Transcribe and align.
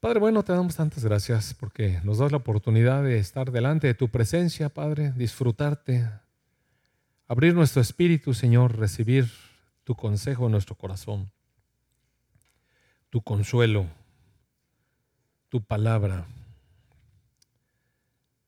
Padre, 0.00 0.20
bueno, 0.20 0.44
te 0.44 0.52
damos 0.52 0.76
tantas 0.76 1.04
gracias 1.04 1.54
porque 1.54 2.00
nos 2.04 2.18
das 2.18 2.30
la 2.30 2.36
oportunidad 2.36 3.02
de 3.02 3.18
estar 3.18 3.50
delante 3.50 3.88
de 3.88 3.94
tu 3.94 4.08
presencia, 4.08 4.68
Padre, 4.68 5.10
disfrutarte, 5.16 6.08
abrir 7.26 7.52
nuestro 7.52 7.82
espíritu, 7.82 8.32
Señor, 8.32 8.78
recibir 8.78 9.28
tu 9.82 9.96
consejo 9.96 10.46
en 10.46 10.52
nuestro 10.52 10.76
corazón, 10.76 11.32
tu 13.10 13.22
consuelo, 13.22 13.86
tu 15.48 15.64
palabra. 15.64 16.26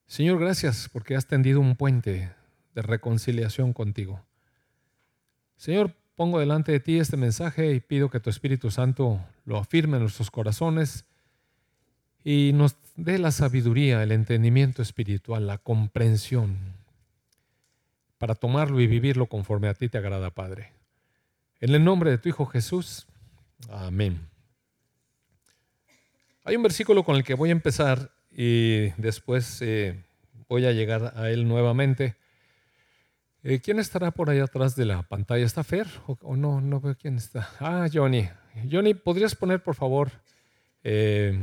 Señor, 0.07 0.39
gracias 0.39 0.89
porque 0.93 1.17
has 1.17 1.27
tendido 1.27 1.59
un 1.59 1.75
puente 1.75 2.33
de 2.77 2.83
reconciliación 2.83 3.73
contigo. 3.73 4.25
Señor, 5.57 5.97
pongo 6.15 6.39
delante 6.39 6.71
de 6.71 6.79
ti 6.79 7.01
este 7.01 7.17
mensaje 7.17 7.73
y 7.73 7.81
pido 7.81 8.09
que 8.09 8.21
tu 8.21 8.31
Espíritu 8.31 8.71
Santo 8.71 9.21
lo 9.45 9.59
afirme 9.59 9.97
en 9.97 10.05
nuestros 10.05 10.31
corazones 10.31 11.07
y 12.25 12.53
nos 12.55 12.77
dé 12.97 13.19
la 13.19 13.31
sabiduría, 13.31 14.03
el 14.03 14.13
entendimiento 14.13 14.83
espiritual, 14.83 15.47
la 15.47 15.59
comprensión 15.59 16.59
para 18.19 18.35
tomarlo 18.35 18.81
y 18.81 18.87
vivirlo 18.87 19.27
conforme 19.27 19.69
a 19.69 19.75
ti 19.75 19.89
te 19.89 19.99
agrada, 19.99 20.31
Padre. 20.31 20.73
En 21.61 21.75
el 21.75 21.83
nombre 21.83 22.11
de 22.11 22.19
tu 22.19 22.29
Hijo 22.29 22.45
Jesús, 22.47 23.07
amén. 23.71 24.21
Hay 26.45 26.57
un 26.57 26.63
versículo 26.63 27.03
con 27.03 27.17
el 27.17 27.25
que 27.25 27.35
voy 27.35 27.49
a 27.49 27.53
empezar 27.53 28.11
y 28.31 28.91
después 28.99 29.63
eh, 29.63 30.05
voy 30.49 30.67
a 30.67 30.73
llegar 30.73 31.15
a 31.17 31.31
él 31.31 31.49
nuevamente. 31.49 32.17
Eh, 33.43 33.61
¿Quién 33.61 33.79
estará 33.79 34.11
por 34.11 34.29
ahí 34.29 34.39
atrás 34.39 34.77
de 34.77 34.85
la 34.85 35.03
pantalla? 35.03 35.45
¿Está 35.45 35.65
Fer? 35.65 35.87
¿O, 36.07 36.37
no? 36.37 36.61
No 36.61 36.81
veo 36.81 36.95
quién 36.97 37.17
está. 37.17 37.49
Ah, 37.59 37.89
Johnny. 37.91 38.29
Johnny, 38.71 38.93
¿podrías 38.93 39.35
poner, 39.35 39.63
por 39.63 39.75
favor, 39.75 40.11
eh, 40.85 41.41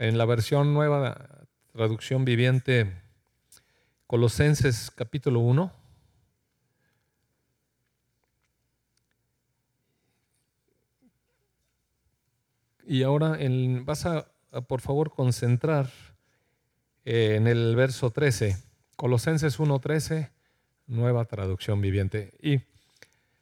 en 0.00 0.16
la 0.16 0.24
versión 0.24 0.72
nueva, 0.72 1.44
traducción 1.74 2.24
viviente, 2.24 2.90
Colosenses 4.06 4.90
capítulo 4.90 5.40
1. 5.40 5.70
Y 12.86 13.02
ahora 13.02 13.38
vas 13.84 14.06
a, 14.06 14.26
por 14.66 14.80
favor, 14.80 15.12
concentrar 15.12 15.90
en 17.04 17.46
el 17.46 17.76
verso 17.76 18.10
13, 18.10 18.56
Colosenses 18.96 19.60
1.13, 19.60 20.30
nueva 20.86 21.26
traducción 21.26 21.82
viviente. 21.82 22.32
Y 22.40 22.58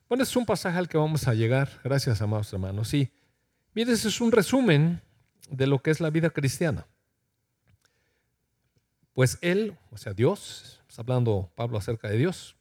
bueno, 0.08 0.25
es 0.25 0.34
un 0.34 0.44
pasaje 0.44 0.77
al 0.77 0.88
que 0.88 0.98
vamos 0.98 1.28
a 1.28 1.34
llegar, 1.34 1.69
gracias 1.84 2.20
amados 2.20 2.52
hermanos. 2.52 2.92
Y 2.94 3.12
mire, 3.75 3.92
es 3.92 4.20
un 4.20 4.32
resumen 4.32 5.02
de 5.50 5.66
lo 5.66 5.82
que 5.82 5.91
es 5.91 6.00
la 6.00 6.10
vida 6.10 6.30
cristiana. 6.30 6.86
Pues 9.12 9.38
Él, 9.41 9.77
o 9.91 9.96
sea, 9.96 10.14
Dios, 10.14 10.80
está 10.88 11.02
hablando 11.02 11.50
Pablo 11.56 11.78
acerca 11.78 12.08
de 12.08 12.18
Dios, 12.18 12.56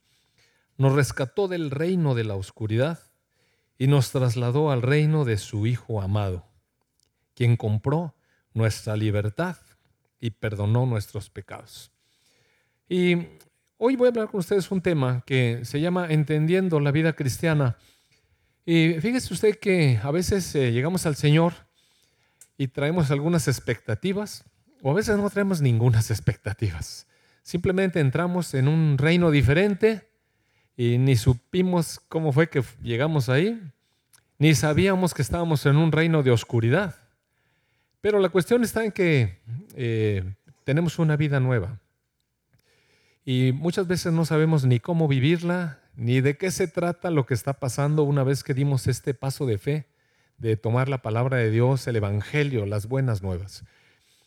nos 0.76 0.94
rescató 0.94 1.48
del 1.48 1.70
reino 1.70 2.14
de 2.14 2.24
la 2.24 2.34
oscuridad 2.34 2.98
y 3.78 3.86
nos 3.86 4.10
trasladó 4.10 4.70
al 4.70 4.82
reino 4.82 5.24
de 5.24 5.38
su 5.38 5.66
Hijo 5.66 6.02
amado, 6.02 6.44
quien 7.34 7.56
compró 7.56 8.16
nuestra 8.54 8.96
libertad 8.96 9.56
y 10.20 10.30
perdonó 10.30 10.84
nuestros 10.84 11.30
pecados. 11.30 11.92
Y 12.88 13.14
hoy 13.76 13.94
voy 13.96 14.06
a 14.06 14.10
hablar 14.10 14.28
con 14.28 14.40
ustedes 14.40 14.70
un 14.70 14.80
tema 14.80 15.22
que 15.24 15.64
se 15.64 15.80
llama 15.80 16.08
Entendiendo 16.10 16.80
la 16.80 16.90
vida 16.90 17.12
cristiana. 17.12 17.76
Y 18.64 18.94
fíjese 18.94 19.32
usted 19.32 19.58
que 19.58 20.00
a 20.02 20.10
veces 20.10 20.54
eh, 20.54 20.72
llegamos 20.72 21.06
al 21.06 21.14
Señor 21.14 21.67
y 22.58 22.66
traemos 22.66 23.12
algunas 23.12 23.46
expectativas, 23.46 24.44
o 24.82 24.90
a 24.90 24.94
veces 24.94 25.16
no 25.16 25.30
traemos 25.30 25.62
ninguna 25.62 26.00
expectativas. 26.00 27.06
Simplemente 27.42 28.00
entramos 28.00 28.52
en 28.52 28.68
un 28.68 28.98
reino 28.98 29.30
diferente 29.30 30.10
y 30.76 30.98
ni 30.98 31.16
supimos 31.16 32.00
cómo 32.08 32.32
fue 32.32 32.50
que 32.50 32.62
llegamos 32.82 33.28
ahí, 33.28 33.62
ni 34.38 34.54
sabíamos 34.54 35.14
que 35.14 35.22
estábamos 35.22 35.64
en 35.66 35.76
un 35.76 35.92
reino 35.92 36.22
de 36.22 36.32
oscuridad. 36.32 36.96
Pero 38.00 38.18
la 38.18 38.28
cuestión 38.28 38.64
está 38.64 38.84
en 38.84 38.92
que 38.92 39.40
eh, 39.74 40.34
tenemos 40.64 40.98
una 40.98 41.16
vida 41.16 41.40
nueva 41.40 41.80
y 43.24 43.52
muchas 43.52 43.86
veces 43.86 44.12
no 44.12 44.24
sabemos 44.24 44.64
ni 44.64 44.80
cómo 44.80 45.06
vivirla, 45.06 45.80
ni 45.96 46.20
de 46.20 46.36
qué 46.36 46.50
se 46.50 46.66
trata 46.66 47.10
lo 47.10 47.24
que 47.24 47.34
está 47.34 47.54
pasando 47.54 48.02
una 48.02 48.24
vez 48.24 48.42
que 48.42 48.54
dimos 48.54 48.86
este 48.88 49.14
paso 49.14 49.46
de 49.46 49.58
fe 49.58 49.86
de 50.38 50.56
tomar 50.56 50.88
la 50.88 51.02
palabra 51.02 51.36
de 51.36 51.50
Dios, 51.50 51.86
el 51.86 51.96
Evangelio, 51.96 52.64
las 52.64 52.86
buenas 52.86 53.22
nuevas. 53.22 53.64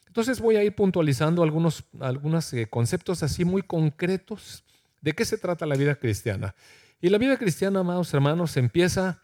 Entonces 0.07 0.41
voy 0.41 0.57
a 0.57 0.63
ir 0.63 0.75
puntualizando 0.75 1.41
algunos, 1.41 1.85
algunos 2.01 2.51
eh, 2.53 2.67
conceptos 2.67 3.23
así 3.23 3.45
muy 3.45 3.61
concretos 3.61 4.65
de 4.99 5.13
qué 5.13 5.23
se 5.23 5.37
trata 5.37 5.65
la 5.65 5.75
vida 5.75 5.95
cristiana. 5.95 6.53
Y 6.99 7.09
la 7.09 7.17
vida 7.17 7.37
cristiana, 7.37 7.79
amados 7.79 8.13
hermanos, 8.13 8.57
empieza 8.57 9.21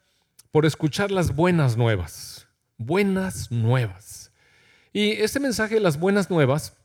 por 0.52 0.66
escuchar 0.66 1.12
las 1.12 1.36
buenas 1.36 1.76
nuevas. 1.76 2.48
Buenas 2.78 3.52
nuevas. 3.52 4.32
Y 4.94 5.12
este 5.12 5.40
mensaje 5.42 5.76
de 5.76 5.82
las 5.82 6.00
buenas 6.00 6.30
nuevas, 6.30 6.78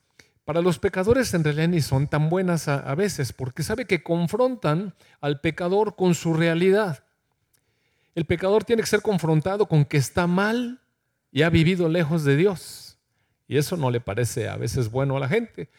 para 0.44 0.60
los 0.60 0.80
pecadores 0.80 1.32
en 1.34 1.44
realidad 1.44 1.69
ni 1.69 1.80
son 1.80 2.08
tan 2.08 2.28
buenas 2.28 2.66
a 2.66 2.94
veces, 2.96 3.32
porque 3.32 3.62
sabe 3.62 3.86
que 3.86 4.02
confrontan 4.02 4.94
al 5.20 5.40
pecador 5.40 5.94
con 5.94 6.14
su 6.14 6.34
realidad. 6.34 7.04
El 8.14 8.24
pecador 8.26 8.64
tiene 8.64 8.82
que 8.82 8.88
ser 8.88 9.02
confrontado 9.02 9.66
con 9.66 9.84
que 9.84 9.96
está 9.96 10.26
mal 10.26 10.80
y 11.30 11.42
ha 11.42 11.50
vivido 11.50 11.88
lejos 11.88 12.24
de 12.24 12.36
Dios. 12.36 12.98
Y 13.48 13.56
eso 13.56 13.76
no 13.76 13.90
le 13.90 14.00
parece 14.00 14.48
a 14.48 14.56
veces 14.56 14.90
bueno 14.90 15.16
a 15.16 15.20
la 15.20 15.28
gente. 15.28 15.70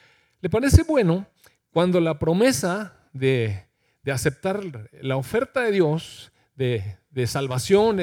Le 0.41 0.49
parece 0.49 0.83
bueno 0.83 1.27
cuando 1.71 1.99
la 1.99 2.19
promesa 2.19 2.93
de, 3.13 3.65
aceptar 4.11 4.61
la 5.01 5.15
oferta 5.15 5.61
de 5.61 5.71
Dios, 5.71 6.31
de, 6.55 6.97
salvación, 7.27 7.99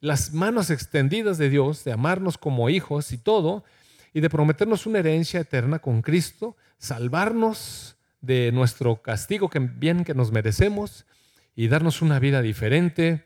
las 0.00 0.32
manos 0.32 0.70
extendidas 0.70 1.38
de 1.38 1.50
Dios, 1.50 1.84
de 1.84 1.92
amarnos 1.92 2.38
como 2.38 2.70
hijos 2.70 3.12
y 3.12 3.18
todo, 3.18 3.64
y 4.12 4.20
de 4.20 4.30
prometernos 4.30 4.86
una 4.86 5.00
herencia 5.00 5.40
eterna 5.40 5.80
con 5.80 6.00
Cristo, 6.00 6.56
salvarnos 6.78 7.96
de 8.20 8.52
nuestro 8.52 9.02
castigo 9.02 9.50
que 9.50 9.58
bien 9.58 10.04
que 10.04 10.14
nos 10.14 10.32
merecemos 10.32 11.04
y 11.56 11.68
darnos 11.68 12.00
una 12.00 12.18
vida 12.18 12.40
diferente, 12.40 13.24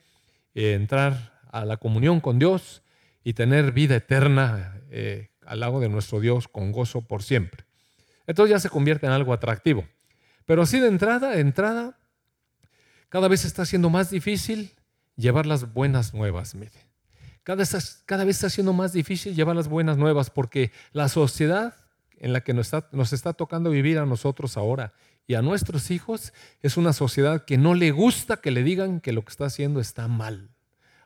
eh, 0.54 0.75
entrar 0.75 1.41
a 1.50 1.64
la 1.64 1.76
comunión 1.76 2.20
con 2.20 2.38
Dios 2.38 2.82
y 3.25 3.34
tener 3.34 3.72
vida 3.72 3.97
eterna 3.97 4.81
eh, 4.91 5.28
al 5.47 5.60
lado 5.60 5.81
de 5.81 5.88
nuestro 5.88 6.20
Dios 6.20 6.48
con 6.48 6.72
gozo 6.72 7.03
por 7.03 7.22
siempre. 7.22 7.64
Entonces 8.26 8.50
ya 8.50 8.60
se 8.60 8.70
convierte 8.70 9.06
en 9.06 9.12
algo 9.12 9.32
atractivo. 9.32 9.86
Pero 10.44 10.62
así 10.62 10.81
de 10.81 10.88
entrada, 10.88 11.31
de 11.31 11.41
entrada, 11.41 11.98
cada 13.09 13.28
vez 13.28 13.44
está 13.44 13.64
siendo 13.64 13.91
más 13.91 14.10
difícil 14.10 14.72
llevar 15.16 15.47
las 15.47 15.72
buenas 15.72 16.14
nuevas, 16.14 16.54
mire. 16.54 16.88
Cada, 17.42 17.65
cada 18.04 18.25
vez 18.25 18.36
está 18.36 18.50
siendo 18.50 18.75
más 18.75 18.92
difícil 18.92 19.34
llevar 19.34 19.56
las 19.56 19.69
buenas 19.69 19.97
nuevas 19.97 20.28
porque 20.28 20.70
la 20.92 21.09
sociedad 21.09 21.75
en 22.19 22.32
la 22.32 22.42
que 22.42 22.53
nos 22.53 22.66
está, 22.66 22.88
nos 22.92 23.12
está 23.12 23.32
tocando 23.32 23.70
vivir 23.70 23.98
a 23.98 24.06
nosotros 24.06 24.56
ahora 24.56 24.92
y 25.28 25.34
a 25.34 25.43
nuestros 25.43 25.91
hijos 25.91 26.33
es 26.62 26.78
una 26.78 26.94
sociedad 26.94 27.44
que 27.44 27.59
no 27.59 27.75
le 27.75 27.91
gusta 27.91 28.39
que 28.39 28.50
le 28.50 28.65
digan 28.65 29.00
que 29.00 29.12
lo 29.12 29.22
que 29.22 29.31
está 29.31 29.44
haciendo 29.44 29.78
está 29.78 30.09
mal. 30.09 30.49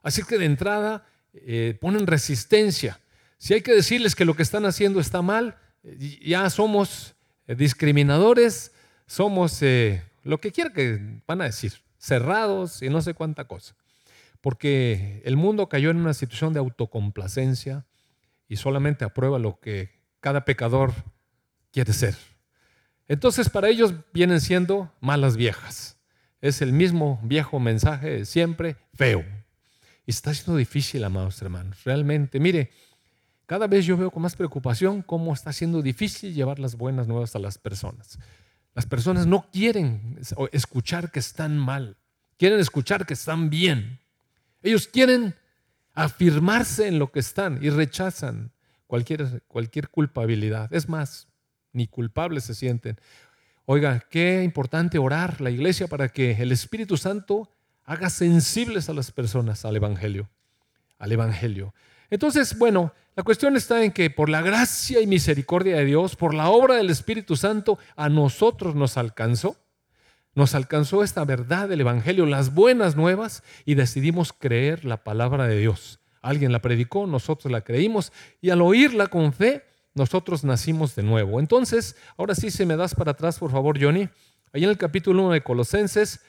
Así 0.00 0.22
que 0.22 0.38
de 0.38 0.44
entrada 0.44 1.04
eh, 1.34 1.76
ponen 1.80 2.06
resistencia. 2.06 3.00
Si 3.36 3.52
hay 3.52 3.62
que 3.62 3.74
decirles 3.74 4.14
que 4.14 4.24
lo 4.24 4.34
que 4.34 4.44
están 4.44 4.64
haciendo 4.64 5.00
está 5.00 5.22
mal, 5.22 5.58
eh, 5.82 6.20
ya 6.24 6.48
somos 6.50 7.16
eh, 7.48 7.56
discriminadores, 7.56 8.70
somos 9.06 9.60
lo 10.22 10.40
que 10.40 10.52
quiera 10.52 10.72
que 10.72 11.20
van 11.26 11.42
a 11.42 11.46
decir, 11.46 11.72
cerrados 11.98 12.80
y 12.80 12.90
no 12.90 13.02
sé 13.02 13.14
cuánta 13.14 13.48
cosa. 13.48 13.74
Porque 14.40 15.20
el 15.24 15.36
mundo 15.36 15.68
cayó 15.68 15.90
en 15.90 15.96
una 15.96 16.14
situación 16.14 16.52
de 16.52 16.60
autocomplacencia 16.60 17.86
y 18.48 18.54
solamente 18.56 19.04
aprueba 19.04 19.40
lo 19.40 19.58
que 19.58 19.90
cada 20.20 20.44
pecador 20.44 20.92
quiere 21.72 21.92
ser. 21.92 22.16
Entonces 23.08 23.50
para 23.50 23.68
ellos 23.68 23.94
vienen 24.12 24.40
siendo 24.40 24.92
malas 25.00 25.36
viejas. 25.36 25.98
Es 26.40 26.62
el 26.62 26.72
mismo 26.72 27.20
viejo 27.22 27.60
mensaje 27.60 28.24
siempre, 28.24 28.76
feo. 28.94 29.24
Y 30.06 30.10
está 30.10 30.34
siendo 30.34 30.56
difícil, 30.56 31.04
amados 31.04 31.40
hermanos. 31.40 31.84
Realmente, 31.84 32.40
mire, 32.40 32.70
cada 33.46 33.66
vez 33.66 33.84
yo 33.84 33.96
veo 33.96 34.10
con 34.10 34.22
más 34.22 34.34
preocupación 34.34 35.02
cómo 35.02 35.32
está 35.32 35.52
siendo 35.52 35.82
difícil 35.82 36.34
llevar 36.34 36.58
las 36.58 36.76
buenas 36.76 37.06
nuevas 37.06 37.36
a 37.36 37.38
las 37.38 37.58
personas. 37.58 38.18
Las 38.74 38.86
personas 38.86 39.26
no 39.26 39.46
quieren 39.52 40.18
escuchar 40.52 41.10
que 41.10 41.18
están 41.18 41.58
mal, 41.58 41.98
quieren 42.38 42.58
escuchar 42.58 43.04
que 43.04 43.14
están 43.14 43.50
bien. 43.50 44.00
Ellos 44.62 44.88
quieren 44.88 45.34
afirmarse 45.92 46.88
en 46.88 46.98
lo 46.98 47.12
que 47.12 47.20
están 47.20 47.58
y 47.62 47.68
rechazan 47.68 48.52
cualquier, 48.86 49.42
cualquier 49.48 49.90
culpabilidad. 49.90 50.72
Es 50.72 50.88
más, 50.88 51.28
ni 51.72 51.86
culpables 51.86 52.44
se 52.44 52.54
sienten. 52.54 52.98
Oiga, 53.64 54.04
qué 54.10 54.42
importante 54.42 54.98
orar 54.98 55.40
la 55.40 55.50
iglesia 55.50 55.86
para 55.86 56.08
que 56.08 56.32
el 56.32 56.52
Espíritu 56.52 56.96
Santo 56.96 57.48
haga 57.84 58.10
sensibles 58.10 58.88
a 58.88 58.94
las 58.94 59.10
personas 59.10 59.64
al 59.64 59.76
Evangelio, 59.76 60.28
al 60.98 61.12
Evangelio. 61.12 61.74
Entonces, 62.10 62.58
bueno, 62.58 62.92
La 63.14 63.24
cuestión 63.24 63.56
está 63.56 63.84
en 63.84 63.92
que 63.92 64.08
por 64.08 64.30
la 64.30 64.40
gracia 64.40 65.02
y 65.02 65.06
misericordia 65.06 65.76
de 65.76 65.84
Dios, 65.84 66.16
por 66.16 66.32
la 66.32 66.48
obra 66.48 66.76
del 66.76 66.88
Espíritu 66.88 67.36
Santo, 67.36 67.78
a 67.94 68.08
nosotros 68.08 68.74
nos 68.74 68.96
alcanzó. 68.96 69.58
Nos 70.34 70.54
alcanzó 70.54 71.02
esta 71.02 71.22
verdad 71.26 71.68
del 71.68 71.82
Evangelio, 71.82 72.24
las 72.24 72.54
buenas 72.54 72.96
nuevas, 72.96 73.42
y 73.66 73.74
decidimos 73.74 74.32
creer 74.32 74.86
la 74.86 75.04
palabra 75.04 75.46
de 75.46 75.58
Dios. 75.58 76.00
Alguien 76.22 76.52
la 76.52 76.62
predicó, 76.62 77.06
nosotros 77.06 77.52
la 77.52 77.60
creímos, 77.60 78.14
y 78.40 78.48
al 78.48 78.62
oírla 78.62 79.08
con 79.08 79.34
fe, 79.34 79.66
nosotros 79.94 80.44
nacimos 80.44 80.94
de 80.94 81.02
nuevo. 81.02 81.40
Entonces, 81.40 81.96
ahora 82.16 82.34
sí, 82.34 82.50
se 82.50 82.66
me 82.66 82.76
das 82.76 82.94
para 82.94 83.12
atrás, 83.12 83.38
por 83.38 83.50
favor, 83.50 83.80
Johnny. 83.80 84.08
Ahí 84.52 84.64
en 84.64 84.70
el 84.70 84.78
capítulo 84.78 85.22
1 85.24 85.32
de 85.32 85.42
Colosenses, 85.42 86.20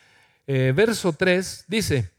eh, 0.47 0.73
verso 0.75 1.13
3, 1.13 1.65
dice, 1.67 2.11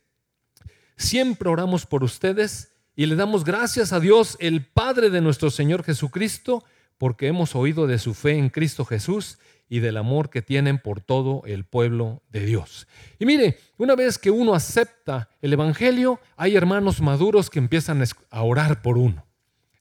siempre 0.96 1.48
oramos 1.48 1.86
por 1.86 2.04
ustedes 2.04 2.72
y 2.96 3.06
le 3.06 3.16
damos 3.16 3.44
gracias 3.44 3.92
a 3.92 4.00
Dios, 4.00 4.36
el 4.40 4.64
Padre 4.64 5.10
de 5.10 5.20
nuestro 5.20 5.50
Señor 5.50 5.82
Jesucristo, 5.82 6.64
porque 6.98 7.26
hemos 7.26 7.54
oído 7.54 7.86
de 7.86 7.98
su 7.98 8.14
fe 8.14 8.38
en 8.38 8.50
Cristo 8.50 8.84
Jesús 8.84 9.38
y 9.68 9.80
del 9.80 9.96
amor 9.96 10.30
que 10.30 10.42
tienen 10.42 10.78
por 10.78 11.00
todo 11.00 11.42
el 11.46 11.64
pueblo 11.64 12.22
de 12.28 12.46
Dios. 12.46 12.86
Y 13.18 13.26
mire, 13.26 13.58
una 13.78 13.94
vez 13.94 14.18
que 14.18 14.30
uno 14.30 14.54
acepta 14.54 15.28
el 15.40 15.52
Evangelio, 15.52 16.20
hay 16.36 16.54
hermanos 16.54 17.00
maduros 17.00 17.50
que 17.50 17.58
empiezan 17.58 18.04
a 18.30 18.42
orar 18.42 18.82
por 18.82 18.98
uno. 18.98 19.26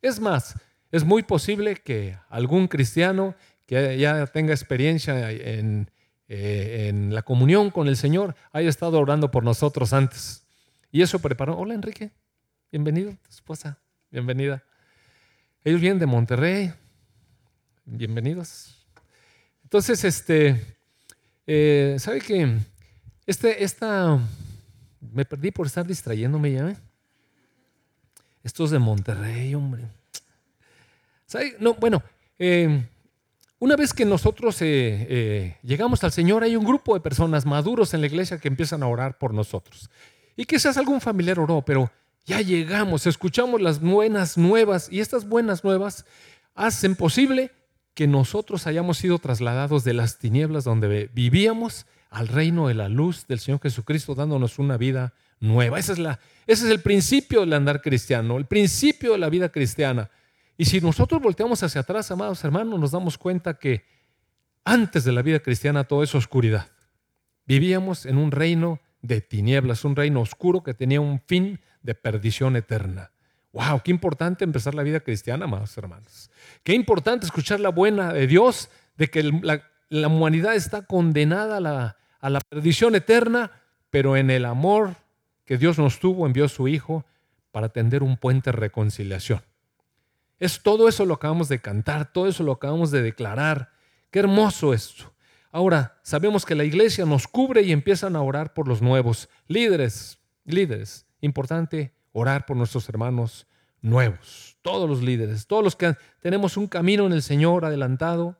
Es 0.01 0.19
más, 0.19 0.55
es 0.93 1.03
muy 1.03 1.23
posible 1.23 1.77
que 1.77 2.19
algún 2.29 2.67
cristiano 2.67 3.33
que 3.65 3.97
ya 3.97 4.27
tenga 4.27 4.53
experiencia 4.53 5.31
en, 5.31 5.89
eh, 6.27 6.85
en 6.87 7.15
la 7.15 7.23
comunión 7.23 7.71
con 7.71 7.87
el 7.87 7.97
Señor 7.97 8.35
haya 8.51 8.69
estado 8.69 8.99
orando 8.99 9.31
por 9.31 9.43
nosotros 9.43 9.91
antes. 9.91 10.45
Y 10.91 11.01
eso 11.01 11.17
preparó. 11.17 11.57
Hola 11.57 11.73
Enrique. 11.73 12.11
Bienvenido, 12.71 13.09
tu 13.23 13.29
esposa, 13.31 13.79
bienvenida. 14.11 14.63
Ellos 15.63 15.81
vienen 15.81 15.97
de 15.97 16.05
Monterrey, 16.05 16.71
bienvenidos. 17.85 18.85
Entonces, 19.63 20.03
este, 20.03 20.77
eh, 21.47 21.95
¿sabe 21.97 22.21
qué? 22.21 22.55
Este, 23.25 23.63
esta, 23.63 24.19
me 24.99 25.25
perdí 25.25 25.49
por 25.49 25.65
estar 25.65 25.87
distrayéndome 25.87 26.51
ya. 26.51 26.69
¿eh? 26.69 26.77
Estos 28.43 28.69
de 28.69 28.77
Monterrey, 28.77 29.55
hombre. 29.55 30.02
No, 31.59 31.73
bueno, 31.75 32.03
eh, 32.39 32.85
una 33.59 33.75
vez 33.75 33.93
que 33.93 34.05
nosotros 34.05 34.59
llegamos 34.59 36.03
al 36.03 36.11
Señor, 36.11 36.43
hay 36.43 36.55
un 36.55 36.65
grupo 36.65 36.93
de 36.93 36.99
personas 36.99 37.45
maduros 37.45 37.93
en 37.93 38.01
la 38.01 38.07
iglesia 38.07 38.37
que 38.37 38.47
empiezan 38.47 38.83
a 38.83 38.87
orar 38.87 39.17
por 39.17 39.33
nosotros. 39.33 39.89
Y 40.35 40.45
quizás 40.45 40.77
algún 40.77 40.99
familiar 40.99 41.39
oró, 41.39 41.61
pero 41.61 41.91
ya 42.25 42.41
llegamos, 42.41 43.05
escuchamos 43.05 43.61
las 43.61 43.79
buenas 43.79 44.37
nuevas 44.37 44.89
y 44.91 44.99
estas 44.99 45.27
buenas 45.27 45.63
nuevas 45.63 46.05
hacen 46.55 46.95
posible 46.95 47.51
que 47.93 48.07
nosotros 48.07 48.65
hayamos 48.65 48.97
sido 48.97 49.19
trasladados 49.19 49.83
de 49.83 49.93
las 49.93 50.17
tinieblas 50.17 50.63
donde 50.63 51.09
vivíamos 51.13 51.85
al 52.09 52.27
reino 52.27 52.67
de 52.67 52.73
la 52.75 52.89
luz 52.89 53.27
del 53.27 53.39
Señor 53.39 53.59
Jesucristo, 53.61 54.15
dándonos 54.15 54.57
una 54.59 54.77
vida 54.77 55.13
nueva. 55.39 55.79
Esa 55.79 55.93
es 55.93 55.99
la, 55.99 56.19
ese 56.47 56.65
es 56.65 56.71
el 56.71 56.79
principio 56.79 57.41
del 57.41 57.53
andar 57.53 57.81
cristiano, 57.81 58.37
el 58.37 58.45
principio 58.45 59.11
de 59.13 59.17
la 59.17 59.29
vida 59.29 59.49
cristiana. 59.49 60.09
Y 60.57 60.65
si 60.65 60.81
nosotros 60.81 61.21
volteamos 61.21 61.63
hacia 61.63 61.81
atrás, 61.81 62.11
amados 62.11 62.43
hermanos, 62.43 62.79
nos 62.79 62.91
damos 62.91 63.17
cuenta 63.17 63.55
que 63.55 63.85
antes 64.63 65.03
de 65.03 65.11
la 65.11 65.21
vida 65.21 65.39
cristiana 65.39 65.83
todo 65.83 66.03
es 66.03 66.13
oscuridad. 66.15 66.67
Vivíamos 67.45 68.05
en 68.05 68.17
un 68.17 68.31
reino 68.31 68.79
de 69.01 69.21
tinieblas, 69.21 69.83
un 69.83 69.95
reino 69.95 70.21
oscuro 70.21 70.63
que 70.63 70.73
tenía 70.73 71.01
un 71.01 71.19
fin 71.19 71.59
de 71.81 71.95
perdición 71.95 72.55
eterna. 72.55 73.11
¡Wow! 73.51 73.81
Qué 73.83 73.91
importante 73.91 74.43
empezar 74.43 74.73
la 74.73 74.83
vida 74.83 75.01
cristiana, 75.01 75.45
amados 75.45 75.77
hermanos. 75.77 76.31
Qué 76.63 76.73
importante 76.73 77.25
escuchar 77.25 77.59
la 77.59 77.69
buena 77.69 78.11
de 78.11 78.25
Dios, 78.25 78.69
de 78.97 79.09
que 79.09 79.23
la, 79.23 80.07
humanidad 80.07 80.55
está 80.55 80.83
condenada 80.83 81.57
a 82.19 82.29
la, 82.29 82.41
perdición 82.49 82.95
eterna, 82.95 83.51
pero 83.91 84.17
en 84.17 84.31
el 84.31 84.45
amor 84.45 84.95
que 85.45 85.57
Dios 85.57 85.77
nos 85.77 85.99
tuvo, 85.99 86.25
envió 86.25 86.45
a 86.45 86.49
su 86.49 86.67
Hijo 86.67 87.05
para 87.51 87.69
tender 87.69 88.01
un 88.01 88.17
puente 88.17 88.51
de 88.51 88.57
reconciliación. 88.57 89.41
Es 90.43 90.61
todo 90.61 90.89
eso 90.89 91.05
lo 91.05 91.13
acabamos 91.13 91.47
de 91.47 91.61
cantar, 91.61 92.11
todo 92.11 92.27
eso 92.27 92.43
lo 92.43 92.51
acabamos 92.51 92.91
de 92.91 93.01
declarar. 93.01 93.71
Qué 94.11 94.19
hermoso 94.19 94.73
esto. 94.73 95.13
Ahora, 95.53 95.97
sabemos 96.03 96.45
que 96.45 96.53
la 96.53 96.65
iglesia 96.65 97.05
nos 97.05 97.29
cubre 97.29 97.61
y 97.61 97.71
empiezan 97.71 98.17
a 98.17 98.21
orar 98.21 98.53
por 98.53 98.67
los 98.67 98.81
nuevos 98.81 99.29
líderes, 99.47 100.19
líderes. 100.43 101.05
Importante 101.21 101.93
orar 102.11 102.45
por 102.45 102.57
nuestros 102.57 102.89
hermanos 102.89 103.47
nuevos, 103.81 104.57
todos 104.61 104.89
los 104.89 105.01
líderes, 105.01 105.47
todos 105.47 105.63
los 105.63 105.77
que 105.77 105.95
tenemos 106.19 106.57
un 106.57 106.67
camino 106.67 107.05
en 107.05 107.13
el 107.13 107.23
Señor 107.23 107.63
adelantado, 107.63 108.37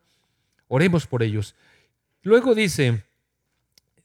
oremos 0.68 1.08
por 1.08 1.24
ellos. 1.24 1.56
Luego 2.22 2.54
dice, 2.54 3.06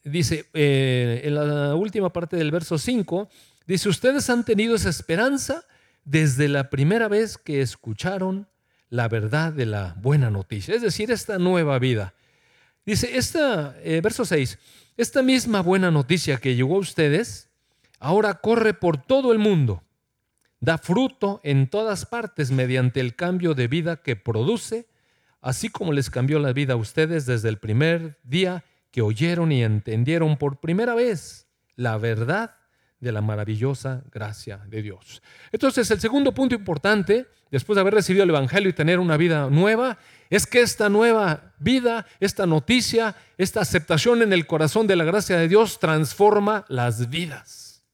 dice 0.04 0.48
eh, 0.54 1.22
en 1.24 1.34
la 1.34 1.74
última 1.74 2.12
parte 2.12 2.36
del 2.36 2.52
verso 2.52 2.78
5, 2.78 3.28
dice, 3.66 3.88
ustedes 3.88 4.30
han 4.30 4.44
tenido 4.44 4.76
esa 4.76 4.88
esperanza 4.88 5.64
desde 6.08 6.48
la 6.48 6.70
primera 6.70 7.06
vez 7.06 7.36
que 7.36 7.60
escucharon 7.60 8.48
la 8.88 9.08
verdad 9.08 9.52
de 9.52 9.66
la 9.66 9.94
buena 10.00 10.30
noticia, 10.30 10.74
es 10.74 10.80
decir, 10.80 11.10
esta 11.10 11.38
nueva 11.38 11.78
vida. 11.78 12.14
Dice, 12.86 13.18
esta, 13.18 13.76
eh, 13.82 14.00
verso 14.00 14.24
6, 14.24 14.58
esta 14.96 15.22
misma 15.22 15.60
buena 15.60 15.90
noticia 15.90 16.38
que 16.38 16.54
llegó 16.54 16.76
a 16.76 16.80
ustedes, 16.80 17.50
ahora 17.98 18.34
corre 18.34 18.72
por 18.72 18.96
todo 18.96 19.32
el 19.32 19.38
mundo, 19.38 19.82
da 20.60 20.78
fruto 20.78 21.42
en 21.44 21.68
todas 21.68 22.06
partes 22.06 22.50
mediante 22.50 23.00
el 23.00 23.14
cambio 23.14 23.52
de 23.52 23.68
vida 23.68 23.96
que 23.96 24.16
produce, 24.16 24.88
así 25.42 25.68
como 25.68 25.92
les 25.92 26.08
cambió 26.08 26.38
la 26.38 26.54
vida 26.54 26.72
a 26.72 26.76
ustedes 26.76 27.26
desde 27.26 27.50
el 27.50 27.58
primer 27.58 28.18
día 28.22 28.64
que 28.90 29.02
oyeron 29.02 29.52
y 29.52 29.62
entendieron 29.62 30.38
por 30.38 30.58
primera 30.58 30.94
vez 30.94 31.48
la 31.76 31.98
verdad 31.98 32.57
de 33.00 33.12
la 33.12 33.20
maravillosa 33.20 34.02
gracia 34.12 34.58
de 34.66 34.82
Dios. 34.82 35.22
Entonces, 35.52 35.90
el 35.90 36.00
segundo 36.00 36.32
punto 36.32 36.54
importante, 36.54 37.26
después 37.50 37.76
de 37.76 37.80
haber 37.80 37.94
recibido 37.94 38.24
el 38.24 38.30
Evangelio 38.30 38.70
y 38.70 38.72
tener 38.72 38.98
una 38.98 39.16
vida 39.16 39.48
nueva, 39.50 39.98
es 40.30 40.46
que 40.46 40.60
esta 40.60 40.88
nueva 40.88 41.54
vida, 41.58 42.06
esta 42.20 42.46
noticia, 42.46 43.14
esta 43.36 43.60
aceptación 43.60 44.22
en 44.22 44.32
el 44.32 44.46
corazón 44.46 44.86
de 44.86 44.96
la 44.96 45.04
gracia 45.04 45.38
de 45.38 45.48
Dios 45.48 45.78
transforma 45.78 46.64
las 46.68 47.08
vidas. 47.08 47.84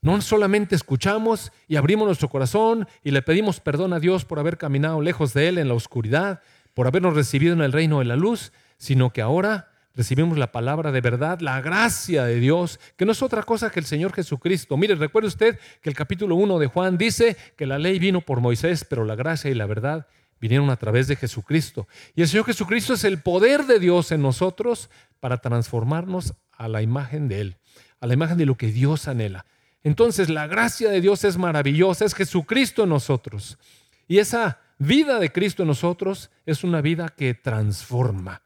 No 0.00 0.20
solamente 0.20 0.76
escuchamos 0.76 1.50
y 1.66 1.74
abrimos 1.74 2.06
nuestro 2.06 2.28
corazón 2.28 2.86
y 3.02 3.10
le 3.10 3.20
pedimos 3.20 3.58
perdón 3.58 3.92
a 3.92 4.00
Dios 4.00 4.24
por 4.24 4.38
haber 4.38 4.56
caminado 4.56 5.02
lejos 5.02 5.34
de 5.34 5.48
Él 5.48 5.58
en 5.58 5.68
la 5.68 5.74
oscuridad, 5.74 6.40
por 6.72 6.86
habernos 6.86 7.14
recibido 7.14 7.52
en 7.52 7.62
el 7.62 7.72
reino 7.72 7.98
de 7.98 8.04
la 8.04 8.14
luz, 8.14 8.52
sino 8.76 9.12
que 9.12 9.22
ahora 9.22 9.72
recibimos 9.98 10.38
la 10.38 10.52
palabra 10.52 10.92
de 10.92 11.00
verdad, 11.00 11.40
la 11.40 11.60
gracia 11.60 12.24
de 12.24 12.38
Dios, 12.38 12.78
que 12.96 13.04
no 13.04 13.10
es 13.10 13.20
otra 13.20 13.42
cosa 13.42 13.68
que 13.68 13.80
el 13.80 13.84
Señor 13.84 14.12
Jesucristo. 14.12 14.76
Mire, 14.76 14.94
recuerde 14.94 15.26
usted 15.26 15.58
que 15.82 15.90
el 15.90 15.96
capítulo 15.96 16.36
1 16.36 16.60
de 16.60 16.68
Juan 16.68 16.96
dice 16.96 17.36
que 17.56 17.66
la 17.66 17.80
ley 17.80 17.98
vino 17.98 18.20
por 18.20 18.40
Moisés, 18.40 18.86
pero 18.88 19.04
la 19.04 19.16
gracia 19.16 19.50
y 19.50 19.54
la 19.54 19.66
verdad 19.66 20.06
vinieron 20.40 20.70
a 20.70 20.76
través 20.76 21.08
de 21.08 21.16
Jesucristo. 21.16 21.88
Y 22.14 22.22
el 22.22 22.28
Señor 22.28 22.46
Jesucristo 22.46 22.94
es 22.94 23.02
el 23.02 23.20
poder 23.20 23.66
de 23.66 23.80
Dios 23.80 24.12
en 24.12 24.22
nosotros 24.22 24.88
para 25.18 25.38
transformarnos 25.38 26.34
a 26.52 26.68
la 26.68 26.80
imagen 26.80 27.26
de 27.26 27.40
Él, 27.40 27.56
a 27.98 28.06
la 28.06 28.14
imagen 28.14 28.38
de 28.38 28.46
lo 28.46 28.54
que 28.54 28.68
Dios 28.68 29.08
anhela. 29.08 29.46
Entonces 29.82 30.28
la 30.28 30.46
gracia 30.46 30.90
de 30.90 31.00
Dios 31.00 31.24
es 31.24 31.36
maravillosa, 31.36 32.04
es 32.04 32.14
Jesucristo 32.14 32.84
en 32.84 32.90
nosotros. 32.90 33.58
Y 34.06 34.18
esa 34.18 34.60
vida 34.78 35.18
de 35.18 35.32
Cristo 35.32 35.64
en 35.64 35.68
nosotros 35.68 36.30
es 36.46 36.62
una 36.62 36.82
vida 36.82 37.08
que 37.08 37.34
transforma. 37.34 38.42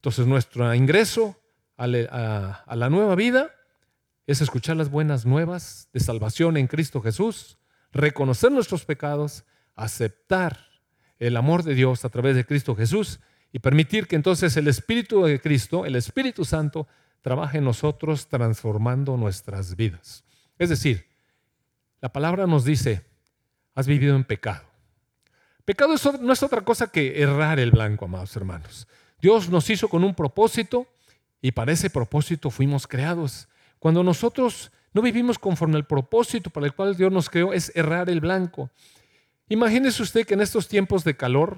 Entonces 0.00 0.26
nuestro 0.26 0.74
ingreso 0.74 1.36
a, 1.76 1.86
la 1.86 2.88
nueva 2.88 3.14
vida 3.16 3.50
es 4.26 4.40
escuchar 4.40 4.78
las 4.78 4.90
buenas 4.90 5.26
nuevas 5.26 5.90
de 5.92 6.00
salvación 6.00 6.56
en 6.56 6.68
Cristo 6.68 7.02
Jesús, 7.02 7.58
reconocer 7.92 8.50
nuestros 8.50 8.86
pecados, 8.86 9.44
aceptar 9.76 10.58
el 11.18 11.36
amor 11.36 11.64
de 11.64 11.74
Dios 11.74 12.06
a 12.06 12.08
través 12.08 12.34
de 12.34 12.46
Cristo 12.46 12.74
Jesús 12.74 13.20
y 13.52 13.58
permitir 13.58 14.06
que 14.06 14.16
entonces 14.16 14.56
el 14.56 14.68
Espíritu 14.68 15.22
de 15.24 15.38
Cristo, 15.38 15.84
el 15.84 15.96
Espíritu 15.96 16.46
Santo, 16.46 16.88
trabaje 17.20 17.58
en 17.58 17.64
nosotros 17.64 18.26
transformando 18.26 19.18
nuestras 19.18 19.76
vidas. 19.76 20.24
Es 20.58 20.70
decir, 20.70 21.10
la 22.00 22.10
palabra 22.10 22.46
nos 22.46 22.64
dice, 22.64 23.04
has 23.74 23.86
vivido 23.86 24.16
en 24.16 24.24
pecado. 24.24 24.64
Pecado 25.66 25.94
no 26.22 26.32
es 26.32 26.42
otra 26.42 26.62
cosa 26.62 26.90
que 26.90 27.20
errar 27.20 27.58
el 27.58 27.70
blanco, 27.70 28.06
amados 28.06 28.34
hermanos. 28.34 28.88
Dios 29.20 29.48
nos 29.48 29.68
hizo 29.70 29.88
con 29.88 30.04
un 30.04 30.14
propósito 30.14 30.86
y 31.42 31.52
para 31.52 31.72
ese 31.72 31.90
propósito 31.90 32.50
fuimos 32.50 32.86
creados. 32.86 33.48
Cuando 33.78 34.02
nosotros 34.02 34.70
no 34.92 35.02
vivimos 35.02 35.38
conforme 35.38 35.76
al 35.76 35.86
propósito 35.86 36.50
para 36.50 36.66
el 36.66 36.74
cual 36.74 36.96
Dios 36.96 37.12
nos 37.12 37.30
creó, 37.30 37.52
es 37.52 37.72
errar 37.74 38.10
el 38.10 38.20
blanco. 38.20 38.70
Imagínese 39.48 40.02
usted 40.02 40.26
que 40.26 40.34
en 40.34 40.40
estos 40.40 40.68
tiempos 40.68 41.04
de 41.04 41.16
calor, 41.16 41.56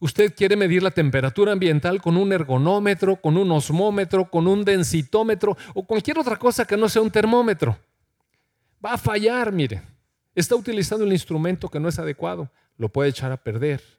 usted 0.00 0.34
quiere 0.34 0.56
medir 0.56 0.82
la 0.82 0.90
temperatura 0.90 1.52
ambiental 1.52 2.00
con 2.00 2.16
un 2.16 2.32
ergonómetro, 2.32 3.16
con 3.16 3.36
un 3.36 3.50
osmómetro, 3.50 4.30
con 4.30 4.46
un 4.46 4.64
densitómetro 4.64 5.56
o 5.74 5.84
cualquier 5.84 6.18
otra 6.18 6.36
cosa 6.36 6.64
que 6.64 6.76
no 6.76 6.88
sea 6.88 7.02
un 7.02 7.10
termómetro. 7.10 7.78
Va 8.84 8.92
a 8.92 8.98
fallar, 8.98 9.52
mire. 9.52 9.82
está 10.34 10.54
utilizando 10.54 11.04
el 11.04 11.12
instrumento 11.12 11.68
que 11.68 11.80
no 11.80 11.88
es 11.88 11.98
adecuado, 11.98 12.48
lo 12.76 12.88
puede 12.88 13.10
echar 13.10 13.32
a 13.32 13.36
perder. 13.36 13.97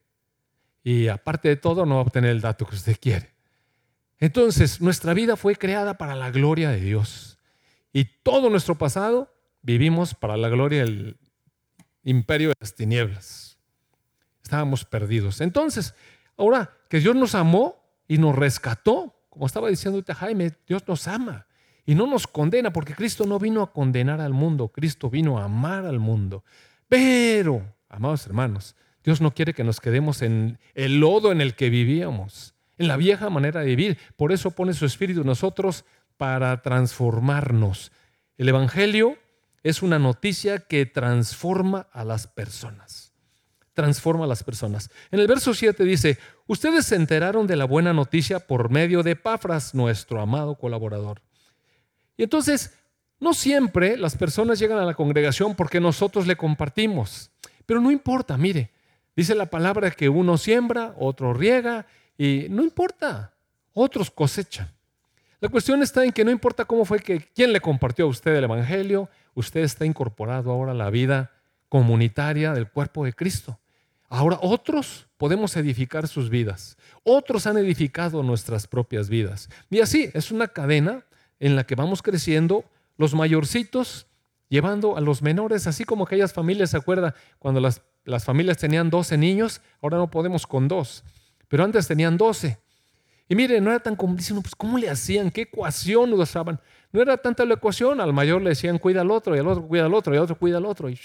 Y 0.83 1.07
aparte 1.07 1.49
de 1.49 1.55
todo, 1.55 1.85
no 1.85 1.95
va 1.95 2.01
a 2.01 2.03
obtener 2.05 2.31
el 2.31 2.41
dato 2.41 2.65
que 2.65 2.75
usted 2.75 2.97
quiere. 2.99 3.31
Entonces, 4.19 4.81
nuestra 4.81 5.13
vida 5.13 5.35
fue 5.35 5.55
creada 5.55 5.97
para 5.97 6.15
la 6.15 6.31
gloria 6.31 6.69
de 6.69 6.81
Dios. 6.81 7.37
Y 7.93 8.05
todo 8.05 8.49
nuestro 8.49 8.77
pasado 8.77 9.33
vivimos 9.61 10.13
para 10.13 10.37
la 10.37 10.49
gloria 10.49 10.83
del 10.83 11.17
imperio 12.03 12.49
de 12.49 12.55
las 12.59 12.75
tinieblas. 12.75 13.57
Estábamos 14.43 14.85
perdidos. 14.85 15.41
Entonces, 15.41 15.93
ahora 16.37 16.71
que 16.89 16.99
Dios 16.99 17.15
nos 17.15 17.35
amó 17.35 17.75
y 18.07 18.17
nos 18.17 18.35
rescató, 18.35 19.15
como 19.29 19.45
estaba 19.45 19.69
diciendo 19.69 20.03
Jaime, 20.13 20.53
Dios 20.67 20.83
nos 20.87 21.07
ama 21.07 21.45
y 21.85 21.95
no 21.95 22.07
nos 22.07 22.27
condena, 22.27 22.73
porque 22.73 22.93
Cristo 22.93 23.25
no 23.25 23.39
vino 23.39 23.61
a 23.61 23.71
condenar 23.71 24.21
al 24.21 24.33
mundo, 24.33 24.67
Cristo 24.67 25.09
vino 25.09 25.39
a 25.39 25.45
amar 25.45 25.85
al 25.85 25.99
mundo. 25.99 26.43
Pero, 26.87 27.63
amados 27.87 28.25
hermanos, 28.25 28.75
Dios 29.03 29.21
no 29.21 29.33
quiere 29.33 29.53
que 29.53 29.63
nos 29.63 29.79
quedemos 29.79 30.21
en 30.21 30.59
el 30.75 30.99
lodo 30.99 31.31
en 31.31 31.41
el 31.41 31.55
que 31.55 31.69
vivíamos, 31.69 32.53
en 32.77 32.87
la 32.87 32.97
vieja 32.97 33.29
manera 33.29 33.61
de 33.61 33.67
vivir. 33.67 33.97
Por 34.15 34.31
eso 34.31 34.51
pone 34.51 34.73
su 34.73 34.85
Espíritu 34.85 35.21
en 35.21 35.27
nosotros 35.27 35.85
para 36.17 36.61
transformarnos. 36.61 37.91
El 38.37 38.49
Evangelio 38.49 39.17
es 39.63 39.81
una 39.81 39.99
noticia 39.99 40.59
que 40.59 40.85
transforma 40.85 41.87
a 41.91 42.03
las 42.03 42.27
personas. 42.27 43.13
Transforma 43.73 44.25
a 44.25 44.27
las 44.27 44.43
personas. 44.43 44.89
En 45.11 45.19
el 45.19 45.27
verso 45.27 45.53
7 45.53 45.83
dice, 45.83 46.17
ustedes 46.47 46.85
se 46.85 46.95
enteraron 46.95 47.47
de 47.47 47.55
la 47.55 47.65
buena 47.65 47.93
noticia 47.93 48.39
por 48.39 48.69
medio 48.69 49.03
de 49.03 49.15
Pafras, 49.15 49.73
nuestro 49.73 50.19
amado 50.21 50.55
colaborador. 50.55 51.21
Y 52.17 52.23
entonces, 52.23 52.73
no 53.19 53.33
siempre 53.33 53.97
las 53.97 54.15
personas 54.17 54.59
llegan 54.59 54.79
a 54.79 54.85
la 54.85 54.93
congregación 54.93 55.55
porque 55.55 55.79
nosotros 55.79 56.27
le 56.27 56.35
compartimos. 56.35 57.31
Pero 57.65 57.81
no 57.81 57.91
importa, 57.91 58.37
mire, 58.37 58.71
dice 59.15 59.35
la 59.35 59.47
palabra 59.47 59.91
que 59.91 60.09
uno 60.09 60.37
siembra, 60.37 60.93
otro 60.97 61.33
riega, 61.33 61.85
y 62.17 62.47
no 62.49 62.63
importa, 62.63 63.33
otros 63.73 64.11
cosechan. 64.11 64.71
La 65.39 65.47
cuestión 65.47 65.81
está 65.81 66.03
en 66.03 66.11
que 66.11 66.25
no 66.25 66.31
importa 66.31 66.65
cómo 66.65 66.83
fue 66.83 66.99
que 66.99 67.21
quién 67.33 67.53
le 67.53 67.61
compartió 67.61 68.05
a 68.05 68.09
usted 68.09 68.35
el 68.35 68.43
Evangelio, 68.43 69.09
usted 69.35 69.61
está 69.61 69.85
incorporado 69.85 70.51
ahora 70.51 70.73
a 70.73 70.75
la 70.75 70.89
vida 70.89 71.31
comunitaria 71.69 72.53
del 72.53 72.69
cuerpo 72.69 73.05
de 73.05 73.13
Cristo. 73.13 73.57
Ahora 74.09 74.37
otros 74.41 75.07
podemos 75.17 75.55
edificar 75.55 76.07
sus 76.07 76.29
vidas, 76.29 76.77
otros 77.03 77.47
han 77.47 77.57
edificado 77.57 78.21
nuestras 78.23 78.67
propias 78.67 79.07
vidas. 79.07 79.49
Y 79.69 79.79
así 79.79 80.09
es 80.13 80.31
una 80.31 80.47
cadena 80.47 81.05
en 81.39 81.55
la 81.55 81.63
que 81.63 81.75
vamos 81.75 82.01
creciendo, 82.01 82.65
los 82.97 83.13
mayorcitos 83.13 84.07
llevando 84.49 84.97
a 84.97 85.01
los 85.01 85.21
menores, 85.21 85.67
así 85.67 85.85
como 85.85 86.03
aquellas 86.03 86.33
familias, 86.33 86.71
¿se 86.71 86.77
acuerda? 86.77 87.15
Cuando 87.37 87.61
las, 87.61 87.81
las 88.05 88.25
familias 88.25 88.57
tenían 88.57 88.89
12 88.89 89.17
niños, 89.17 89.61
ahora 89.81 89.97
no 89.97 90.09
podemos 90.09 90.47
con 90.47 90.67
dos, 90.67 91.03
pero 91.47 91.63
antes 91.63 91.87
tenían 91.87 92.17
12. 92.17 92.57
Y 93.27 93.35
mire, 93.35 93.61
no 93.61 93.69
era 93.69 93.79
tan 93.79 93.95
como, 93.95 94.15
pues 94.15 94.55
¿cómo 94.57 94.77
le 94.77 94.89
hacían? 94.89 95.29
¿Qué 95.29 95.41
ecuación 95.41 96.11
usaban? 96.13 96.59
No 96.91 97.01
era 97.01 97.15
tanta 97.17 97.45
la 97.45 97.53
ecuación, 97.53 98.01
al 98.01 98.11
mayor 98.11 98.41
le 98.41 98.49
decían 98.49 98.79
cuida 98.79 99.01
al 99.01 99.11
otro, 99.11 99.35
y 99.35 99.39
al 99.39 99.47
otro 99.47 99.67
cuida 99.67 99.85
al 99.85 99.93
otro, 99.93 100.13
y 100.13 100.17
al 100.17 100.23
otro 100.23 100.37
cuida 100.37 100.57
al 100.57 100.65
otro, 100.65 100.89
y, 100.89 100.99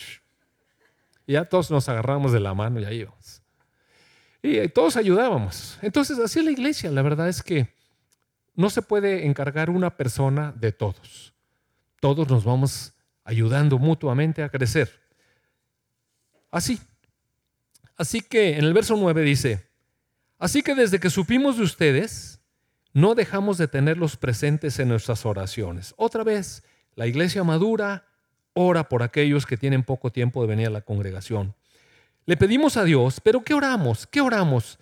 ya 1.27 1.45
todos 1.45 1.71
nos 1.71 1.89
agarramos 1.89 2.33
de 2.33 2.41
la 2.41 2.55
mano 2.55 2.81
y 2.81 2.85
ahí 2.85 3.01
íbamos. 3.01 3.43
Y 4.43 4.69
todos 4.69 4.97
ayudábamos. 4.97 5.79
Entonces, 5.81 6.19
así 6.19 6.39
es 6.39 6.45
la 6.45 6.51
iglesia, 6.51 6.91
la 6.91 7.03
verdad 7.03 7.29
es 7.29 7.43
que 7.43 7.69
no 8.55 8.71
se 8.71 8.83
puede 8.83 9.27
encargar 9.27 9.71
una 9.71 9.97
persona 9.97 10.53
de 10.57 10.73
todos. 10.73 11.35
Todos 12.01 12.29
nos 12.29 12.45
vamos 12.45 12.93
ayudando 13.25 13.79
mutuamente 13.79 14.43
a 14.43 14.49
crecer. 14.49 15.03
Así. 16.54 16.80
Así 17.96 18.20
que 18.20 18.56
en 18.56 18.64
el 18.64 18.73
verso 18.73 18.94
9 18.96 19.23
dice, 19.23 19.68
así 20.38 20.62
que 20.62 20.76
desde 20.76 21.00
que 21.00 21.11
supimos 21.11 21.56
de 21.56 21.64
ustedes, 21.64 22.40
no 22.92 23.16
dejamos 23.16 23.58
de 23.58 23.66
tenerlos 23.66 24.16
presentes 24.16 24.78
en 24.78 24.88
nuestras 24.88 25.26
oraciones. 25.26 25.94
Otra 25.96 26.23
vez, 26.23 26.62
la 26.94 27.08
iglesia 27.08 27.42
madura 27.42 28.04
ora 28.52 28.88
por 28.88 29.02
aquellos 29.02 29.46
que 29.46 29.56
tienen 29.56 29.82
poco 29.82 30.12
tiempo 30.12 30.42
de 30.42 30.46
venir 30.46 30.68
a 30.68 30.70
la 30.70 30.82
congregación. 30.82 31.56
Le 32.25 32.37
pedimos 32.37 32.76
a 32.76 32.84
Dios, 32.84 33.20
pero 33.20 33.42
¿qué 33.42 33.52
oramos? 33.52 34.06
¿Qué 34.06 34.20
oramos? 34.20 34.78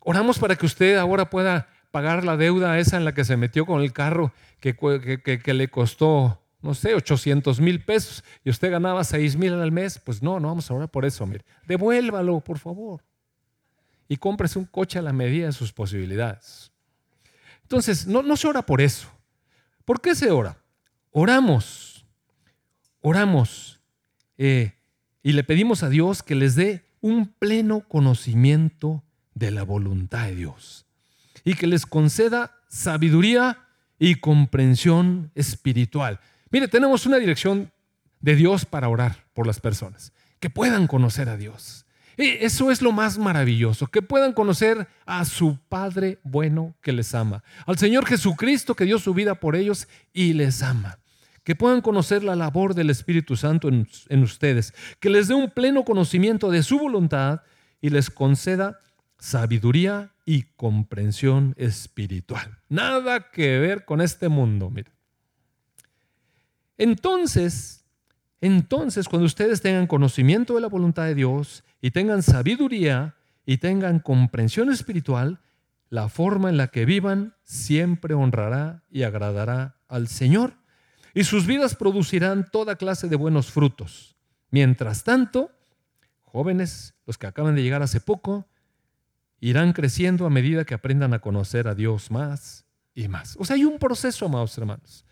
Oramos 0.00 0.38
para 0.38 0.56
que 0.56 0.64
usted 0.64 0.96
ahora 0.96 1.28
pueda 1.28 1.68
pagar 1.90 2.24
la 2.24 2.38
deuda 2.38 2.78
esa 2.78 2.96
en 2.96 3.04
la 3.04 3.12
que 3.12 3.26
se 3.26 3.36
metió 3.36 3.66
con 3.66 3.82
el 3.82 3.92
carro 3.92 4.32
que, 4.60 4.74
que, 4.74 5.54
le 5.54 5.68
costó, 5.68 6.42
no 6.60 6.74
sé, 6.74 6.94
800 6.94 7.60
mil 7.60 7.84
pesos 7.84 8.24
y 8.44 8.50
usted 8.50 8.70
ganaba 8.70 9.04
6 9.04 9.36
mil 9.36 9.54
al 9.54 9.72
mes, 9.72 9.98
pues 9.98 10.22
no, 10.22 10.40
no 10.40 10.48
vamos 10.48 10.70
a 10.70 10.74
orar 10.74 10.90
por 10.90 11.04
eso, 11.04 11.26
mire. 11.26 11.44
Devuélvalo, 11.66 12.40
por 12.40 12.58
favor. 12.58 13.02
Y 14.08 14.16
cómprese 14.16 14.58
un 14.58 14.64
coche 14.64 14.98
a 14.98 15.02
la 15.02 15.12
medida 15.12 15.46
de 15.46 15.52
sus 15.52 15.72
posibilidades. 15.72 16.70
Entonces, 17.62 18.06
no, 18.06 18.22
no 18.22 18.36
se 18.36 18.46
ora 18.46 18.62
por 18.62 18.80
eso. 18.80 19.08
¿Por 19.84 20.00
qué 20.00 20.14
se 20.14 20.30
ora? 20.30 20.58
Oramos, 21.10 22.04
oramos 23.00 23.80
eh, 24.38 24.74
y 25.22 25.32
le 25.32 25.44
pedimos 25.44 25.82
a 25.82 25.88
Dios 25.88 26.22
que 26.22 26.34
les 26.34 26.54
dé 26.54 26.84
un 27.00 27.26
pleno 27.26 27.80
conocimiento 27.88 29.02
de 29.34 29.50
la 29.50 29.62
voluntad 29.62 30.26
de 30.26 30.34
Dios 30.34 30.86
y 31.44 31.54
que 31.54 31.66
les 31.66 31.86
conceda 31.86 32.58
sabiduría 32.68 33.66
y 33.98 34.16
comprensión 34.16 35.30
espiritual. 35.34 36.20
Mire, 36.56 36.68
tenemos 36.68 37.04
una 37.04 37.18
dirección 37.18 37.70
de 38.18 38.34
Dios 38.34 38.64
para 38.64 38.88
orar 38.88 39.26
por 39.34 39.46
las 39.46 39.60
personas, 39.60 40.14
que 40.40 40.48
puedan 40.48 40.86
conocer 40.86 41.28
a 41.28 41.36
Dios. 41.36 41.84
Eso 42.16 42.70
es 42.70 42.80
lo 42.80 42.92
más 42.92 43.18
maravilloso, 43.18 43.88
que 43.88 44.00
puedan 44.00 44.32
conocer 44.32 44.88
a 45.04 45.26
su 45.26 45.58
Padre 45.68 46.18
bueno 46.24 46.74
que 46.80 46.92
les 46.92 47.14
ama, 47.14 47.44
al 47.66 47.76
Señor 47.76 48.06
Jesucristo 48.06 48.74
que 48.74 48.86
dio 48.86 48.98
su 48.98 49.12
vida 49.12 49.34
por 49.34 49.54
ellos 49.54 49.86
y 50.14 50.32
les 50.32 50.62
ama. 50.62 50.98
Que 51.44 51.54
puedan 51.54 51.82
conocer 51.82 52.24
la 52.24 52.36
labor 52.36 52.72
del 52.72 52.88
Espíritu 52.88 53.36
Santo 53.36 53.68
en, 53.68 53.86
en 54.08 54.22
ustedes, 54.22 54.72
que 54.98 55.10
les 55.10 55.28
dé 55.28 55.34
un 55.34 55.50
pleno 55.50 55.84
conocimiento 55.84 56.50
de 56.50 56.62
su 56.62 56.78
voluntad 56.78 57.42
y 57.82 57.90
les 57.90 58.08
conceda 58.08 58.80
sabiduría 59.18 60.14
y 60.24 60.44
comprensión 60.56 61.54
espiritual. 61.58 62.60
Nada 62.70 63.30
que 63.30 63.58
ver 63.58 63.84
con 63.84 64.00
este 64.00 64.30
mundo, 64.30 64.70
mire. 64.70 64.95
Entonces, 66.78 67.84
entonces 68.40 69.08
cuando 69.08 69.26
ustedes 69.26 69.62
tengan 69.62 69.86
conocimiento 69.86 70.54
de 70.54 70.60
la 70.60 70.68
voluntad 70.68 71.04
de 71.04 71.14
Dios 71.14 71.64
y 71.80 71.90
tengan 71.90 72.22
sabiduría 72.22 73.16
y 73.44 73.58
tengan 73.58 74.00
comprensión 74.00 74.70
espiritual, 74.70 75.40
la 75.88 76.08
forma 76.08 76.48
en 76.48 76.56
la 76.56 76.68
que 76.68 76.84
vivan 76.84 77.34
siempre 77.42 78.14
honrará 78.14 78.82
y 78.90 79.04
agradará 79.04 79.76
al 79.88 80.08
Señor 80.08 80.54
y 81.14 81.24
sus 81.24 81.46
vidas 81.46 81.74
producirán 81.74 82.50
toda 82.50 82.76
clase 82.76 83.08
de 83.08 83.16
buenos 83.16 83.50
frutos. 83.50 84.16
Mientras 84.50 85.02
tanto, 85.02 85.50
jóvenes, 86.24 86.94
los 87.06 87.16
que 87.16 87.26
acaban 87.26 87.54
de 87.54 87.62
llegar 87.62 87.82
hace 87.82 88.00
poco, 88.00 88.46
irán 89.40 89.72
creciendo 89.72 90.26
a 90.26 90.30
medida 90.30 90.66
que 90.66 90.74
aprendan 90.74 91.14
a 91.14 91.20
conocer 91.20 91.68
a 91.68 91.74
Dios 91.74 92.10
más 92.10 92.66
y 92.94 93.08
más. 93.08 93.36
O 93.38 93.46
sea, 93.46 93.56
hay 93.56 93.64
un 93.64 93.78
proceso, 93.78 94.26
amados 94.26 94.58
hermanos. 94.58 95.06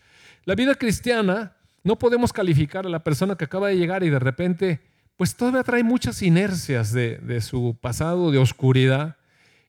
La 0.45 0.55
vida 0.55 0.75
cristiana 0.75 1.57
no 1.83 1.99
podemos 1.99 2.33
calificar 2.33 2.87
a 2.87 2.91
la 2.91 3.03
persona 3.03 3.37
que 3.37 3.45
acaba 3.45 3.69
de 3.69 3.77
llegar 3.77 4.03
y 4.03 4.11
de 4.11 4.19
repente, 4.19 4.81
pues 5.17 5.37
todavía 5.37 5.63
trae 5.63 5.83
muchas 5.83 6.23
inercias 6.23 6.93
de, 6.93 7.41
su 7.41 7.77
pasado 7.81 8.31
de 8.31 8.39
oscuridad 8.39 9.17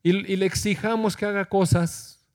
y, 0.03 0.11
le 0.35 0.45
exijamos 0.45 1.15
que 1.15 1.25
haga 1.25 1.45
cosas 1.45 2.25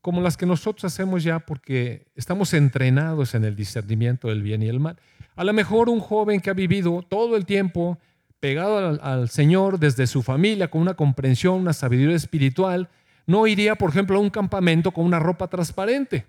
como 0.00 0.20
las 0.20 0.36
que 0.36 0.46
nosotros 0.46 0.84
hacemos 0.84 1.24
ya 1.24 1.40
porque 1.40 2.06
estamos 2.14 2.54
entrenados 2.54 3.34
en 3.34 3.44
el 3.44 3.56
discernimiento 3.56 4.28
del 4.28 4.42
bien 4.42 4.62
y 4.62 4.68
el 4.68 4.80
mal. 4.80 4.96
A 5.34 5.44
lo 5.44 5.52
mejor 5.52 5.88
un 5.88 6.00
joven 6.00 6.40
que 6.40 6.50
ha 6.50 6.54
vivido 6.54 7.04
todo 7.08 7.36
el 7.36 7.46
tiempo 7.46 7.98
pegado 8.40 9.00
al, 9.02 9.28
Señor 9.28 9.78
desde 9.78 10.06
su 10.06 10.22
familia, 10.22 10.70
con 10.70 10.82
una 10.82 10.94
comprensión, 10.94 11.54
una 11.60 11.72
sabiduría 11.72 12.16
espiritual, 12.16 12.88
no 13.26 13.46
iría, 13.46 13.74
por 13.74 13.90
ejemplo, 13.90 14.18
a 14.18 14.20
un 14.20 14.30
campamento 14.30 14.92
con 14.92 15.04
una 15.04 15.18
ropa 15.18 15.48
transparente. 15.48 16.26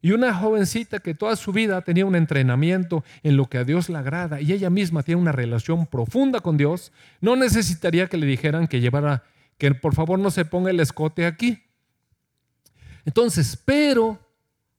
Y 0.00 0.12
una 0.12 0.32
jovencita 0.32 1.00
que 1.00 1.14
toda 1.14 1.34
su 1.34 1.52
vida 1.52 1.82
tenía 1.82 2.06
un 2.06 2.14
entrenamiento 2.14 3.04
en 3.22 3.36
lo 3.36 3.46
que 3.46 3.58
a 3.58 3.64
Dios 3.64 3.88
le 3.88 3.98
agrada 3.98 4.40
y 4.40 4.52
ella 4.52 4.70
misma 4.70 5.02
tiene 5.02 5.20
una 5.20 5.32
relación 5.32 5.86
profunda 5.86 6.40
con 6.40 6.56
Dios, 6.56 6.92
no 7.20 7.34
necesitaría 7.34 8.06
que 8.06 8.16
le 8.16 8.26
dijeran 8.26 8.68
que 8.68 8.80
llevara, 8.80 9.24
que 9.56 9.74
por 9.74 9.94
favor 9.94 10.18
no 10.18 10.30
se 10.30 10.44
ponga 10.44 10.70
el 10.70 10.80
escote 10.80 11.26
aquí. 11.26 11.62
Entonces, 13.04 13.60
pero 13.64 14.18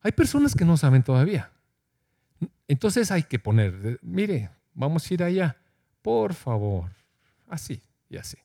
hay 0.01 0.11
personas 0.13 0.55
que 0.55 0.63
no 0.63 0.77
saben 0.77 1.03
todavía. 1.03 1.51
Entonces 2.67 3.11
hay 3.11 3.23
que 3.23 3.39
poner, 3.39 3.99
mire, 4.01 4.49
vamos 4.73 5.09
a 5.09 5.13
ir 5.13 5.23
allá. 5.23 5.57
Por 6.01 6.33
favor. 6.33 6.91
Así 7.49 7.81
y 8.09 8.17
así. 8.17 8.37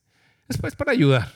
Después 0.49 0.75
para 0.75 0.93
ayudar. 0.93 1.33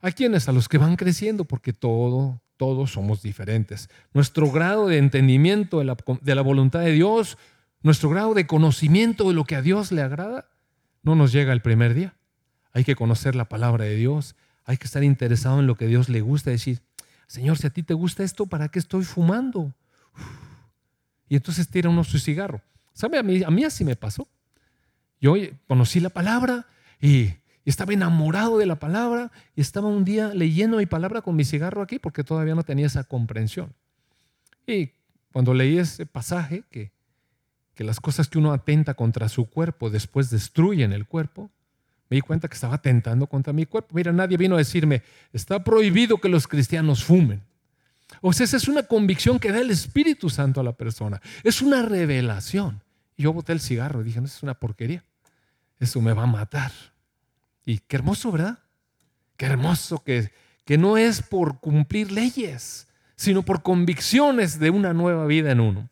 ¿A 0.00 0.10
quienes? 0.10 0.48
A 0.48 0.52
los 0.52 0.68
que 0.68 0.78
van 0.78 0.96
creciendo, 0.96 1.44
porque 1.44 1.72
todo, 1.72 2.40
todos 2.60 2.92
somos 2.92 3.22
diferentes. 3.22 3.88
Nuestro 4.12 4.50
grado 4.50 4.86
de 4.86 4.98
entendimiento 4.98 5.78
de 5.78 6.34
la, 6.34 6.42
voluntad 6.42 6.80
de 6.80 6.92
Dios 6.92 7.38
nuestro 7.80 8.10
grado 8.10 8.34
de 8.34 8.46
conocimiento 8.46 9.28
de 9.28 9.32
lo 9.32 9.44
que 9.46 9.56
a 9.56 9.62
Dios 9.62 9.92
le 9.92 10.02
agrada 10.02 10.50
no 11.02 11.14
nos 11.14 11.32
llega 11.32 11.54
el 11.54 11.62
primer 11.62 11.94
día. 11.94 12.14
Hay 12.74 12.84
que 12.84 12.96
conocer 12.96 13.34
la 13.34 13.46
palabra 13.46 13.86
de 13.86 13.96
Dios, 13.96 14.36
hay 14.66 14.76
que 14.76 14.84
estar 14.84 15.02
interesado 15.02 15.60
en 15.60 15.66
lo 15.66 15.74
que 15.74 15.86
Dios 15.86 16.10
le 16.10 16.20
gusta, 16.20 16.50
decir, 16.50 16.82
Señor, 17.28 17.56
si 17.56 17.66
a 17.66 17.70
ti 17.70 17.82
te 17.82 17.94
gusta 17.94 18.24
esto, 18.24 18.44
¿para 18.44 18.68
qué 18.68 18.78
estoy 18.78 19.04
fumando? 19.04 19.72
Y 21.30 21.36
entonces 21.36 21.66
tira 21.66 21.88
uno 21.88 22.04
su 22.04 22.18
cigarro. 22.18 22.60
¿Sabe? 22.92 23.16
A 23.16 23.22
mí, 23.22 23.42
a 23.42 23.50
mí 23.50 23.64
así 23.64 23.86
me 23.86 23.96
pasó. 23.96 24.28
Yo 25.18 25.34
conocí 25.66 25.98
la 25.98 26.10
palabra 26.10 26.66
y 27.00 27.30
estaba 27.70 27.92
enamorado 27.92 28.58
de 28.58 28.66
la 28.66 28.78
palabra 28.78 29.32
y 29.56 29.60
estaba 29.60 29.88
un 29.88 30.04
día 30.04 30.32
leyendo 30.34 30.76
mi 30.76 30.86
palabra 30.86 31.22
con 31.22 31.36
mi 31.36 31.44
cigarro 31.44 31.82
aquí 31.82 31.98
porque 31.98 32.24
todavía 32.24 32.54
no 32.54 32.62
tenía 32.62 32.86
esa 32.86 33.04
comprensión. 33.04 33.72
Y 34.66 34.90
cuando 35.32 35.54
leí 35.54 35.78
ese 35.78 36.06
pasaje, 36.06 36.64
que, 36.70 36.92
que 37.74 37.84
las 37.84 38.00
cosas 38.00 38.28
que 38.28 38.38
uno 38.38 38.52
atenta 38.52 38.94
contra 38.94 39.28
su 39.28 39.46
cuerpo 39.46 39.90
después 39.90 40.30
destruyen 40.30 40.92
el 40.92 41.06
cuerpo, 41.06 41.50
me 42.08 42.16
di 42.16 42.20
cuenta 42.22 42.48
que 42.48 42.54
estaba 42.54 42.74
atentando 42.74 43.26
contra 43.26 43.52
mi 43.52 43.66
cuerpo. 43.66 43.94
Mira, 43.94 44.12
nadie 44.12 44.36
vino 44.36 44.56
a 44.56 44.58
decirme, 44.58 45.02
está 45.32 45.62
prohibido 45.62 46.18
que 46.18 46.28
los 46.28 46.48
cristianos 46.48 47.04
fumen. 47.04 47.42
O 48.20 48.32
sea, 48.32 48.44
esa 48.44 48.56
es 48.56 48.66
una 48.66 48.82
convicción 48.82 49.38
que 49.38 49.52
da 49.52 49.60
el 49.60 49.70
Espíritu 49.70 50.28
Santo 50.28 50.60
a 50.60 50.64
la 50.64 50.72
persona. 50.72 51.20
Es 51.44 51.62
una 51.62 51.82
revelación. 51.82 52.82
Yo 53.16 53.32
boté 53.32 53.52
el 53.52 53.60
cigarro 53.60 54.00
y 54.00 54.04
dije, 54.04 54.20
no, 54.20 54.26
es 54.26 54.42
una 54.42 54.54
porquería. 54.54 55.04
Eso 55.78 56.00
me 56.00 56.12
va 56.12 56.24
a 56.24 56.26
matar. 56.26 56.72
Y 57.64 57.78
qué 57.78 57.96
hermoso, 57.96 58.32
¿verdad? 58.32 58.58
Qué 59.36 59.46
hermoso 59.46 60.02
que, 60.02 60.32
que 60.64 60.78
no 60.78 60.96
es 60.96 61.22
por 61.22 61.60
cumplir 61.60 62.12
leyes, 62.12 62.88
sino 63.16 63.42
por 63.42 63.62
convicciones 63.62 64.58
de 64.58 64.70
una 64.70 64.92
nueva 64.92 65.26
vida 65.26 65.50
en 65.50 65.60
uno. 65.60 65.90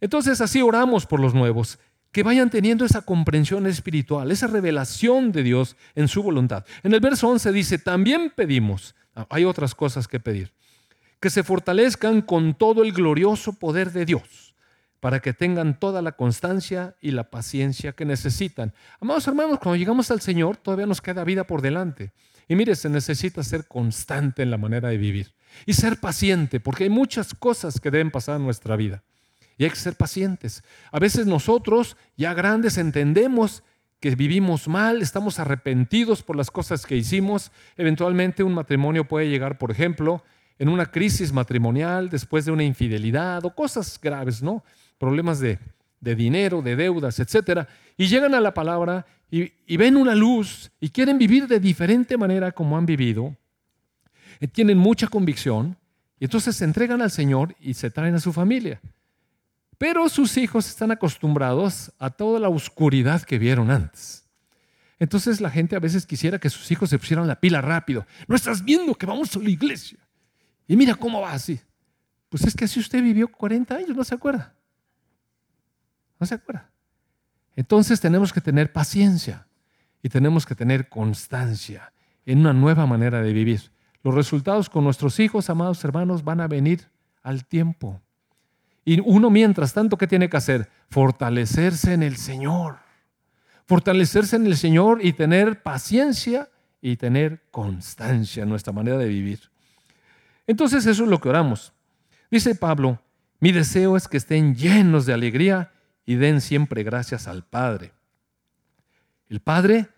Entonces 0.00 0.40
así 0.40 0.60
oramos 0.60 1.06
por 1.06 1.20
los 1.20 1.34
nuevos, 1.34 1.78
que 2.14 2.22
vayan 2.22 2.48
teniendo 2.48 2.84
esa 2.84 3.02
comprensión 3.02 3.66
espiritual, 3.66 4.30
esa 4.30 4.46
revelación 4.46 5.32
de 5.32 5.42
Dios 5.42 5.76
en 5.96 6.06
su 6.06 6.22
voluntad. 6.22 6.64
En 6.84 6.94
el 6.94 7.00
verso 7.00 7.28
11 7.28 7.50
dice, 7.50 7.78
también 7.78 8.32
pedimos, 8.34 8.94
ah, 9.16 9.26
hay 9.30 9.44
otras 9.44 9.74
cosas 9.74 10.06
que 10.06 10.20
pedir, 10.20 10.52
que 11.18 11.28
se 11.28 11.42
fortalezcan 11.42 12.22
con 12.22 12.54
todo 12.54 12.84
el 12.84 12.92
glorioso 12.92 13.54
poder 13.54 13.90
de 13.90 14.04
Dios, 14.04 14.53
para 15.04 15.20
que 15.20 15.34
tengan 15.34 15.78
toda 15.78 16.00
la 16.00 16.12
constancia 16.12 16.96
y 16.98 17.10
la 17.10 17.28
paciencia 17.28 17.92
que 17.92 18.06
necesitan. 18.06 18.72
Amados 19.00 19.28
hermanos, 19.28 19.58
cuando 19.58 19.76
llegamos 19.76 20.10
al 20.10 20.22
Señor, 20.22 20.56
todavía 20.56 20.86
nos 20.86 21.02
queda 21.02 21.24
vida 21.24 21.44
por 21.44 21.60
delante. 21.60 22.14
Y 22.48 22.54
mire, 22.56 22.74
se 22.74 22.88
necesita 22.88 23.42
ser 23.42 23.68
constante 23.68 24.42
en 24.42 24.50
la 24.50 24.56
manera 24.56 24.88
de 24.88 24.96
vivir 24.96 25.34
y 25.66 25.74
ser 25.74 26.00
paciente, 26.00 26.58
porque 26.58 26.84
hay 26.84 26.88
muchas 26.88 27.34
cosas 27.34 27.80
que 27.80 27.90
deben 27.90 28.10
pasar 28.10 28.36
en 28.36 28.44
nuestra 28.44 28.76
vida. 28.76 29.02
Y 29.58 29.64
hay 29.64 29.70
que 29.70 29.76
ser 29.76 29.94
pacientes. 29.94 30.64
A 30.90 30.98
veces 30.98 31.26
nosotros, 31.26 31.98
ya 32.16 32.32
grandes, 32.32 32.78
entendemos 32.78 33.62
que 34.00 34.16
vivimos 34.16 34.68
mal, 34.68 35.02
estamos 35.02 35.38
arrepentidos 35.38 36.22
por 36.22 36.34
las 36.34 36.50
cosas 36.50 36.86
que 36.86 36.96
hicimos. 36.96 37.52
Eventualmente 37.76 38.42
un 38.42 38.54
matrimonio 38.54 39.06
puede 39.06 39.28
llegar, 39.28 39.58
por 39.58 39.70
ejemplo, 39.70 40.24
en 40.58 40.70
una 40.70 40.86
crisis 40.86 41.30
matrimonial 41.30 42.08
después 42.08 42.46
de 42.46 42.52
una 42.52 42.64
infidelidad 42.64 43.44
o 43.44 43.54
cosas 43.54 44.00
graves, 44.00 44.42
¿no? 44.42 44.64
Problemas 45.04 45.38
de, 45.38 45.58
dinero, 46.00 46.62
de 46.62 46.76
deudas, 46.76 47.20
etc. 47.20 47.68
Y 47.98 48.06
llegan 48.06 48.34
a 48.34 48.40
la 48.40 48.54
palabra 48.54 49.04
y, 49.30 49.76
ven 49.76 49.98
una 49.98 50.14
luz 50.14 50.70
y 50.80 50.88
quieren 50.88 51.18
vivir 51.18 51.46
de 51.46 51.60
diferente 51.60 52.16
manera 52.16 52.52
como 52.52 52.78
han 52.78 52.86
vivido 52.86 53.36
eh, 54.40 54.48
tienen 54.48 54.78
mucha 54.78 55.08
convicción 55.08 55.76
y 56.18 56.24
entonces 56.24 56.56
se 56.56 56.64
entregan 56.64 57.02
al 57.02 57.10
Señor 57.10 57.54
y 57.60 57.74
se 57.74 57.90
traen 57.90 58.14
a 58.14 58.18
su 58.18 58.32
familia. 58.32 58.80
Pero 59.76 60.08
sus 60.08 60.38
hijos 60.38 60.70
están 60.70 60.90
acostumbrados 60.90 61.92
a 61.98 62.08
toda 62.08 62.40
la 62.40 62.48
oscuridad 62.48 63.20
que 63.20 63.38
vieron 63.38 63.70
antes. 63.70 64.24
Entonces 64.98 65.42
la 65.42 65.50
gente 65.50 65.76
a 65.76 65.80
veces 65.80 66.06
quisiera 66.06 66.38
que 66.38 66.48
sus 66.48 66.70
hijos 66.70 66.88
se 66.88 66.98
pusieran 66.98 67.28
la 67.28 67.38
pila 67.38 67.60
rápido. 67.60 68.06
No 68.26 68.36
estás 68.36 68.64
viendo 68.64 68.94
que 68.94 69.04
vamos 69.04 69.36
a 69.36 69.38
la 69.38 69.50
iglesia. 69.50 69.98
Y 70.66 70.76
mira 70.76 70.94
cómo 70.94 71.20
va 71.20 71.32
así. 71.32 71.60
Pues 72.30 72.46
es 72.46 72.54
que 72.54 72.66
si 72.66 72.80
usted 72.80 73.02
vivió 73.02 73.28
40 73.28 73.76
años, 73.76 73.94
no 73.94 74.02
se 74.02 74.14
acuerda. 74.14 74.54
No 76.24 76.28
se 76.28 76.36
acuerda. 76.36 76.70
Entonces 77.54 78.00
tenemos 78.00 78.32
que 78.32 78.40
tener 78.40 78.72
paciencia 78.72 79.46
y 80.02 80.08
tenemos 80.08 80.46
que 80.46 80.54
tener 80.54 80.88
constancia 80.88 81.92
en 82.24 82.38
una 82.38 82.54
nueva 82.54 82.86
manera 82.86 83.20
de 83.20 83.34
vivir. 83.34 83.70
Los 84.02 84.14
resultados 84.14 84.70
con 84.70 84.84
nuestros 84.84 85.20
hijos, 85.20 85.50
amados 85.50 85.84
hermanos, 85.84 86.24
van 86.24 86.40
a 86.40 86.48
venir 86.48 86.88
al 87.22 87.44
tiempo. 87.44 88.00
Y 88.86 89.00
uno 89.00 89.28
mientras 89.28 89.74
tanto, 89.74 89.98
¿qué 89.98 90.06
tiene 90.06 90.30
que 90.30 90.38
hacer? 90.38 90.70
Fortalecerse 90.88 91.92
en 91.92 92.02
el 92.02 92.16
Señor. 92.16 92.78
Fortalecerse 93.66 94.36
en 94.36 94.46
el 94.46 94.56
Señor 94.56 95.04
y 95.04 95.12
tener 95.12 95.62
paciencia 95.62 96.48
y 96.80 96.96
tener 96.96 97.42
constancia 97.50 98.44
en 98.44 98.48
nuestra 98.48 98.72
manera 98.72 98.96
de 98.96 99.08
vivir. 99.08 99.40
Entonces 100.46 100.86
eso 100.86 101.04
es 101.04 101.10
lo 101.10 101.20
que 101.20 101.28
oramos. 101.28 101.74
Dice 102.30 102.54
Pablo, 102.54 102.98
mi 103.40 103.52
deseo 103.52 103.98
es 103.98 104.08
que 104.08 104.16
estén 104.16 104.54
llenos 104.54 105.04
de 105.04 105.12
alegría 105.12 105.70
y 106.06 106.16
den 106.16 106.40
siempre 106.40 106.82
gracias 106.82 107.28
al 107.28 107.44
Padre. 107.44 107.92
El 109.28 109.40
Padre 109.40 109.88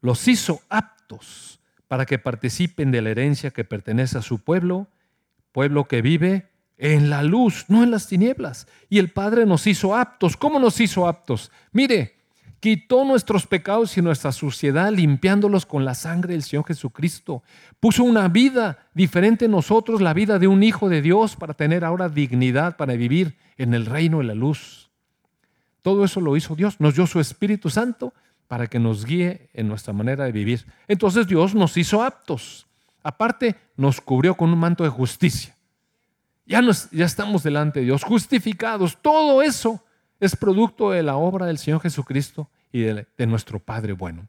los 0.00 0.28
hizo 0.28 0.60
aptos 0.68 1.60
para 1.88 2.06
que 2.06 2.18
participen 2.18 2.90
de 2.90 3.02
la 3.02 3.10
herencia 3.10 3.50
que 3.50 3.64
pertenece 3.64 4.18
a 4.18 4.22
su 4.22 4.38
pueblo, 4.38 4.88
pueblo 5.52 5.86
que 5.86 6.02
vive 6.02 6.50
en 6.78 7.10
la 7.10 7.22
luz, 7.22 7.64
no 7.68 7.82
en 7.82 7.90
las 7.90 8.06
tinieblas. 8.06 8.66
Y 8.88 8.98
el 8.98 9.10
Padre 9.10 9.46
nos 9.46 9.66
hizo 9.66 9.96
aptos. 9.96 10.36
¿Cómo 10.36 10.58
nos 10.58 10.80
hizo 10.80 11.06
aptos? 11.08 11.50
Mire, 11.72 12.16
quitó 12.60 13.04
nuestros 13.04 13.46
pecados 13.46 13.96
y 13.96 14.02
nuestra 14.02 14.32
suciedad 14.32 14.92
limpiándolos 14.92 15.66
con 15.66 15.84
la 15.84 15.94
sangre 15.94 16.34
del 16.34 16.42
Señor 16.42 16.66
Jesucristo. 16.66 17.42
Puso 17.80 18.04
una 18.04 18.28
vida 18.28 18.88
diferente 18.94 19.46
en 19.46 19.52
nosotros, 19.52 20.00
la 20.00 20.14
vida 20.14 20.38
de 20.38 20.48
un 20.48 20.62
hijo 20.62 20.88
de 20.88 21.02
Dios, 21.02 21.36
para 21.36 21.54
tener 21.54 21.84
ahora 21.84 22.08
dignidad, 22.08 22.76
para 22.76 22.94
vivir 22.94 23.36
en 23.56 23.74
el 23.74 23.86
reino 23.86 24.18
de 24.18 24.24
la 24.24 24.34
luz. 24.34 24.85
Todo 25.86 26.04
eso 26.04 26.20
lo 26.20 26.36
hizo 26.36 26.56
Dios. 26.56 26.80
Nos 26.80 26.96
dio 26.96 27.06
su 27.06 27.20
Espíritu 27.20 27.70
Santo 27.70 28.12
para 28.48 28.66
que 28.66 28.80
nos 28.80 29.04
guíe 29.04 29.50
en 29.54 29.68
nuestra 29.68 29.92
manera 29.92 30.24
de 30.24 30.32
vivir. 30.32 30.66
Entonces 30.88 31.28
Dios 31.28 31.54
nos 31.54 31.76
hizo 31.76 32.02
aptos. 32.02 32.66
Aparte, 33.04 33.54
nos 33.76 34.00
cubrió 34.00 34.34
con 34.34 34.52
un 34.52 34.58
manto 34.58 34.82
de 34.82 34.90
justicia. 34.90 35.54
Ya, 36.44 36.60
ya 36.90 37.04
estamos 37.04 37.44
delante 37.44 37.78
de 37.78 37.86
Dios, 37.86 38.02
justificados. 38.02 38.98
Todo 39.00 39.42
eso 39.42 39.80
es 40.18 40.34
producto 40.34 40.90
de 40.90 41.04
la 41.04 41.14
obra 41.14 41.46
del 41.46 41.56
Señor 41.56 41.80
Jesucristo 41.80 42.50
y 42.72 42.80
de, 42.80 43.06
de 43.16 43.26
nuestro 43.28 43.60
Padre 43.60 43.92
bueno. 43.92 44.26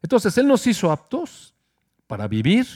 Entonces, 0.00 0.38
Él 0.38 0.46
nos 0.46 0.66
hizo 0.66 0.90
aptos 0.90 1.52
para 2.06 2.28
vivir 2.28 2.66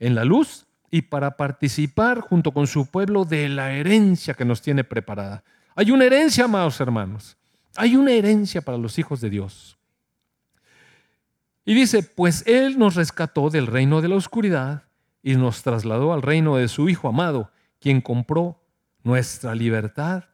en 0.00 0.16
la 0.16 0.24
luz 0.24 0.66
y 0.90 1.02
para 1.02 1.36
participar 1.36 2.22
junto 2.22 2.50
con 2.50 2.66
su 2.66 2.86
pueblo 2.86 3.24
de 3.24 3.48
la 3.48 3.72
herencia 3.72 4.34
que 4.34 4.44
nos 4.44 4.62
tiene 4.62 4.82
preparada. 4.82 5.44
Hay 5.76 5.92
una 5.92 6.06
herencia, 6.06 6.46
amados 6.46 6.80
hermanos. 6.80 7.36
Hay 7.76 7.96
una 7.96 8.12
herencia 8.12 8.60
para 8.60 8.78
los 8.78 8.98
hijos 8.98 9.20
de 9.20 9.30
Dios. 9.30 9.78
Y 11.64 11.74
dice, 11.74 12.02
pues 12.02 12.44
Él 12.46 12.78
nos 12.78 12.96
rescató 12.96 13.50
del 13.50 13.66
reino 13.66 14.00
de 14.00 14.08
la 14.08 14.16
oscuridad 14.16 14.84
y 15.22 15.36
nos 15.36 15.62
trasladó 15.62 16.12
al 16.12 16.22
reino 16.22 16.56
de 16.56 16.68
su 16.68 16.88
Hijo 16.88 17.08
amado, 17.08 17.50
quien 17.80 18.00
compró 18.00 18.60
nuestra 19.04 19.54
libertad 19.54 20.24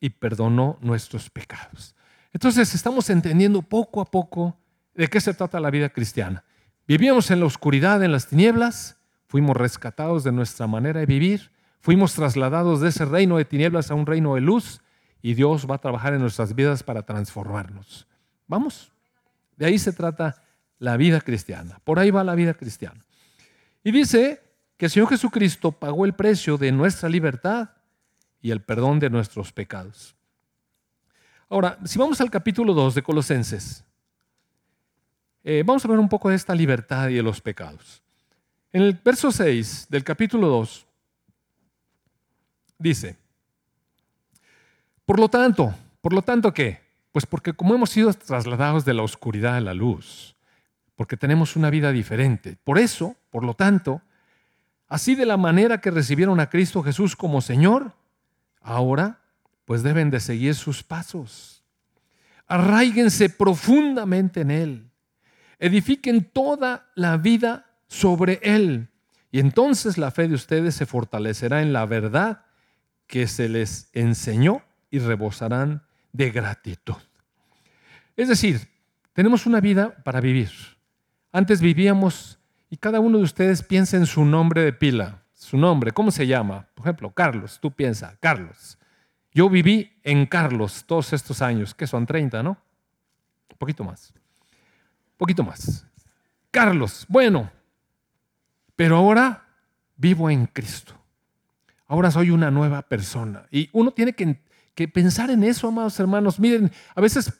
y 0.00 0.10
perdonó 0.10 0.78
nuestros 0.80 1.30
pecados. 1.30 1.94
Entonces 2.32 2.74
estamos 2.74 3.10
entendiendo 3.10 3.62
poco 3.62 4.00
a 4.00 4.10
poco 4.10 4.56
de 4.94 5.08
qué 5.08 5.20
se 5.20 5.34
trata 5.34 5.60
la 5.60 5.70
vida 5.70 5.90
cristiana. 5.90 6.44
Vivíamos 6.86 7.30
en 7.30 7.40
la 7.40 7.46
oscuridad, 7.46 8.02
en 8.02 8.12
las 8.12 8.28
tinieblas, 8.28 8.96
fuimos 9.26 9.56
rescatados 9.56 10.24
de 10.24 10.32
nuestra 10.32 10.66
manera 10.66 11.00
de 11.00 11.06
vivir, 11.06 11.50
fuimos 11.80 12.14
trasladados 12.14 12.80
de 12.80 12.88
ese 12.88 13.04
reino 13.04 13.36
de 13.36 13.44
tinieblas 13.44 13.90
a 13.90 13.94
un 13.94 14.06
reino 14.06 14.34
de 14.34 14.40
luz 14.40 14.80
y 15.22 15.34
Dios 15.34 15.66
va 15.68 15.76
a 15.76 15.80
trabajar 15.80 16.14
en 16.14 16.20
nuestras 16.20 16.54
vidas 16.54 16.82
para 16.82 17.02
transformarnos. 17.02 18.06
Vamos, 18.46 18.92
de 19.56 19.66
ahí 19.66 19.78
se 19.78 19.92
trata 19.92 20.42
la 20.78 20.96
vida 20.96 21.20
cristiana. 21.20 21.80
Por 21.84 21.98
ahí 21.98 22.10
va 22.10 22.24
la 22.24 22.34
vida 22.34 22.54
cristiana. 22.54 23.04
Y 23.82 23.90
dice 23.90 24.42
que 24.76 24.86
el 24.86 24.90
Señor 24.90 25.08
Jesucristo 25.08 25.72
pagó 25.72 26.04
el 26.04 26.14
precio 26.14 26.56
de 26.56 26.70
nuestra 26.72 27.08
libertad 27.08 27.70
y 28.40 28.50
el 28.50 28.62
perdón 28.62 29.00
de 29.00 29.10
nuestros 29.10 29.52
pecados. 29.52 30.14
Ahora, 31.48 31.78
si 31.84 31.98
vamos 31.98 32.20
al 32.20 32.30
capítulo 32.30 32.74
2 32.74 32.94
de 32.94 33.02
Colosenses, 33.02 33.84
eh, 35.42 35.62
vamos 35.64 35.84
a 35.84 35.88
ver 35.88 35.98
un 35.98 36.08
poco 36.08 36.28
de 36.28 36.36
esta 36.36 36.54
libertad 36.54 37.08
y 37.08 37.14
de 37.14 37.22
los 37.22 37.40
pecados. 37.40 38.02
En 38.72 38.82
el 38.82 38.92
verso 38.92 39.32
6 39.32 39.86
del 39.88 40.04
capítulo 40.04 40.46
2 40.48 40.86
dice, 42.78 43.16
por 45.08 45.18
lo 45.18 45.30
tanto, 45.30 45.74
por 46.02 46.12
lo 46.12 46.20
tanto, 46.20 46.52
¿qué? 46.52 46.82
Pues 47.12 47.24
porque 47.24 47.54
como 47.54 47.74
hemos 47.74 47.88
sido 47.88 48.12
trasladados 48.12 48.84
de 48.84 48.92
la 48.92 49.02
oscuridad 49.02 49.56
a 49.56 49.60
la 49.62 49.72
luz, 49.72 50.36
porque 50.96 51.16
tenemos 51.16 51.56
una 51.56 51.70
vida 51.70 51.92
diferente. 51.92 52.58
Por 52.62 52.78
eso, 52.78 53.16
por 53.30 53.42
lo 53.42 53.54
tanto, 53.54 54.02
así 54.86 55.14
de 55.14 55.24
la 55.24 55.38
manera 55.38 55.80
que 55.80 55.90
recibieron 55.90 56.40
a 56.40 56.50
Cristo 56.50 56.82
Jesús 56.82 57.16
como 57.16 57.40
Señor, 57.40 57.94
ahora 58.60 59.20
pues 59.64 59.82
deben 59.82 60.10
de 60.10 60.20
seguir 60.20 60.54
sus 60.54 60.82
pasos. 60.82 61.64
arraíguense 62.46 63.30
profundamente 63.30 64.42
en 64.42 64.50
Él, 64.50 64.90
edifiquen 65.58 66.22
toda 66.22 66.90
la 66.94 67.16
vida 67.16 67.64
sobre 67.86 68.40
Él, 68.42 68.90
y 69.30 69.40
entonces 69.40 69.96
la 69.96 70.10
fe 70.10 70.28
de 70.28 70.34
ustedes 70.34 70.74
se 70.74 70.84
fortalecerá 70.84 71.62
en 71.62 71.72
la 71.72 71.86
verdad 71.86 72.44
que 73.06 73.26
se 73.26 73.48
les 73.48 73.88
enseñó 73.94 74.67
y 74.90 74.98
rebosarán 74.98 75.82
de 76.12 76.30
gratitud. 76.30 76.96
Es 78.16 78.28
decir, 78.28 78.68
tenemos 79.12 79.46
una 79.46 79.60
vida 79.60 79.96
para 80.04 80.20
vivir. 80.20 80.50
Antes 81.32 81.60
vivíamos, 81.60 82.38
y 82.70 82.76
cada 82.76 83.00
uno 83.00 83.18
de 83.18 83.24
ustedes 83.24 83.62
piensa 83.62 83.96
en 83.96 84.06
su 84.06 84.24
nombre 84.24 84.62
de 84.62 84.72
pila, 84.72 85.22
su 85.34 85.56
nombre, 85.56 85.92
¿cómo 85.92 86.10
se 86.10 86.26
llama? 86.26 86.68
Por 86.74 86.86
ejemplo, 86.86 87.10
Carlos, 87.12 87.58
tú 87.60 87.70
piensa, 87.70 88.16
Carlos. 88.20 88.78
Yo 89.32 89.48
viví 89.48 89.98
en 90.02 90.26
Carlos 90.26 90.84
todos 90.86 91.12
estos 91.12 91.42
años, 91.42 91.74
que 91.74 91.86
son 91.86 92.06
30, 92.06 92.42
¿no? 92.42 92.58
Un 93.50 93.56
poquito 93.58 93.84
más. 93.84 94.12
Un 94.12 95.16
poquito 95.16 95.44
más. 95.44 95.86
Carlos, 96.50 97.06
bueno, 97.08 97.50
pero 98.74 98.96
ahora 98.96 99.46
vivo 99.96 100.30
en 100.30 100.46
Cristo. 100.46 100.94
Ahora 101.86 102.10
soy 102.10 102.30
una 102.30 102.50
nueva 102.50 102.82
persona. 102.82 103.46
Y 103.50 103.70
uno 103.72 103.92
tiene 103.92 104.12
que, 104.12 104.42
que 104.78 104.86
pensar 104.86 105.28
en 105.28 105.42
eso, 105.42 105.66
amados 105.66 105.98
hermanos. 105.98 106.38
Miren, 106.38 106.70
a 106.94 107.00
veces 107.00 107.32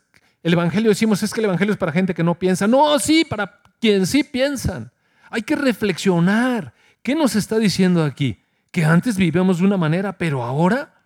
el 0.42 0.54
Evangelio 0.54 0.88
decimos 0.88 1.22
es 1.22 1.32
que 1.32 1.40
el 1.40 1.44
Evangelio 1.44 1.72
es 1.72 1.78
para 1.78 1.92
gente 1.92 2.12
que 2.12 2.24
no 2.24 2.36
piensa. 2.36 2.66
No, 2.66 2.98
sí, 2.98 3.24
para 3.24 3.60
quien 3.80 4.08
sí 4.08 4.24
piensan. 4.24 4.90
Hay 5.30 5.42
que 5.42 5.54
reflexionar. 5.54 6.74
¿Qué 7.00 7.14
nos 7.14 7.36
está 7.36 7.60
diciendo 7.60 8.02
aquí? 8.02 8.42
Que 8.72 8.84
antes 8.84 9.16
vivíamos 9.16 9.60
de 9.60 9.66
una 9.66 9.76
manera, 9.76 10.18
pero 10.18 10.42
ahora, 10.42 11.04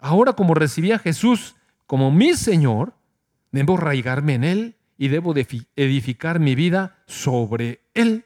ahora 0.00 0.32
como 0.32 0.54
recibí 0.54 0.90
a 0.90 0.98
Jesús 0.98 1.54
como 1.86 2.10
mi 2.10 2.34
Señor, 2.34 2.92
debo 3.52 3.78
arraigarme 3.78 4.34
en 4.34 4.42
Él 4.42 4.76
y 4.98 5.06
debo 5.06 5.36
edificar 5.76 6.40
mi 6.40 6.56
vida 6.56 6.98
sobre 7.06 7.80
Él. 7.94 8.24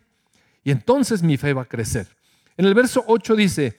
Y 0.64 0.70
entonces 0.70 1.22
mi 1.22 1.36
fe 1.36 1.52
va 1.52 1.62
a 1.62 1.68
crecer. 1.68 2.06
En 2.56 2.64
el 2.64 2.72
verso 2.72 3.04
8 3.06 3.36
dice, 3.36 3.76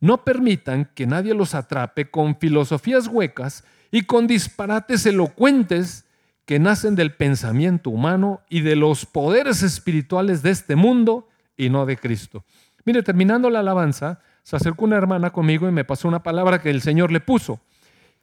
no 0.00 0.24
permitan 0.24 0.90
que 0.94 1.06
nadie 1.06 1.34
los 1.34 1.54
atrape 1.54 2.10
con 2.10 2.38
filosofías 2.38 3.08
huecas 3.08 3.64
y 3.90 4.02
con 4.02 4.26
disparates 4.26 5.06
elocuentes 5.06 6.04
que 6.44 6.58
nacen 6.58 6.94
del 6.94 7.14
pensamiento 7.14 7.90
humano 7.90 8.40
y 8.48 8.60
de 8.62 8.76
los 8.76 9.06
poderes 9.06 9.62
espirituales 9.62 10.42
de 10.42 10.50
este 10.50 10.76
mundo 10.76 11.28
y 11.56 11.68
no 11.68 11.84
de 11.84 11.96
Cristo. 11.96 12.44
Mire, 12.84 13.02
terminando 13.02 13.50
la 13.50 13.60
alabanza, 13.60 14.20
se 14.42 14.56
acercó 14.56 14.86
una 14.86 14.96
hermana 14.96 15.30
conmigo 15.30 15.68
y 15.68 15.72
me 15.72 15.84
pasó 15.84 16.08
una 16.08 16.22
palabra 16.22 16.62
que 16.62 16.70
el 16.70 16.80
Señor 16.80 17.12
le 17.12 17.20
puso. 17.20 17.60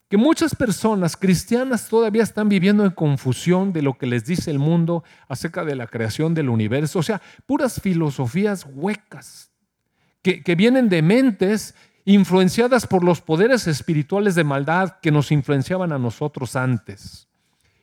Que 0.10 0.18
muchas 0.18 0.56
personas 0.56 1.18
cristianas 1.18 1.88
todavía 1.88 2.24
están 2.24 2.48
viviendo 2.48 2.86
en 2.86 2.92
confusión 2.92 3.74
de 3.74 3.82
lo 3.82 3.98
que 3.98 4.06
les 4.06 4.26
dice 4.26 4.50
el 4.50 4.60
mundo 4.60 5.04
acerca 5.28 5.66
de 5.66 5.76
la 5.76 5.88
creación 5.88 6.34
del 6.34 6.50
universo. 6.50 7.00
O 7.00 7.04
sea, 7.04 7.22
puras 7.46 7.82
filosofías 7.82 8.66
huecas 8.72 9.52
que, 10.34 10.56
vienen 10.56 10.90
de 10.90 11.04
mentes 11.04 11.76
influenciadas 12.04 12.88
por 12.88 13.04
los 13.04 13.22
poderes 13.22 13.68
espirituales 13.68 14.34
de 14.34 14.44
maldad 14.44 14.98
que 15.02 15.12
nos 15.12 15.32
influenciaban 15.32 15.92
a 15.92 16.00
nosotros 16.00 16.56
antes 16.56 17.28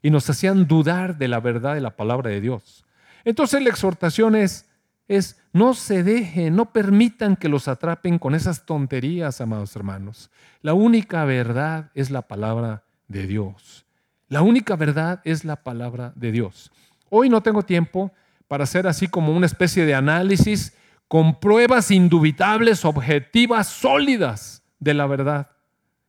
y 0.02 0.11
nos 0.11 0.28
hacían 0.28 0.66
dudar 0.66 1.18
de 1.18 1.28
la 1.28 1.38
verdad 1.38 1.74
de 1.74 1.81
la 1.81 1.94
palabra 1.94 2.31
de 2.31 2.40
Dios. 2.40 2.85
Entonces 3.24 3.62
la 3.62 3.68
exhortación 3.68 4.35
es, 4.35 4.68
es 5.07 5.40
no 5.52 5.74
se 5.74 6.02
dejen, 6.02 6.57
no 6.57 6.72
permitan 6.72 7.37
que 7.37 7.48
los 7.48 7.68
atrapen 7.68 8.18
con 8.18 8.35
esas 8.35 8.66
tonterías, 8.66 9.40
amados 9.40 9.76
hermanos. 9.76 10.31
La 10.62 10.74
única 10.74 11.24
verdad 11.24 11.92
es 11.94 12.11
la 12.11 12.22
palabra 12.22 12.83
de 13.07 13.28
Dios. 13.28 13.87
La 14.28 14.42
única 14.42 14.74
verdad 14.74 15.20
es 15.24 15.44
la 15.44 15.57
palabra 15.57 16.12
de 16.16 16.33
Dios. 16.33 16.72
Hoy 17.09 17.28
no 17.28 17.40
tengo 17.42 17.62
tiempo 17.62 18.11
para 18.48 18.64
hacer 18.64 18.88
así 18.88 19.07
como 19.07 19.33
una 19.33 19.46
especie 19.46 19.87
de 19.87 19.94
análisis 19.94 20.72
con 21.12 21.38
pruebas 21.38 21.90
indubitables, 21.90 22.87
objetivas, 22.87 23.66
sólidas 23.66 24.62
de 24.81 24.94
la 24.94 25.07
verdad 25.07 25.51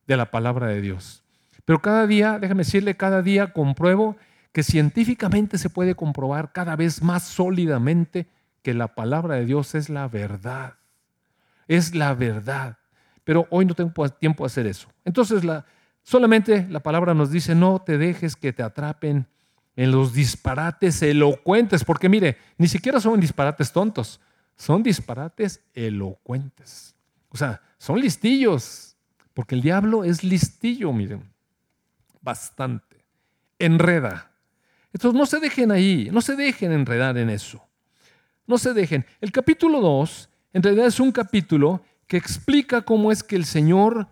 de 0.07 0.15
la 0.15 0.31
palabra 0.31 0.67
de 0.67 0.79
Dios. 0.79 1.25
Pero 1.65 1.81
cada 1.81 2.07
día, 2.07 2.39
déjame 2.39 2.63
decirle, 2.63 2.95
cada 2.95 3.21
día 3.21 3.51
compruebo 3.51 4.15
que 4.53 4.63
científicamente 4.63 5.57
se 5.57 5.69
puede 5.69 5.93
comprobar 5.93 6.53
cada 6.53 6.77
vez 6.77 7.03
más 7.03 7.23
sólidamente 7.23 8.27
que 8.61 8.73
la 8.73 8.95
palabra 8.95 9.35
de 9.35 9.45
Dios 9.45 9.75
es 9.75 9.89
la 9.89 10.07
verdad. 10.07 10.75
Es 11.67 11.93
la 11.93 12.13
verdad. 12.13 12.77
Pero 13.25 13.45
hoy 13.49 13.65
no 13.65 13.73
tengo 13.73 13.91
tiempo 14.07 14.45
de 14.45 14.47
hacer 14.47 14.67
eso. 14.67 14.87
Entonces, 15.03 15.43
la, 15.43 15.65
solamente 16.01 16.65
la 16.69 16.79
palabra 16.79 17.13
nos 17.13 17.29
dice, 17.29 17.55
no 17.55 17.79
te 17.79 17.97
dejes 17.97 18.37
que 18.37 18.53
te 18.53 18.63
atrapen 18.63 19.27
en 19.75 19.91
los 19.91 20.13
disparates 20.13 21.01
elocuentes, 21.01 21.83
porque 21.83 22.07
mire, 22.07 22.37
ni 22.57 22.69
siquiera 22.69 23.01
son 23.01 23.19
disparates 23.19 23.73
tontos, 23.73 24.21
son 24.55 24.83
disparates 24.83 25.63
elocuentes. 25.73 26.95
O 27.29 27.37
sea, 27.37 27.61
son 27.77 27.99
listillos, 27.99 28.95
porque 29.33 29.55
el 29.55 29.61
diablo 29.61 30.03
es 30.03 30.23
listillo, 30.23 30.93
miren, 30.93 31.29
bastante. 32.21 33.03
Enreda. 33.59 34.31
Entonces 34.93 35.17
no 35.17 35.25
se 35.25 35.39
dejen 35.39 35.71
ahí, 35.71 36.09
no 36.11 36.21
se 36.21 36.35
dejen 36.35 36.71
enredar 36.71 37.17
en 37.17 37.29
eso. 37.29 37.65
No 38.45 38.57
se 38.57 38.73
dejen. 38.73 39.05
El 39.21 39.31
capítulo 39.31 39.81
2 39.81 40.29
en 40.53 40.61
realidad 40.61 40.85
es 40.85 40.99
un 40.99 41.11
capítulo 41.11 41.81
que 42.07 42.17
explica 42.17 42.81
cómo 42.81 43.11
es 43.11 43.23
que 43.23 43.35
el 43.35 43.45
Señor 43.45 44.07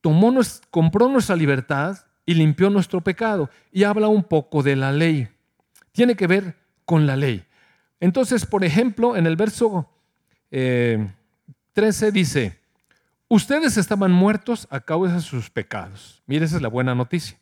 tomó, 0.00 0.32
compró 0.70 1.08
nuestra 1.08 1.36
libertad 1.36 1.98
y 2.26 2.34
limpió 2.34 2.68
nuestro 2.68 3.00
pecado. 3.00 3.48
Y 3.72 3.84
habla 3.84 4.08
un 4.08 4.22
poco 4.22 4.62
de 4.62 4.76
la 4.76 4.92
ley. 4.92 5.28
Tiene 5.92 6.14
que 6.14 6.26
ver 6.26 6.56
con 6.84 7.06
la 7.06 7.16
ley. 7.16 7.44
Entonces, 8.00 8.46
por 8.46 8.64
ejemplo, 8.64 9.16
en 9.16 9.26
el 9.26 9.36
verso 9.36 9.88
13 10.50 10.98
eh, 12.08 12.12
dice, 12.12 12.58
ustedes 13.28 13.76
estaban 13.76 14.10
muertos 14.10 14.66
a 14.70 14.80
causa 14.80 15.14
de 15.14 15.20
sus 15.20 15.50
pecados. 15.50 16.22
Mire, 16.26 16.46
esa 16.46 16.56
es 16.56 16.62
la 16.62 16.68
buena 16.68 16.94
noticia. 16.94 17.38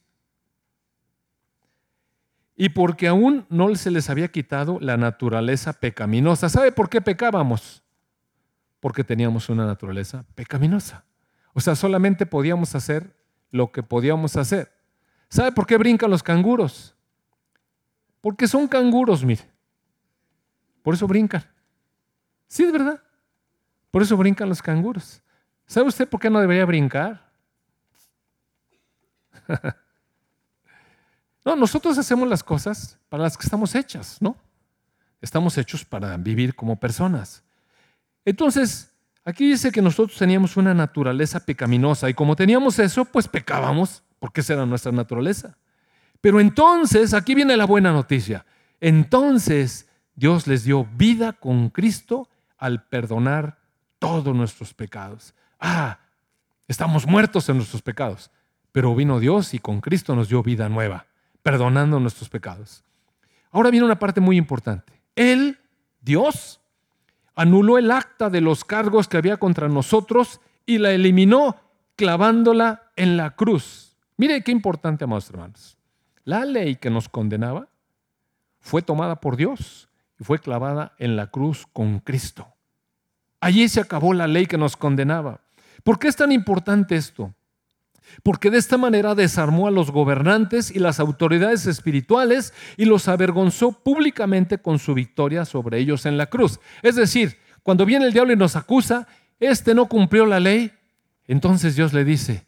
Y 2.57 2.71
porque 2.71 3.07
aún 3.07 3.47
no 3.49 3.73
se 3.77 3.93
les 3.93 4.11
había 4.11 4.29
quitado 4.29 4.79
la 4.81 4.97
naturaleza 4.97 5.73
pecaminosa. 5.75 6.49
¿Sabe 6.49 6.73
por 6.73 6.91
qué 6.91 7.01
pecábamos? 7.01 7.85
Porque 8.81 9.05
teníamos 9.05 9.49
una 9.49 9.65
naturaleza 9.65 10.25
pecaminosa. 10.35 11.05
O 11.55 11.61
sea, 11.61 11.77
solamente 11.77 12.27
podíamos 12.27 12.75
hacer 12.75 13.17
lo 13.53 13.71
que 13.71 13.85
podíamos 13.85 14.37
hacer. 14.37 14.73
¿Sabe 15.29 15.53
por 15.53 15.67
qué 15.67 15.77
brincan 15.77 16.11
los 16.11 16.25
canguros? 16.25 16.97
Porque 18.21 18.49
son 18.49 18.67
canguros, 18.67 19.25
mire. 19.25 19.58
Por 20.83 20.95
eso 20.95 21.07
brincan. 21.07 21.45
Sí, 22.47 22.65
es 22.65 22.73
verdad. 22.73 23.03
Por 23.91 24.03
eso 24.03 24.17
brincan 24.17 24.49
los 24.49 24.63
canguros. 24.63 25.21
¿Sabe 25.67 25.89
usted 25.89 26.09
por 26.09 26.21
qué 26.21 26.31
no 26.31 26.41
debería 26.41 26.65
brincar? 26.65 27.29
no, 31.45 31.57
nosotros 31.57 31.99
hacemos 31.99 32.29
las 32.29 32.43
cosas 32.43 32.99
para 33.09 33.23
las 33.25 33.37
que 33.37 33.45
estamos 33.45 33.75
hechas, 33.75 34.17
¿no? 34.21 34.37
Estamos 35.21 35.59
hechos 35.59 35.85
para 35.85 36.17
vivir 36.17 36.55
como 36.55 36.79
personas. 36.79 37.43
Entonces, 38.25 38.93
aquí 39.25 39.51
dice 39.51 39.73
que 39.73 39.83
nosotros 39.83 40.17
teníamos 40.19 40.57
una 40.57 40.75
naturaleza 40.75 41.41
pecaminosa 41.41 42.09
y 42.09 42.15
como 42.15 42.37
teníamos 42.37 42.79
eso, 42.79 43.05
pues 43.05 43.27
pecábamos, 43.27 44.03
porque 44.19 44.43
esa 44.43 44.55
era 44.55 44.67
nuestra 44.67 44.93
naturaleza. 44.93 45.57
Pero 46.21 46.41
entonces, 46.41 47.15
aquí 47.15 47.35
viene 47.35 47.57
la 47.57 47.65
buena 47.65 47.93
noticia. 47.93 48.45
Entonces, 48.81 49.88
Dios 50.19 50.49
les 50.49 50.65
dio 50.65 50.85
vida 50.97 51.33
con 51.33 51.71
Cristo 51.71 52.29
al 52.57 52.83
perdonar 52.83 53.61
todos 54.01 54.35
nuestros 54.35 54.75
pecados. 54.75 55.33
Ah, 55.61 56.01
estamos 56.67 57.07
muertos 57.07 57.49
en 57.49 57.57
nuestros 57.59 57.83
pecados, 57.83 58.33
pero 58.73 58.97
vino 58.97 59.21
Dios 59.21 59.55
y 59.55 59.61
con 59.61 59.81
Cristo 59.81 60.17
nos 60.17 60.29
dio 60.29 60.43
vida 60.43 60.69
nueva, 60.69 61.07
perdonando 61.45 62.01
nuestros 62.01 62.29
pecados. 62.29 62.83
Ahora 63.53 63.71
viene 63.71 63.87
una 63.87 64.01
parte 64.01 64.21
muy 64.21 64.37
importante. 64.37 64.93
Él, 65.15 65.61
Dios, 66.01 66.61
anuló 67.37 67.79
el 67.79 67.93
acta 67.93 68.29
de 68.29 68.41
los 68.41 68.65
cargos 68.65 69.07
que 69.07 69.19
había 69.19 69.37
contra 69.37 69.69
nosotros 69.69 70.41
y 70.67 70.79
la 70.79 70.91
eliminó 70.91 71.55
clavándola 71.95 72.91
en 72.97 73.17
la 73.17 73.37
cruz. 73.37 73.97
Mire 74.17 74.43
qué 74.43 74.51
importante, 74.51 75.05
amados 75.05 75.31
hermanos. 75.31 75.79
La 76.25 76.45
ley 76.45 76.75
que 76.75 76.91
nos 76.91 77.09
condenaba 77.09 77.69
fue 78.59 78.83
tomada 78.83 79.21
por 79.21 79.37
Dios 79.37 79.88
y 80.19 80.25
fue 80.25 80.39
clavada 80.39 80.95
en 80.99 81.17
la 81.17 81.29
cruz 81.29 81.67
con 81.73 82.01
Cristo. 82.01 82.47
Allí 83.41 83.69
se 83.69 83.81
acabó 83.81 84.15
la 84.15 84.27
ley 84.27 84.47
que 84.47 84.59
nos 84.59 84.77
condenaba. 84.77 85.41
¿Por 85.85 85.99
qué 85.99 86.09
es 86.09 86.17
tan 86.17 86.33
importante 86.33 86.97
esto? 86.97 87.35
Porque 88.23 88.51
de 88.51 88.59
esta 88.59 88.79
manera 88.79 89.15
desarmó 89.15 89.69
a 89.69 89.71
los 89.71 89.91
gobernantes 89.91 90.71
y 90.71 90.79
las 90.79 90.99
autoridades 90.99 91.67
espirituales 91.67 92.53
y 92.77 92.85
los 92.85 93.07
avergonzó 93.07 93.73
públicamente 93.73 94.59
con 94.59 94.79
su 94.79 94.95
victoria 94.95 95.45
sobre 95.45 95.79
ellos 95.79 96.07
en 96.07 96.17
la 96.17 96.27
cruz. 96.27 96.59
Es 96.83 96.97
decir, 96.97 97.39
cuando 97.63 97.85
viene 97.85 98.07
el 98.07 98.13
diablo 98.13 98.33
y 98.33 98.37
nos 98.37 98.57
acusa, 98.57 99.07
este 99.39 99.75
no 99.75 99.87
cumplió 99.87 100.27
la 100.27 100.41
ley, 100.41 100.73
entonces 101.27 101.77
Dios 101.77 101.93
le 101.93 102.05
dice, 102.05 102.47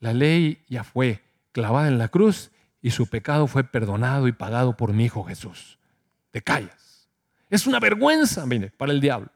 la 0.00 0.12
ley 0.12 0.64
ya 0.68 0.82
fue 0.82 1.22
clavada 1.52 1.88
en 1.88 1.98
la 1.98 2.08
cruz 2.08 2.50
y 2.80 2.90
su 2.90 3.06
pecado 3.06 3.46
fue 3.46 3.64
perdonado 3.64 4.28
y 4.28 4.32
pagado 4.32 4.76
por 4.76 4.92
mi 4.92 5.04
Hijo 5.04 5.24
Jesús. 5.24 5.78
Te 6.30 6.42
callas. 6.42 6.85
Es 7.50 7.66
una 7.66 7.78
vergüenza, 7.80 8.44
mire, 8.46 8.70
para 8.70 8.92
el 8.92 9.00
diablo. 9.00 9.28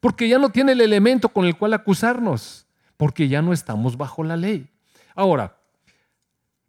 Porque 0.00 0.28
ya 0.28 0.38
no 0.38 0.50
tiene 0.50 0.72
el 0.72 0.80
elemento 0.80 1.28
con 1.28 1.44
el 1.44 1.56
cual 1.56 1.74
acusarnos, 1.74 2.66
porque 2.96 3.28
ya 3.28 3.42
no 3.42 3.52
estamos 3.52 3.96
bajo 3.96 4.24
la 4.24 4.36
ley. 4.36 4.68
Ahora, 5.14 5.56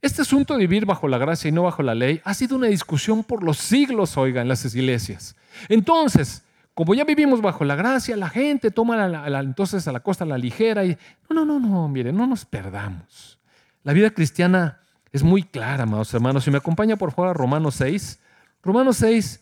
este 0.02 0.24
asunto 0.24 0.54
de 0.54 0.62
vivir 0.62 0.86
bajo 0.86 1.08
la 1.08 1.20
gracia 1.20 1.50
y 1.50 1.52
no 1.52 1.64
bajo 1.64 1.84
la 1.84 1.94
ley 1.94 2.22
ha 2.24 2.34
sido 2.34 2.56
una 2.56 2.68
discusión 2.68 3.24
por 3.24 3.44
los 3.44 3.58
siglos, 3.58 4.18
oiga, 4.18 4.42
en 4.42 4.48
las 4.48 4.66
iglesias. 4.74 5.36
Entonces, 5.70 6.44
como 6.74 6.96
ya 6.96 7.04
vivimos 7.04 7.42
bajo 7.42 7.64
la 7.66 7.76
gracia, 7.76 8.18
la 8.18 8.30
gente 8.30 8.72
toma 8.72 9.24
entonces 9.40 9.88
a 9.88 9.92
la 9.92 10.00
costa 10.00 10.26
la 10.26 10.38
ligera 10.38 10.84
y 10.86 10.98
no, 11.30 11.36
no, 11.36 11.46
no, 11.46 11.60
no, 11.60 11.88
mire, 11.88 12.12
no 12.12 12.26
nos 12.26 12.46
perdamos. 12.46 13.38
La 13.84 13.94
vida 13.94 14.10
cristiana 14.10 14.80
es 15.12 15.22
muy 15.22 15.44
clara, 15.44 15.84
amados 15.84 16.14
hermanos. 16.14 16.44
Si 16.44 16.52
me 16.52 16.58
acompaña 16.58 16.96
por 16.96 17.12
favor 17.12 17.30
a 17.30 17.34
Romanos 17.34 17.76
6, 17.76 18.20
Romanos 18.64 18.98
6 18.98 19.41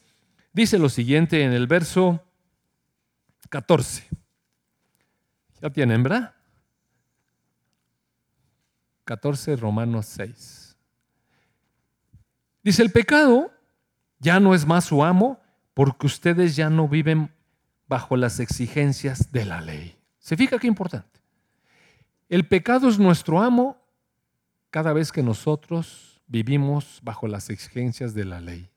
dice 0.60 0.78
lo 0.78 0.89
siguiente 0.89 1.43
en 1.43 1.54
el 1.54 1.67
verso 1.67 2.22
14. 3.50 4.06
Ya 5.62 5.69
tienen, 5.69 6.04
¿verdad? 6.04 6.36
14 9.06 9.56
Romanos 9.56 10.06
6. 10.08 10.78
Dice, 12.62 12.82
el 12.82 12.91
pecado 12.91 13.52
ya 14.19 14.41
no 14.41 14.54
es 14.54 14.65
más 14.65 14.84
su 14.84 15.02
amo 15.04 15.39
porque 15.74 16.08
ustedes 16.08 16.58
ya 16.58 16.69
no 16.69 16.89
viven 16.89 17.34
bajo 17.88 18.17
las 18.17 18.41
exigencias 18.41 19.32
de 19.32 19.45
la 19.45 19.62
ley. 19.62 19.98
¿Se 20.19 20.36
fija 20.36 20.60
qué 20.60 20.67
importante? 20.67 21.22
El 22.28 22.45
pecado 22.45 22.89
es 22.89 23.00
nuestro 23.00 23.41
amo 23.41 23.78
cada 24.72 24.91
vez 24.91 25.13
que 25.13 25.24
nosotros 25.24 26.22
vivimos 26.28 27.00
bajo 27.02 27.30
las 27.30 27.50
exigencias 27.50 28.13
de 28.13 28.26
la 28.26 28.41
ley. 28.41 28.69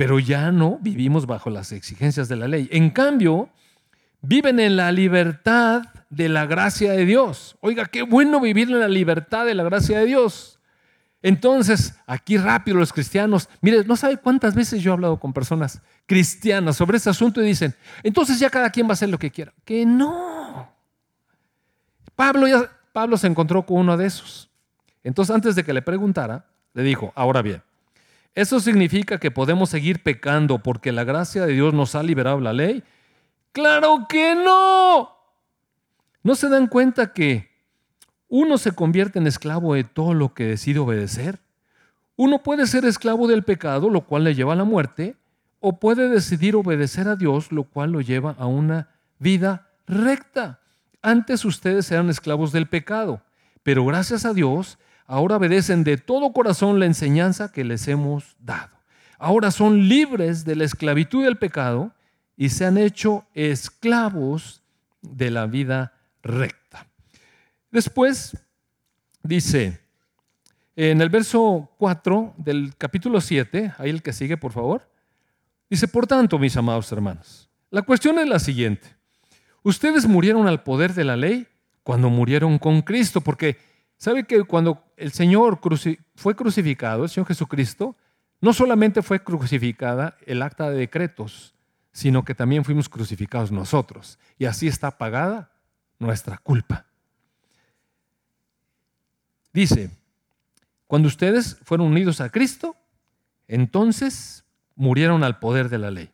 Pero 0.00 0.18
ya 0.18 0.50
no 0.50 0.78
vivimos 0.80 1.26
bajo 1.26 1.50
las 1.50 1.72
exigencias 1.72 2.26
de 2.26 2.36
la 2.36 2.48
ley. 2.48 2.70
En 2.72 2.88
cambio, 2.88 3.50
viven 4.22 4.58
en 4.58 4.74
la 4.74 4.92
libertad 4.92 5.82
de 6.08 6.30
la 6.30 6.46
gracia 6.46 6.92
de 6.92 7.04
Dios. 7.04 7.58
Oiga, 7.60 7.84
qué 7.84 8.00
bueno 8.00 8.40
vivir 8.40 8.70
en 8.70 8.80
la 8.80 8.88
libertad 8.88 9.44
de 9.44 9.54
la 9.54 9.62
gracia 9.62 9.98
de 9.98 10.06
Dios. 10.06 10.58
Entonces, 11.20 11.96
aquí 12.06 12.38
rápido 12.38 12.78
los 12.78 12.94
cristianos, 12.94 13.50
mire, 13.60 13.84
no 13.84 13.94
sabe 13.94 14.16
cuántas 14.16 14.54
veces 14.54 14.82
yo 14.82 14.92
he 14.92 14.94
hablado 14.94 15.20
con 15.20 15.34
personas 15.34 15.82
cristianas 16.06 16.78
sobre 16.78 16.96
este 16.96 17.10
asunto 17.10 17.42
y 17.42 17.44
dicen, 17.44 17.74
entonces 18.02 18.38
ya 18.38 18.48
cada 18.48 18.70
quien 18.70 18.86
va 18.86 18.92
a 18.92 18.94
hacer 18.94 19.10
lo 19.10 19.18
que 19.18 19.30
quiera. 19.30 19.52
Que 19.66 19.84
no. 19.84 20.66
Pablo, 22.16 22.48
ya, 22.48 22.72
Pablo 22.94 23.18
se 23.18 23.26
encontró 23.26 23.66
con 23.66 23.76
uno 23.76 23.98
de 23.98 24.06
esos. 24.06 24.48
Entonces, 25.04 25.34
antes 25.34 25.54
de 25.56 25.62
que 25.62 25.74
le 25.74 25.82
preguntara, 25.82 26.46
le 26.72 26.84
dijo, 26.84 27.12
ahora 27.14 27.42
bien, 27.42 27.62
¿eso 28.34 28.60
significa 28.60 29.18
que 29.18 29.30
podemos 29.30 29.70
seguir 29.70 30.02
pecando 30.02 30.58
porque 30.58 30.92
la 30.92 31.04
gracia 31.04 31.46
de 31.46 31.52
Dios 31.52 31.74
nos 31.74 31.94
ha 31.94 32.02
liberado 32.02 32.40
la 32.40 32.52
ley? 32.52 32.82
Claro 33.52 34.06
que 34.08 34.34
no. 34.34 35.10
¿No 36.22 36.34
se 36.34 36.48
dan 36.48 36.66
cuenta 36.66 37.12
que 37.12 37.50
uno 38.30 38.58
se 38.58 38.72
convierte 38.72 39.18
en 39.18 39.26
esclavo 39.26 39.74
de 39.74 39.82
todo 39.82 40.14
lo 40.14 40.32
que 40.34 40.44
decide 40.44 40.78
obedecer. 40.78 41.40
Uno 42.14 42.44
puede 42.44 42.66
ser 42.66 42.84
esclavo 42.84 43.26
del 43.26 43.42
pecado, 43.42 43.90
lo 43.90 44.02
cual 44.02 44.22
le 44.22 44.36
lleva 44.36 44.52
a 44.52 44.56
la 44.56 44.64
muerte, 44.64 45.16
o 45.58 45.80
puede 45.80 46.08
decidir 46.08 46.54
obedecer 46.54 47.08
a 47.08 47.16
Dios, 47.16 47.50
lo 47.50 47.64
cual 47.64 47.90
lo 47.90 48.00
lleva 48.00 48.36
a 48.38 48.46
una 48.46 48.88
vida 49.18 49.68
recta. 49.86 50.60
Antes 51.02 51.44
ustedes 51.44 51.90
eran 51.90 52.08
esclavos 52.08 52.52
del 52.52 52.68
pecado, 52.68 53.20
pero 53.64 53.84
gracias 53.84 54.24
a 54.24 54.32
Dios 54.32 54.78
ahora 55.10 55.38
obedecen 55.38 55.82
de 55.82 55.96
todo 55.96 56.32
corazón 56.32 56.78
la 56.78 56.86
enseñanza 56.86 57.50
que 57.50 57.64
les 57.64 57.88
hemos 57.88 58.36
dado. 58.38 58.70
Ahora 59.18 59.50
son 59.50 59.88
libres 59.88 60.44
de 60.44 60.54
la 60.54 60.64
esclavitud 60.64 61.24
del 61.24 61.36
pecado 61.36 61.92
y 62.36 62.50
se 62.50 62.64
han 62.64 62.78
hecho 62.78 63.26
esclavos 63.34 64.62
de 65.02 65.32
la 65.32 65.46
vida 65.46 65.94
recta. 66.22 66.86
Después 67.72 68.36
dice, 69.24 69.80
en 70.76 71.00
el 71.00 71.08
verso 71.08 71.68
4 71.78 72.34
del 72.36 72.76
capítulo 72.78 73.20
7, 73.20 73.74
ahí 73.78 73.90
el 73.90 74.02
que 74.02 74.12
sigue, 74.12 74.36
por 74.36 74.52
favor, 74.52 74.88
dice, 75.68 75.88
por 75.88 76.06
tanto, 76.06 76.38
mis 76.38 76.56
amados 76.56 76.90
hermanos, 76.92 77.50
la 77.70 77.82
cuestión 77.82 78.20
es 78.20 78.28
la 78.28 78.38
siguiente. 78.38 78.86
Ustedes 79.64 80.06
murieron 80.06 80.46
al 80.46 80.62
poder 80.62 80.94
de 80.94 81.04
la 81.04 81.16
ley 81.16 81.48
cuando 81.82 82.10
murieron 82.10 82.60
con 82.60 82.82
Cristo, 82.82 83.20
porque 83.20 83.58
sabe 83.96 84.24
que 84.24 84.44
cuando 84.44 84.84
el 85.00 85.12
Señor 85.12 85.60
fue 86.14 86.36
crucificado, 86.36 87.04
el 87.04 87.10
Señor 87.10 87.26
Jesucristo, 87.26 87.96
no 88.40 88.52
solamente 88.52 89.02
fue 89.02 89.22
crucificada 89.22 90.16
el 90.26 90.42
acta 90.42 90.70
de 90.70 90.76
decretos, 90.76 91.54
sino 91.92 92.24
que 92.24 92.34
también 92.34 92.64
fuimos 92.64 92.88
crucificados 92.88 93.50
nosotros. 93.50 94.18
Y 94.38 94.44
así 94.44 94.68
está 94.68 94.98
pagada 94.98 95.50
nuestra 95.98 96.38
culpa. 96.38 96.86
Dice, 99.52 99.90
cuando 100.86 101.08
ustedes 101.08 101.58
fueron 101.64 101.88
unidos 101.88 102.20
a 102.20 102.30
Cristo, 102.30 102.76
entonces 103.48 104.44
murieron 104.76 105.24
al 105.24 105.38
poder 105.38 105.68
de 105.68 105.78
la 105.78 105.90
ley. 105.90 106.10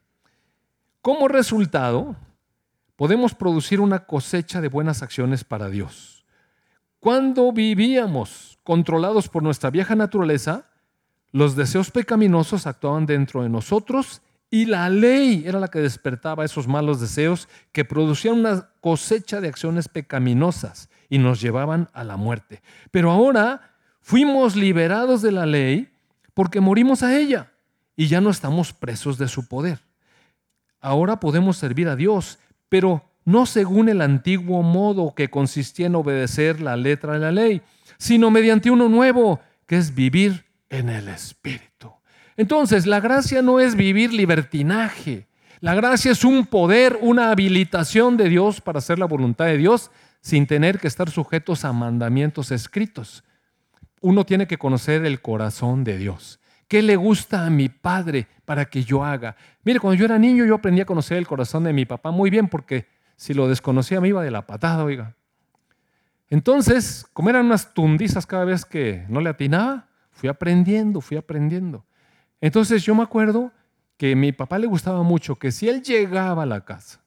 Como 1.03 1.29
resultado, 1.29 2.16
podemos 2.96 3.35
producir 3.35 3.81
una 3.81 4.07
cosecha 4.07 4.61
de 4.61 4.68
buenas 4.68 5.03
acciones 5.03 5.44
para 5.44 5.68
Dios. 5.68 6.15
Cuando 7.01 7.53
vivíamos 7.53 8.59
controlados 8.63 9.29
por 9.29 9.43
nuestra 9.43 9.71
vieja 9.71 9.95
naturaleza, 9.95 10.67
los 11.31 11.57
deseos 11.57 11.91
pecaminosos 11.91 12.67
actuaban 12.67 13.07
dentro 13.07 13.43
de 13.43 13.49
nosotros 13.49 14.23
y 14.51 14.67
la 14.67 14.89
ley 14.89 15.45
era 15.47 15.61
la 15.61 15.69
que 15.69 15.81
despertaba 15.81 16.45
esos 16.45 16.69
malos 16.69 17.01
deseos 17.01 17.49
que 17.73 17.85
producían 17.85 18.39
una 18.39 18.71
cosecha 18.81 19.41
de 19.41 19.49
acciones 19.49 19.89
pecaminosas 19.89 20.89
y 21.09 21.19
nos 21.19 21.41
llevaban 21.41 21.89
a 21.93 22.05
la 22.05 22.17
muerte. 22.17 22.63
Pero 22.91 23.11
ahora 23.11 23.75
fuimos 24.01 24.57
liberados 24.57 25.23
de 25.23 25.33
la 25.33 25.47
ley 25.47 25.93
porque 26.33 26.61
morimos 26.61 27.03
a 27.03 27.17
ella 27.17 27.53
y 27.97 28.07
ya 28.09 28.21
no 28.21 28.31
estamos 28.31 28.73
presos 28.73 29.19
de 29.19 29.29
su 29.29 29.49
poder. 29.49 29.81
Ahora 30.81 31.19
podemos 31.19 31.57
servir 31.57 31.89
a 31.89 31.97
Dios, 31.97 32.39
pero 32.69 33.06
no 33.27 33.45
según 33.45 33.91
el 33.91 34.01
antiguo 34.01 34.62
modo 34.62 35.15
que 35.15 35.29
consistía 35.29 35.87
en 35.87 35.97
obedecer 35.97 36.61
la 36.61 36.77
letra 36.77 37.15
de 37.15 37.19
la 37.19 37.33
ley, 37.33 37.61
sino 37.99 38.31
mediante 38.31 38.71
uno 38.71 38.89
nuevo, 38.89 39.41
que 39.67 39.77
es 39.77 39.95
vivir 39.95 40.47
en 40.71 40.89
el 40.89 41.09
Espíritu. 41.09 41.93
Entonces, 42.37 42.87
la 42.87 43.01
gracia 43.01 43.43
no 43.43 43.59
es 43.59 43.75
vivir 43.75 44.12
libertinaje. 44.12 45.27
La 45.61 45.75
gracia 45.75 46.12
es 46.12 46.23
un 46.23 46.47
poder, 46.47 46.99
una 47.01 47.31
habilitación 47.31 48.17
de 48.17 48.29
Dios 48.29 48.61
para 48.61 48.79
hacer 48.79 48.99
la 48.99 49.07
voluntad 49.07 49.47
de 49.47 49.59
Dios 49.59 49.91
sin 50.21 50.47
tener 50.47 50.79
que 50.79 50.87
estar 50.87 51.11
sujetos 51.11 51.65
a 51.65 51.73
mandamientos 51.73 52.53
escritos. 52.53 53.25
Uno 54.01 54.25
tiene 54.25 54.47
que 54.47 54.59
conocer 54.59 55.05
el 55.05 55.21
corazón 55.21 55.83
de 55.83 55.99
Dios. 55.99 56.39
¿Qué 56.69 56.83
le 56.83 56.95
gusta 56.95 57.45
a 57.45 57.51
mi 57.51 57.69
padre 57.69 58.29
para 58.45 58.67
que 58.67 58.85
yo 58.85 59.05
haga? 59.05 59.37
Mire, 59.65 59.81
cuando 59.81 59.99
yo 59.99 60.05
era 60.05 60.19
niño 60.19 60.45
yo 60.45 60.57
aprendí 60.57 60.81
a 60.81 60.87
conocer 60.87 61.17
el 61.17 61.27
corazón 61.27 61.65
de 61.65 61.73
mi 61.73 61.87
papá 61.87 62.11
muy 62.12 62.31
bien 62.31 62.49
porque 62.49 62.87
si 63.16 63.35
lo 63.35 63.48
desconocía 63.48 64.00
me 64.00 64.09
iba 64.09 64.22
de 64.22 64.31
la 64.31 64.46
patada, 64.46 64.85
oiga. 64.85 65.14
Entonces, 66.29 67.07
como 67.12 67.31
eran 67.31 67.46
unas 67.46 67.72
tundizas 67.72 68.26
cada 68.26 68.44
vez 68.44 68.64
que 68.64 69.05
no 69.09 69.20
le 69.20 69.31
atinaba, 69.31 69.88
fui 70.11 70.29
aprendiendo, 70.29 71.00
fui 71.00 71.16
aprendiendo. 71.16 71.85
Entonces 72.40 72.83
yo 72.85 72.94
me 72.94 73.02
acuerdo 73.02 73.52
que 73.96 74.12
a 74.12 74.16
mi 74.16 74.33
papá 74.33 74.59
le 74.59 74.66
gustaba 74.66 75.02
mucho 75.02 75.37
que 75.37 75.52
si 75.52 75.68
él 75.68 75.83
llegaba 75.83 76.42
a 76.42 76.46
la 76.46 76.64
casa, 76.64 77.00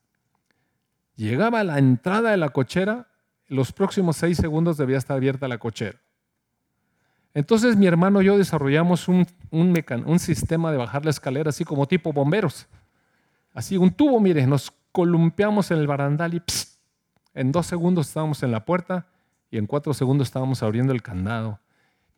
llegaba 1.15 1.59
a 1.59 1.63
la 1.63 1.77
entrada 1.77 2.31
de 2.31 2.37
la 2.37 2.49
cochera, 2.49 3.07
los 3.47 3.71
próximos 3.71 4.17
seis 4.17 4.37
segundos 4.37 4.77
debía 4.77 4.97
estar 4.97 5.17
abierta 5.17 5.47
la 5.47 5.57
cochera. 5.57 5.99
Entonces 7.33 7.75
mi 7.75 7.85
hermano 7.85 8.21
y 8.21 8.25
yo 8.25 8.37
desarrollamos 8.37 9.07
un, 9.07 9.27
un, 9.51 10.19
sistema 10.19 10.71
de 10.71 10.77
bajar 10.77 11.03
la 11.03 11.11
escalera 11.11 11.49
así 11.49 11.63
como 11.63 11.87
tipo 11.87 12.11
bomberos. 12.11 12.67
Así 13.53 13.77
un 13.77 13.91
tubo, 13.91 14.19
mire, 14.19 14.45
nos 14.47 14.71
columpiamos 14.91 15.71
en 15.71 15.79
el 15.79 15.87
barandal 15.87 16.33
y 16.33 16.41
en 17.33 17.51
dos 17.51 17.67
segundos 17.67 18.07
estábamos 18.07 18.43
en 18.43 18.51
la 18.51 18.65
puerta 18.65 19.07
y 19.51 19.57
en 19.57 19.65
cuatro 19.65 19.93
segundos 19.93 20.27
estábamos 20.27 20.63
abriendo 20.63 20.93
el 20.93 21.01
candado 21.01 21.59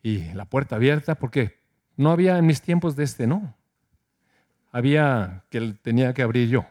y 0.01 0.33
la 0.33 0.45
puerta 0.45 0.75
abierta 0.75 1.15
porque 1.15 1.59
no 1.95 2.11
había 2.11 2.37
en 2.37 2.45
mis 2.45 2.61
tiempos 2.61 2.95
de 2.95 3.03
este, 3.03 3.27
no. 3.27 3.55
Había 4.71 5.43
que 5.49 5.73
tenía 5.81 6.13
que 6.13 6.21
abrir 6.21 6.49
yo. 6.49 6.65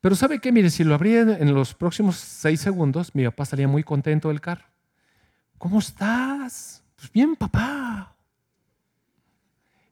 Pero 0.00 0.14
¿sabe 0.14 0.40
qué? 0.40 0.52
Mire, 0.52 0.68
si 0.70 0.84
lo 0.84 0.94
abría 0.94 1.20
en 1.20 1.54
los 1.54 1.74
próximos 1.74 2.16
seis 2.16 2.60
segundos, 2.60 3.14
mi 3.14 3.24
papá 3.24 3.44
salía 3.44 3.68
muy 3.68 3.82
contento 3.82 4.28
del 4.28 4.40
carro. 4.40 4.64
¿Cómo 5.58 5.78
estás? 5.78 6.82
Pues 6.96 7.10
bien, 7.12 7.36
papá. 7.36 8.14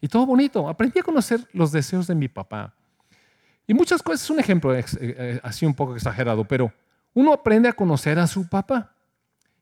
Y 0.01 0.09
todo 0.09 0.27
bonito. 0.27 0.68
Aprendí 0.68 0.99
a 0.99 1.03
conocer 1.03 1.46
los 1.53 1.73
deseos 1.73 2.07
de 2.07 2.14
mi 2.14 2.29
papá. 2.29 2.75
Y 3.70 3.74
muchas 3.74 4.02
cosas, 4.02 4.24
es 4.24 4.30
un 4.30 4.40
ejemplo 4.40 4.74
eh, 4.74 4.85
eh, 5.00 5.40
así 5.44 5.64
un 5.64 5.74
poco 5.74 5.94
exagerado, 5.94 6.42
pero 6.42 6.72
uno 7.14 7.33
aprende 7.33 7.68
a 7.68 7.72
conocer 7.72 8.18
a 8.18 8.26
su 8.26 8.48
papá. 8.48 8.96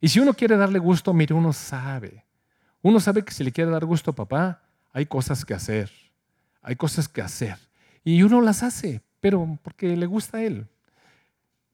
Y 0.00 0.08
si 0.08 0.18
uno 0.18 0.32
quiere 0.32 0.56
darle 0.56 0.78
gusto, 0.78 1.12
mire, 1.12 1.34
uno 1.34 1.52
sabe. 1.52 2.24
Uno 2.80 3.00
sabe 3.00 3.22
que 3.22 3.34
si 3.34 3.44
le 3.44 3.52
quiere 3.52 3.70
dar 3.70 3.84
gusto 3.84 4.12
a 4.12 4.14
papá, 4.14 4.62
hay 4.94 5.04
cosas 5.04 5.44
que 5.44 5.52
hacer, 5.52 5.90
hay 6.62 6.74
cosas 6.74 7.06
que 7.06 7.20
hacer. 7.20 7.58
Y 8.02 8.22
uno 8.22 8.40
las 8.40 8.62
hace, 8.62 9.02
pero 9.20 9.58
porque 9.62 9.94
le 9.94 10.06
gusta 10.06 10.38
a 10.38 10.42
él. 10.42 10.66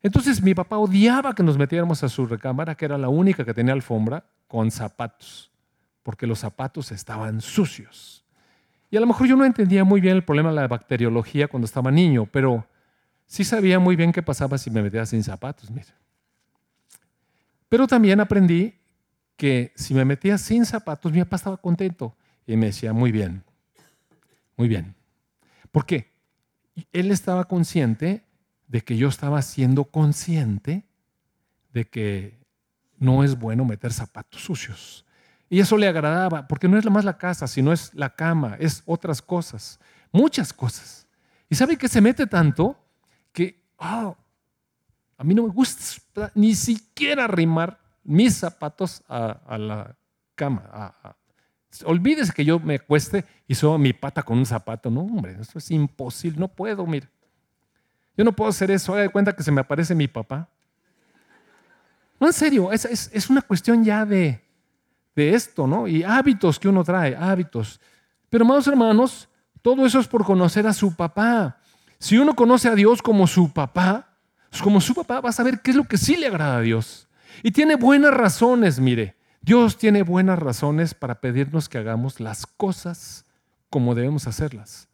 Entonces 0.03 0.42
mi 0.42 0.57
papá 0.57 0.79
odiaba 0.79 1.37
que 1.37 1.44
nos 1.44 1.57
metiéramos 1.57 2.03
a 2.03 2.09
su 2.09 2.27
recámara, 2.27 2.75
que 2.75 2.85
era 2.85 2.99
la 2.99 3.11
única 3.11 3.44
que 3.44 3.55
tenía 3.55 3.75
alfombra, 3.75 4.25
con 4.49 4.73
zapatos, 4.73 5.53
porque 6.03 6.27
los 6.27 6.40
zapatos 6.40 6.90
estaban 6.90 7.40
sucios. 7.40 8.24
Y 8.90 8.97
a 8.97 9.01
lo 9.01 9.07
mejor 9.07 9.27
yo 9.27 9.37
no 9.37 9.44
entendía 9.44 9.85
muy 9.85 10.01
bien 10.01 10.16
el 10.16 10.25
problema 10.25 10.51
de 10.51 10.57
la 10.57 10.68
bacteriología 10.68 11.49
cuando 11.49 11.66
estaba 11.66 11.90
niño, 11.90 12.27
pero 12.31 12.66
sí 13.27 13.44
sabía 13.44 13.79
muy 13.79 13.97
bien 13.97 14.12
qué 14.12 14.23
pasaba 14.23 14.59
si 14.59 14.70
me 14.70 14.83
metía 14.83 15.05
sin 15.07 15.23
zapatos, 15.23 15.70
Pero 17.68 17.87
también 17.87 18.20
aprendí 18.20 18.75
que 19.37 19.73
si 19.75 19.94
me 19.94 20.05
metía 20.05 20.38
sin 20.38 20.64
zapatos, 20.64 21.12
mi 21.12 21.20
papá 21.20 21.37
estaba 21.37 21.57
contento 21.57 22.16
y 22.47 22.57
me 22.57 22.66
decía, 22.66 22.92
muy 22.92 23.11
bien, 23.11 23.42
muy 24.57 24.68
bien. 24.68 24.94
¿Por 25.73 25.87
qué? 25.87 26.12
Él 26.92 27.11
estaba 27.11 27.44
consciente 27.44 28.25
de 28.68 28.83
que 28.83 28.97
yo 28.97 29.09
estaba 29.09 29.42
siendo 29.42 29.85
consciente 29.85 30.85
de 31.73 31.85
que 31.85 32.38
no 32.99 33.25
es 33.25 33.38
bueno 33.38 33.64
meter 33.64 33.92
zapatos 33.92 34.42
sucios. 34.42 35.05
Y 35.48 35.61
eso 35.61 35.76
le 35.76 35.87
agradaba, 35.87 36.48
porque 36.48 36.68
no 36.68 36.78
es 36.78 36.90
más 36.90 37.04
la 37.04 37.18
casa, 37.18 37.46
sino 37.46 37.72
es 37.72 37.92
la 37.94 38.11
cama, 38.11 38.57
es 38.59 38.83
otras 38.87 39.20
cosas, 39.22 39.78
muchas 40.11 40.52
cosas. 40.52 41.07
¿Y 41.48 41.54
sabe 41.54 41.76
que 41.76 41.88
se 41.88 42.00
mete 42.00 42.26
tanto 42.26 42.76
que 43.33 43.62
ah, 43.78 44.14
a 45.16 45.24
mí 45.24 45.35
no 45.35 45.44
me 45.44 45.50
gusta 45.50 46.30
ni 46.35 46.54
siquiera 46.54 47.24
arrimar 47.24 47.78
mis 48.02 48.37
zapatos 48.37 49.02
a, 49.09 49.57
la 49.59 49.96
cama. 50.35 50.94
olvídese 51.85 52.33
que 52.33 52.44
yo 52.44 52.59
me 52.59 52.76
acueste 52.76 53.24
y 53.46 53.54
subo 53.54 53.78
mi 53.78 53.92
pata 53.92 54.22
con 54.22 54.38
un 54.38 54.46
zapato. 54.46 54.90
No, 54.90 55.00
hombre, 55.00 55.37
eso 55.40 55.59
es 55.59 55.70
imposible, 55.70 56.38
no 56.38 56.48
puedo, 56.48 56.87
mire. 56.87 57.09
Yo 58.16 58.24
no 58.24 58.33
puedo 58.33 58.50
hacer 58.50 58.70
eso, 58.70 58.92
haga 58.92 59.02
de 59.02 59.09
cuenta 59.09 59.35
que 59.35 59.42
se 59.42 59.50
me 59.50 59.61
aparece 59.61 59.94
mi 59.94 60.07
papá. 60.07 60.48
No, 62.20 62.28
en 62.28 62.33
serio, 62.33 62.70
es, 62.70 62.85
es, 62.85 63.28
una 63.28 63.42
cuestión 63.42 63.85
ya 63.85 64.07
de, 64.07 64.43
de 65.14 65.35
esto, 65.35 65.66
¿no? 65.66 65.87
Y 65.87 66.03
hábitos 66.03 66.59
que 66.59 66.68
uno 66.68 66.85
trae, 66.85 67.16
hábitos. 67.16 67.81
Pero, 68.31 68.44
amados 68.44 68.66
hermanos, 68.66 69.29
todo 69.62 69.87
eso 69.87 70.00
es 70.00 70.09
por 70.09 70.24
conocer 70.24 70.66
a 70.66 70.72
su 70.72 70.94
papá. 70.94 71.59
Si 71.98 72.18
uno 72.18 72.35
conoce 72.35 72.68
a 72.68 72.74
Dios 72.74 73.00
como 73.00 73.27
su 73.27 73.53
papá, 73.53 74.09
pues 74.50 74.62
como 74.62 74.81
su 74.81 74.94
papá 74.94 75.20
va 75.20 75.31
a 75.31 75.33
saber 75.33 75.61
qué 75.61 75.70
es 75.70 75.77
lo 75.77 75.85
que 75.85 75.96
sí 75.96 76.16
le 76.16 76.27
agrada 76.27 76.59
a 76.59 76.61
Dios. 76.61 77.09
Y 77.42 77.50
tiene 77.50 77.77
buenas 77.77 78.12
razones, 78.12 78.79
mire. 78.79 79.16
Dios 79.40 79.77
tiene 79.77 80.03
buenas 80.03 80.38
razones 80.38 80.94
para 80.94 81.20
pedirnos 81.20 81.68
que 81.68 81.79
hagamos 81.79 82.18
las 82.18 82.46
cosas 82.46 83.24
como 83.68 83.94
debemos 83.94 84.27
hacerlas. 84.27 84.88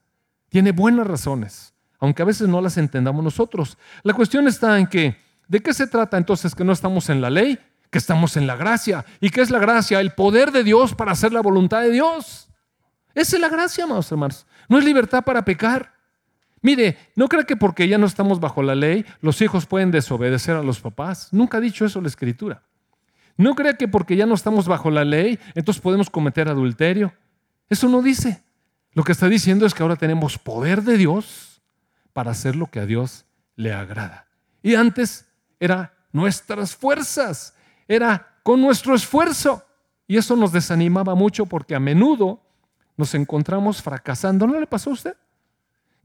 Tiene 0.48 0.72
buenas 0.72 1.06
razones, 1.06 1.72
aunque 2.00 2.22
a 2.22 2.24
veces 2.24 2.48
no 2.48 2.60
las 2.60 2.76
entendamos 2.76 3.22
nosotros. 3.22 3.78
La 4.02 4.12
cuestión 4.12 4.48
está 4.48 4.78
en 4.78 4.86
que, 4.86 5.16
¿de 5.46 5.60
qué 5.60 5.72
se 5.72 5.86
trata 5.86 6.16
entonces 6.16 6.54
que 6.54 6.64
no 6.64 6.72
estamos 6.72 7.08
en 7.10 7.20
la 7.20 7.30
ley? 7.30 7.58
Que 7.90 7.98
estamos 7.98 8.36
en 8.36 8.46
la 8.46 8.56
gracia. 8.56 9.04
¿Y 9.20 9.30
qué 9.30 9.40
es 9.40 9.50
la 9.50 9.58
gracia? 9.58 10.00
El 10.00 10.12
poder 10.12 10.52
de 10.52 10.64
Dios 10.64 10.94
para 10.94 11.12
hacer 11.12 11.32
la 11.32 11.40
voluntad 11.40 11.82
de 11.82 11.90
Dios. 11.90 12.48
Esa 13.14 13.36
es 13.36 13.42
la 13.42 13.48
gracia, 13.48 13.84
amados 13.84 14.10
hermanos. 14.12 14.46
No 14.68 14.78
es 14.78 14.84
libertad 14.84 15.24
para 15.24 15.44
pecar. 15.44 15.94
Mire, 16.62 16.98
no 17.16 17.28
crea 17.28 17.44
que 17.44 17.56
porque 17.56 17.88
ya 17.88 17.98
no 17.98 18.06
estamos 18.06 18.38
bajo 18.38 18.62
la 18.62 18.74
ley, 18.74 19.04
los 19.22 19.40
hijos 19.40 19.66
pueden 19.66 19.90
desobedecer 19.90 20.56
a 20.56 20.62
los 20.62 20.80
papás. 20.80 21.32
Nunca 21.32 21.58
ha 21.58 21.60
dicho 21.60 21.84
eso 21.84 22.00
la 22.00 22.08
escritura. 22.08 22.62
No 23.36 23.54
crea 23.54 23.74
que 23.74 23.88
porque 23.88 24.16
ya 24.16 24.26
no 24.26 24.34
estamos 24.34 24.68
bajo 24.68 24.90
la 24.90 25.04
ley, 25.04 25.38
entonces 25.54 25.80
podemos 25.80 26.10
cometer 26.10 26.48
adulterio. 26.48 27.14
Eso 27.70 27.88
no 27.88 28.02
dice. 28.02 28.42
Lo 28.92 29.04
que 29.04 29.12
está 29.12 29.28
diciendo 29.28 29.66
es 29.66 29.72
que 29.72 29.82
ahora 29.82 29.96
tenemos 29.96 30.36
poder 30.36 30.82
de 30.82 30.96
Dios 30.96 31.62
para 32.12 32.32
hacer 32.32 32.56
lo 32.56 32.66
que 32.66 32.80
a 32.80 32.86
Dios 32.86 33.24
le 33.56 33.72
agrada. 33.72 34.26
Y 34.62 34.74
antes 34.74 35.26
era 35.58 35.94
nuestras 36.12 36.74
fuerzas, 36.74 37.54
era 37.94 38.38
con 38.42 38.60
nuestro 38.60 38.94
esfuerzo. 38.94 39.64
Y 40.06 40.16
eso 40.16 40.36
nos 40.36 40.52
desanimaba 40.52 41.14
mucho 41.14 41.46
porque 41.46 41.74
a 41.74 41.80
menudo 41.80 42.40
nos 42.96 43.14
encontramos 43.14 43.82
fracasando. 43.82 44.46
¿No 44.46 44.58
le 44.58 44.66
pasó 44.66 44.90
a 44.90 44.94
usted? 44.94 45.16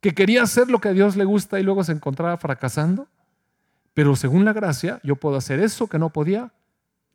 que 0.05 0.13
quería 0.13 0.43
hacer 0.43 0.69
lo 0.69 0.79
que 0.79 0.89
a 0.89 0.93
Dios 0.93 1.15
le 1.15 1.25
gusta 1.25 1.59
y 1.59 1.63
luego 1.63 1.83
se 1.83 1.91
encontraba 1.91 2.37
fracasando. 2.37 3.07
Pero 3.95 4.15
según 4.15 4.45
la 4.45 4.53
gracia, 4.53 4.99
yo 5.01 5.15
puedo 5.15 5.35
hacer 5.35 5.59
eso 5.59 5.87
que 5.87 5.97
no 5.97 6.11
podía, 6.11 6.53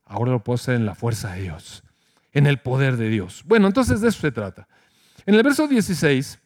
ahora 0.04 0.33
lo 0.33 0.42
puedo 0.42 0.56
hacer 0.56 0.74
en 0.74 0.87
la 0.87 0.96
fuerza 0.96 1.35
de 1.35 1.42
Dios, 1.42 1.85
en 2.33 2.48
el 2.48 2.59
poder 2.59 2.96
de 2.96 3.09
Dios. 3.09 3.44
Bueno, 3.46 3.68
entonces 3.68 4.00
de 4.00 4.09
eso 4.09 4.20
se 4.22 4.33
trata. 4.33 4.66
En 5.24 5.37
el 5.37 5.42
verso 5.44 5.68
16 5.68 6.40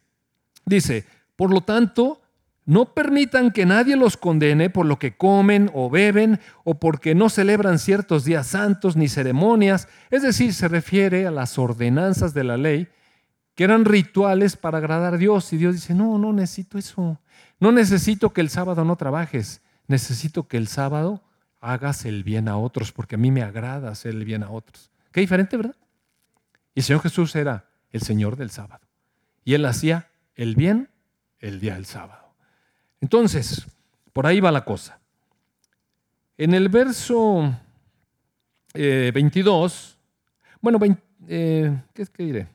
dice, 0.67 1.07
por 1.35 1.51
lo 1.51 1.63
tanto, 1.63 2.21
no 2.67 2.95
permitan 2.95 3.51
que 3.51 3.67
nadie 3.67 3.97
los 3.97 4.17
condene 4.17 4.71
por 4.71 4.87
lo 4.87 4.99
que 4.99 5.17
comen 5.17 5.71
o 5.75 5.91
beben 5.91 6.41
o 6.65 6.79
porque 6.79 7.15
no 7.15 7.29
celebran 7.29 7.79
ciertos 7.79 8.25
días 8.25 8.47
santos 8.47 8.97
ni 8.97 9.09
ceremonias, 9.09 9.89
es 10.11 10.23
decir, 10.23 10.55
se 10.55 10.69
refiere 10.69 11.27
a 11.27 11.31
las 11.31 11.59
ordenanzas 11.59 12.33
de 12.33 12.45
la 12.45 12.57
ley 12.57 12.89
que 13.55 13.65
eran 13.65 13.85
rituales 13.85 14.57
para 14.57 14.79
agradar 14.79 15.15
a 15.15 15.19
Dios. 15.19 15.53
Y 15.53 15.59
Dios 15.59 15.75
dice, 15.75 15.95
no, 15.95 16.19
no 16.19 16.33
necesito 16.33 16.79
eso. 16.79 17.21
No 17.61 17.73
necesito 17.73 18.33
que 18.33 18.41
el 18.41 18.49
sábado 18.49 18.85
no 18.85 18.97
trabajes. 18.97 19.63
Necesito 19.87 20.49
que 20.49 20.57
el 20.57 20.67
sábado 20.67 21.23
hagas 21.61 22.05
el 22.05 22.25
bien 22.25 22.49
a 22.49 22.57
otros, 22.57 22.93
porque 22.93 23.15
a 23.15 23.19
mí 23.19 23.31
me 23.31 23.43
agrada 23.43 23.91
hacer 23.91 24.13
el 24.13 24.25
bien 24.25 24.43
a 24.43 24.51
otros. 24.51 24.91
Qué 25.13 25.21
diferente, 25.21 25.57
¿verdad? 25.57 25.77
Y 26.75 26.81
el 26.81 26.85
Señor 26.85 27.03
Jesús 27.03 27.35
era 27.37 27.67
el 27.91 28.03
Señor 28.03 28.37
del 28.37 28.51
sábado. 28.51 28.87
Y 29.45 29.55
Él 29.55 29.65
hacía 29.67 30.09
el 30.35 30.57
bien 30.57 30.91
el 31.39 31.61
día 31.61 31.75
del 31.75 31.87
sábado. 31.87 32.24
Entonces, 33.05 33.67
por 34.15 34.27
ahí 34.27 34.41
va 34.41 34.51
la 34.51 34.65
cosa. 34.65 34.99
En 36.39 36.55
el 36.55 36.71
verso 36.71 37.55
22, 38.73 39.99
eh, 39.99 40.57
bueno, 40.63 40.79
eh, 41.29 41.83
¿qué, 41.93 42.07
¿qué 42.07 42.23
diré? 42.23 42.49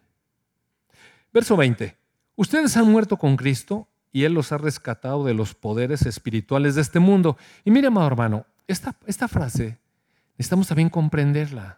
Verso 1.32 1.56
20. 1.56 1.96
Ustedes 2.36 2.76
han 2.78 2.92
muerto 2.92 3.16
con 3.16 3.38
Cristo 3.38 3.88
y 4.12 4.24
Él 4.24 4.34
los 4.34 4.52
ha 4.52 4.58
rescatado 4.58 5.24
de 5.24 5.36
los 5.36 5.54
poderes 5.54 6.08
espirituales 6.08 6.74
de 6.74 6.82
este 6.82 6.98
mundo. 6.98 7.38
Y 7.64 7.70
mire, 7.70 7.86
amado 7.86 8.08
hermano, 8.08 8.48
esta, 8.66 8.96
esta 9.06 9.28
frase 9.28 9.78
necesitamos 10.36 10.68
también 10.68 10.90
comprenderla. 10.90 11.78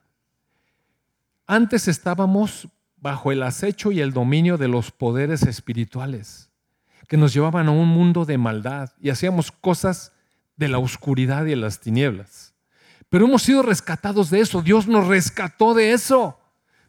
Antes 1.45 1.89
estábamos 1.89 2.69
bajo 2.95 3.33
el 3.33 3.43
acecho 3.43 3.91
y 3.91 3.99
el 3.99 4.13
dominio 4.13 4.57
de 4.57 4.69
los 4.69 4.91
poderes 4.91 5.43
espirituales 5.43 6.50
que 7.07 7.17
nos 7.17 7.33
llevaban 7.33 7.67
a 7.67 7.71
un 7.71 7.87
mundo 7.87 8.25
de 8.25 8.37
maldad 8.37 8.91
y 8.99 9.09
hacíamos 9.09 9.51
cosas 9.51 10.13
de 10.55 10.67
la 10.67 10.79
oscuridad 10.79 11.45
y 11.45 11.51
de 11.51 11.55
las 11.55 11.79
tinieblas. 11.79 12.53
Pero 13.09 13.25
hemos 13.25 13.43
sido 13.43 13.61
rescatados 13.61 14.29
de 14.29 14.39
eso. 14.39 14.61
Dios 14.61 14.87
nos 14.87 15.07
rescató 15.07 15.73
de 15.73 15.91
eso. 15.91 16.39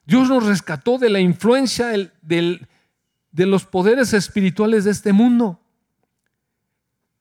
Dios 0.04 0.28
nos 0.28 0.46
rescató 0.46 0.98
de 0.98 1.10
la 1.10 1.20
influencia 1.20 1.88
de 1.88 2.66
los 3.46 3.64
poderes 3.64 4.12
espirituales 4.12 4.84
de 4.84 4.90
este 4.90 5.12
mundo. 5.12 5.60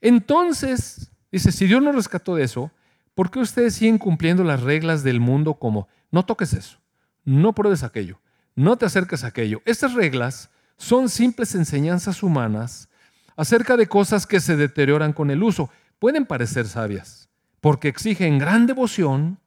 Entonces, 0.02 1.12
dice, 1.32 1.52
si 1.52 1.68
Dios 1.68 1.82
nos 1.82 1.96
rescató 1.96 2.36
de 2.36 2.44
eso, 2.44 2.72
¿por 3.14 3.32
qué 3.32 3.40
ustedes 3.40 3.76
siguen 3.76 3.98
cumpliendo 3.98 4.44
las 4.44 4.62
reglas 4.62 5.04
del 5.04 5.20
mundo 5.20 5.56
como 5.56 5.88
no 6.12 6.26
toques 6.26 6.54
eso, 6.54 6.80
no 7.24 7.54
pruebes 7.54 7.84
aquello, 7.84 8.20
no 8.56 8.78
te 8.78 8.86
acerques 8.86 9.24
a 9.24 9.28
aquello? 9.28 9.62
Estas 9.66 9.94
reglas 9.94 10.50
son 10.82 11.10
simples 11.10 11.54
enseñanzas 11.54 12.24
humanas 12.24 12.90
acerca 13.36 13.78
de 13.78 13.86
cosas 13.86 14.26
que 14.26 14.40
se 14.40 14.56
deterioran 14.56 15.14
con 15.14 15.30
el 15.30 15.44
uso. 15.44 15.70
Pueden 16.00 16.26
parecer 16.26 16.68
sabias, 16.68 17.30
porque 17.60 17.88
exigen 17.88 18.40
gran 18.40 18.66
devoción 18.66 19.38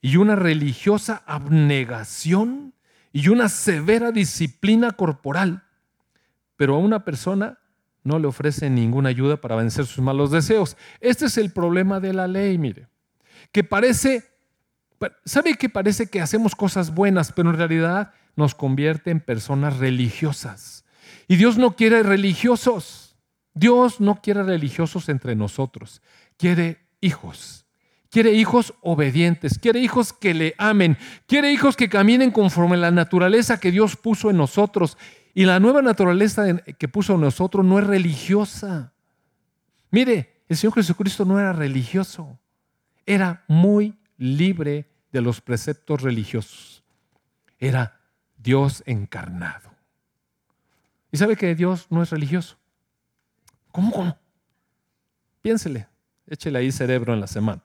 y 0.00 0.16
una 0.16 0.34
religiosa 0.34 1.22
abnegación 1.24 2.74
y 3.12 3.28
una 3.28 3.48
severa 3.48 4.10
disciplina 4.10 4.90
corporal, 4.90 5.62
pero 6.56 6.74
a 6.74 6.78
una 6.78 7.04
persona 7.04 7.60
no 8.02 8.18
le 8.18 8.26
ofrece 8.26 8.68
ninguna 8.68 9.10
ayuda 9.10 9.36
para 9.36 9.54
vencer 9.54 9.86
sus 9.86 10.02
malos 10.02 10.32
deseos. 10.32 10.76
Este 10.98 11.26
es 11.26 11.38
el 11.38 11.52
problema 11.52 12.00
de 12.00 12.12
la 12.12 12.26
ley, 12.26 12.58
mire, 12.58 12.88
que 13.52 13.62
parece, 13.62 14.24
¿sabe 15.24 15.54
que 15.54 15.68
parece 15.68 16.08
que 16.08 16.20
hacemos 16.20 16.56
cosas 16.56 16.92
buenas, 16.92 17.30
pero 17.30 17.50
en 17.50 17.56
realidad 17.56 18.12
nos 18.36 18.54
convierte 18.54 19.10
en 19.10 19.20
personas 19.20 19.78
religiosas? 19.78 20.84
Y 21.28 21.36
Dios 21.36 21.58
no 21.58 21.76
quiere 21.76 22.02
religiosos. 22.02 23.16
Dios 23.54 24.00
no 24.00 24.20
quiere 24.22 24.42
religiosos 24.42 25.08
entre 25.08 25.36
nosotros, 25.36 26.00
quiere 26.38 26.86
hijos 27.02 27.62
Quiere 28.12 28.32
hijos 28.32 28.74
obedientes, 28.82 29.58
quiere 29.58 29.80
hijos 29.80 30.12
que 30.12 30.34
le 30.34 30.54
amen, 30.58 30.98
quiere 31.26 31.50
hijos 31.50 31.76
que 31.78 31.88
caminen 31.88 32.30
conforme 32.30 32.76
a 32.76 32.80
la 32.80 32.90
naturaleza 32.90 33.58
que 33.58 33.70
Dios 33.70 33.96
puso 33.96 34.28
en 34.28 34.36
nosotros. 34.36 34.98
Y 35.32 35.46
la 35.46 35.58
nueva 35.60 35.80
naturaleza 35.80 36.58
que 36.58 36.88
puso 36.88 37.14
en 37.14 37.22
nosotros 37.22 37.64
no 37.64 37.78
es 37.78 37.86
religiosa. 37.86 38.92
Mire, 39.90 40.44
el 40.46 40.58
Señor 40.58 40.74
Jesucristo 40.74 41.24
no 41.24 41.40
era 41.40 41.54
religioso, 41.54 42.38
era 43.06 43.44
muy 43.48 43.98
libre 44.18 44.90
de 45.10 45.22
los 45.22 45.40
preceptos 45.40 46.02
religiosos. 46.02 46.84
Era 47.58 47.98
Dios 48.42 48.82
encarnado. 48.86 49.70
¿Y 51.10 51.18
sabe 51.18 51.36
que 51.36 51.54
Dios 51.54 51.86
no 51.90 52.02
es 52.02 52.10
religioso? 52.10 52.56
¿Cómo? 53.70 53.92
cómo? 53.92 54.18
Piénsele, 55.42 55.86
échele 56.26 56.58
ahí 56.58 56.72
cerebro 56.72 57.12
en 57.12 57.20
la 57.20 57.26
semana. 57.26 57.62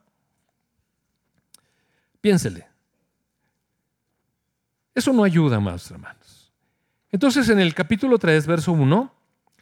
Piénsele. 2.20 2.66
Eso 4.94 5.12
no 5.12 5.24
ayuda 5.24 5.60
más, 5.60 5.90
hermanos. 5.90 6.52
Entonces, 7.10 7.48
en 7.48 7.60
el 7.60 7.74
capítulo 7.74 8.18
3, 8.18 8.46
verso 8.46 8.72
1, 8.72 9.14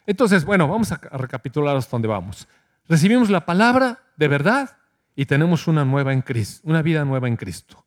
entonces, 0.05 0.43
bueno, 0.45 0.67
vamos 0.67 0.91
a 0.91 0.97
recapitular 0.97 1.75
hasta 1.77 1.91
dónde 1.91 2.07
vamos. 2.07 2.47
Recibimos 2.87 3.29
la 3.29 3.45
palabra 3.45 3.99
de 4.15 4.27
verdad 4.27 4.77
y 5.15 5.25
tenemos 5.25 5.67
una 5.67 5.85
nueva 5.85 6.13
en 6.13 6.21
Cristo, 6.21 6.61
una 6.67 6.81
vida 6.81 7.05
nueva 7.05 7.27
en 7.27 7.35
Cristo. 7.35 7.85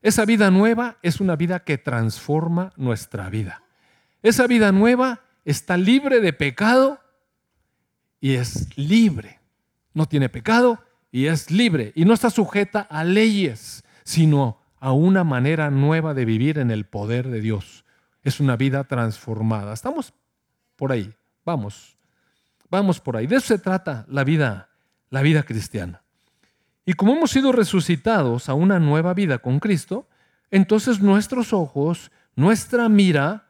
Esa 0.00 0.24
vida 0.24 0.50
nueva 0.50 0.98
es 1.02 1.20
una 1.20 1.36
vida 1.36 1.60
que 1.60 1.78
transforma 1.78 2.72
nuestra 2.76 3.28
vida. 3.30 3.62
Esa 4.22 4.46
vida 4.46 4.72
nueva 4.72 5.20
está 5.44 5.76
libre 5.76 6.20
de 6.20 6.32
pecado 6.32 7.00
y 8.20 8.34
es 8.34 8.76
libre. 8.76 9.40
No 9.94 10.06
tiene 10.06 10.28
pecado 10.28 10.78
y 11.10 11.26
es 11.26 11.50
libre. 11.50 11.92
Y 11.94 12.04
no 12.04 12.14
está 12.14 12.30
sujeta 12.30 12.80
a 12.80 13.04
leyes, 13.04 13.84
sino 14.04 14.60
a 14.78 14.92
una 14.92 15.24
manera 15.24 15.70
nueva 15.70 16.14
de 16.14 16.24
vivir 16.24 16.58
en 16.58 16.70
el 16.70 16.84
poder 16.84 17.28
de 17.28 17.40
Dios. 17.40 17.84
Es 18.22 18.40
una 18.40 18.56
vida 18.56 18.84
transformada. 18.84 19.72
Estamos 19.72 20.12
por 20.76 20.92
ahí. 20.92 21.12
Vamos. 21.44 21.96
Vamos 22.70 23.00
por 23.00 23.16
ahí. 23.16 23.26
De 23.26 23.36
eso 23.36 23.48
se 23.48 23.58
trata 23.58 24.04
la 24.08 24.22
vida, 24.24 24.68
la 25.10 25.22
vida 25.22 25.42
cristiana. 25.42 26.02
Y 26.88 26.94
como 26.94 27.12
hemos 27.12 27.32
sido 27.32 27.52
resucitados 27.52 28.48
a 28.48 28.54
una 28.54 28.78
nueva 28.78 29.12
vida 29.12 29.40
con 29.40 29.60
Cristo, 29.60 30.08
entonces 30.50 31.02
nuestros 31.02 31.52
ojos, 31.52 32.10
nuestra 32.34 32.88
mira, 32.88 33.44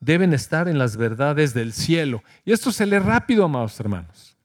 deben 0.00 0.34
estar 0.34 0.66
en 0.66 0.76
las 0.76 0.96
verdades 0.96 1.54
del 1.54 1.72
cielo. 1.72 2.24
Y 2.44 2.50
esto 2.50 2.72
se 2.72 2.86
lee 2.86 2.98
rápido, 2.98 3.44
amados 3.44 3.78
hermanos. 3.78 4.36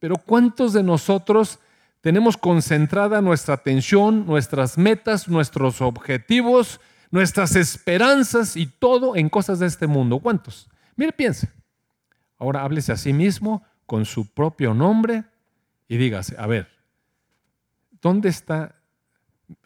Pero 0.00 0.16
¿cuántos 0.18 0.74
de 0.74 0.82
nosotros 0.82 1.58
tenemos 2.02 2.36
concentrada 2.36 3.22
nuestra 3.22 3.54
atención, 3.54 4.26
nuestras 4.26 4.76
metas, 4.76 5.26
nuestros 5.26 5.80
objetivos, 5.80 6.82
nuestras 7.10 7.56
esperanzas 7.56 8.54
y 8.54 8.66
todo 8.66 9.16
en 9.16 9.30
cosas 9.30 9.60
de 9.60 9.66
este 9.66 9.86
mundo? 9.86 10.18
¿Cuántos? 10.18 10.68
Mire, 10.94 11.12
piense. 11.14 11.48
Ahora 12.36 12.64
háblese 12.64 12.92
a 12.92 12.98
sí 12.98 13.14
mismo 13.14 13.64
con 13.86 14.04
su 14.04 14.26
propio 14.26 14.74
nombre 14.74 15.24
y 15.88 15.96
dígase, 15.96 16.36
a 16.38 16.46
ver, 16.46 16.73
¿Dónde 18.04 18.28
está 18.28 18.82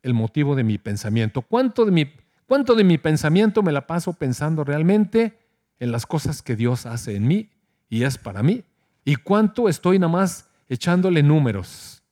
el 0.01 0.15
motivo 0.15 0.55
de 0.55 0.63
mi 0.63 0.79
pensamiento? 0.79 1.43
¿Cuánto 1.43 1.85
de 1.85 1.91
mi, 1.91 2.13
cuánto 2.47 2.77
de 2.77 2.85
mi 2.85 2.97
pensamiento 2.97 3.65
me 3.65 3.73
la 3.73 3.89
paso 3.89 4.13
pensando 4.13 4.63
realmente 4.63 5.37
en 5.81 5.91
las 5.91 6.07
cosas 6.07 6.41
que 6.41 6.55
Dios 6.55 6.87
hace 6.87 7.17
en 7.17 7.27
mí 7.27 7.51
y 7.89 8.05
es 8.05 8.17
para 8.17 8.45
mí? 8.45 8.63
¿Y 9.05 9.17
cuánto 9.17 9.69
estoy 9.69 9.99
nada 9.99 10.13
más 10.13 10.49
echándole 10.69 11.25
números? 11.25 12.05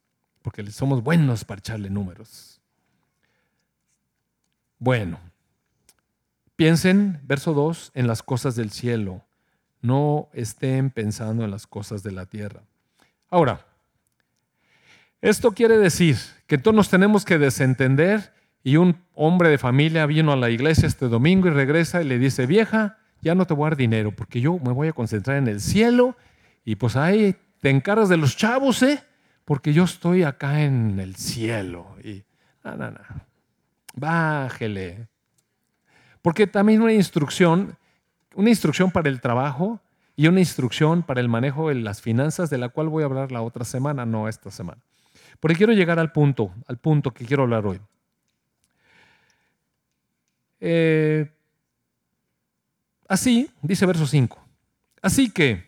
Porque 0.42 0.68
somos 0.72 1.00
buenos 1.00 1.44
para 1.44 1.60
echarle 1.60 1.90
números. 1.90 2.60
Bueno, 4.80 5.20
piensen, 6.56 7.20
verso 7.22 7.54
2, 7.54 7.92
en 7.94 8.08
las 8.08 8.24
cosas 8.24 8.56
del 8.56 8.72
cielo. 8.72 9.24
No 9.80 10.28
estén 10.32 10.90
pensando 10.90 11.44
en 11.44 11.52
las 11.52 11.68
cosas 11.68 12.02
de 12.02 12.10
la 12.10 12.26
tierra. 12.26 12.64
Ahora, 13.30 13.64
esto 15.20 15.52
quiere 15.52 15.78
decir 15.78 16.16
que 16.46 16.58
todos 16.58 16.74
nos 16.74 16.88
tenemos 16.88 17.24
que 17.24 17.38
desentender 17.38 18.32
y 18.62 18.76
un 18.76 18.96
hombre 19.14 19.48
de 19.48 19.58
familia 19.58 20.06
vino 20.06 20.32
a 20.32 20.36
la 20.36 20.50
iglesia 20.50 20.86
este 20.86 21.08
domingo 21.08 21.48
y 21.48 21.50
regresa 21.50 22.02
y 22.02 22.04
le 22.04 22.18
dice, 22.18 22.46
vieja, 22.46 22.98
ya 23.22 23.34
no 23.34 23.46
te 23.46 23.54
voy 23.54 23.66
a 23.66 23.70
dar 23.70 23.76
dinero 23.76 24.12
porque 24.12 24.40
yo 24.40 24.58
me 24.58 24.72
voy 24.72 24.88
a 24.88 24.92
concentrar 24.92 25.36
en 25.36 25.48
el 25.48 25.60
cielo 25.60 26.16
y 26.64 26.76
pues 26.76 26.96
ahí 26.96 27.36
te 27.60 27.70
encargas 27.70 28.08
de 28.08 28.16
los 28.16 28.36
chavos, 28.36 28.82
¿eh? 28.82 29.02
Porque 29.44 29.72
yo 29.72 29.84
estoy 29.84 30.24
acá 30.24 30.62
en 30.62 30.98
el 30.98 31.14
cielo. 31.14 31.86
Y, 32.02 32.24
no, 32.64 32.76
no, 32.76 32.90
no. 32.90 33.00
Bájele. 33.94 35.08
Porque 36.20 36.48
también 36.48 36.82
una 36.82 36.92
instrucción, 36.92 37.76
una 38.34 38.50
instrucción 38.50 38.90
para 38.90 39.08
el 39.08 39.20
trabajo 39.20 39.80
y 40.16 40.26
una 40.26 40.40
instrucción 40.40 41.04
para 41.04 41.20
el 41.20 41.28
manejo 41.28 41.68
de 41.68 41.76
las 41.76 42.02
finanzas, 42.02 42.50
de 42.50 42.58
la 42.58 42.68
cual 42.68 42.88
voy 42.88 43.04
a 43.04 43.06
hablar 43.06 43.30
la 43.30 43.42
otra 43.42 43.64
semana, 43.64 44.04
no 44.04 44.28
esta 44.28 44.50
semana. 44.50 44.82
Porque 45.40 45.56
quiero 45.56 45.72
llegar 45.72 45.98
al 45.98 46.12
punto, 46.12 46.54
al 46.66 46.78
punto 46.78 47.12
que 47.12 47.24
quiero 47.24 47.44
hablar 47.44 47.66
hoy. 47.66 47.80
Eh, 50.60 51.30
así, 53.08 53.50
dice 53.62 53.86
verso 53.86 54.06
5, 54.06 54.38
así 55.02 55.30
que 55.30 55.66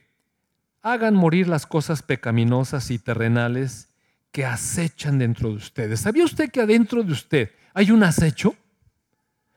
hagan 0.82 1.14
morir 1.14 1.48
las 1.48 1.66
cosas 1.66 2.02
pecaminosas 2.02 2.90
y 2.90 2.98
terrenales 2.98 3.90
que 4.32 4.44
acechan 4.44 5.18
dentro 5.18 5.50
de 5.50 5.56
ustedes. 5.56 6.00
¿Sabía 6.00 6.24
usted 6.24 6.50
que 6.50 6.60
adentro 6.60 7.02
de 7.02 7.12
usted 7.12 7.50
hay 7.74 7.90
un 7.90 8.02
acecho? 8.02 8.54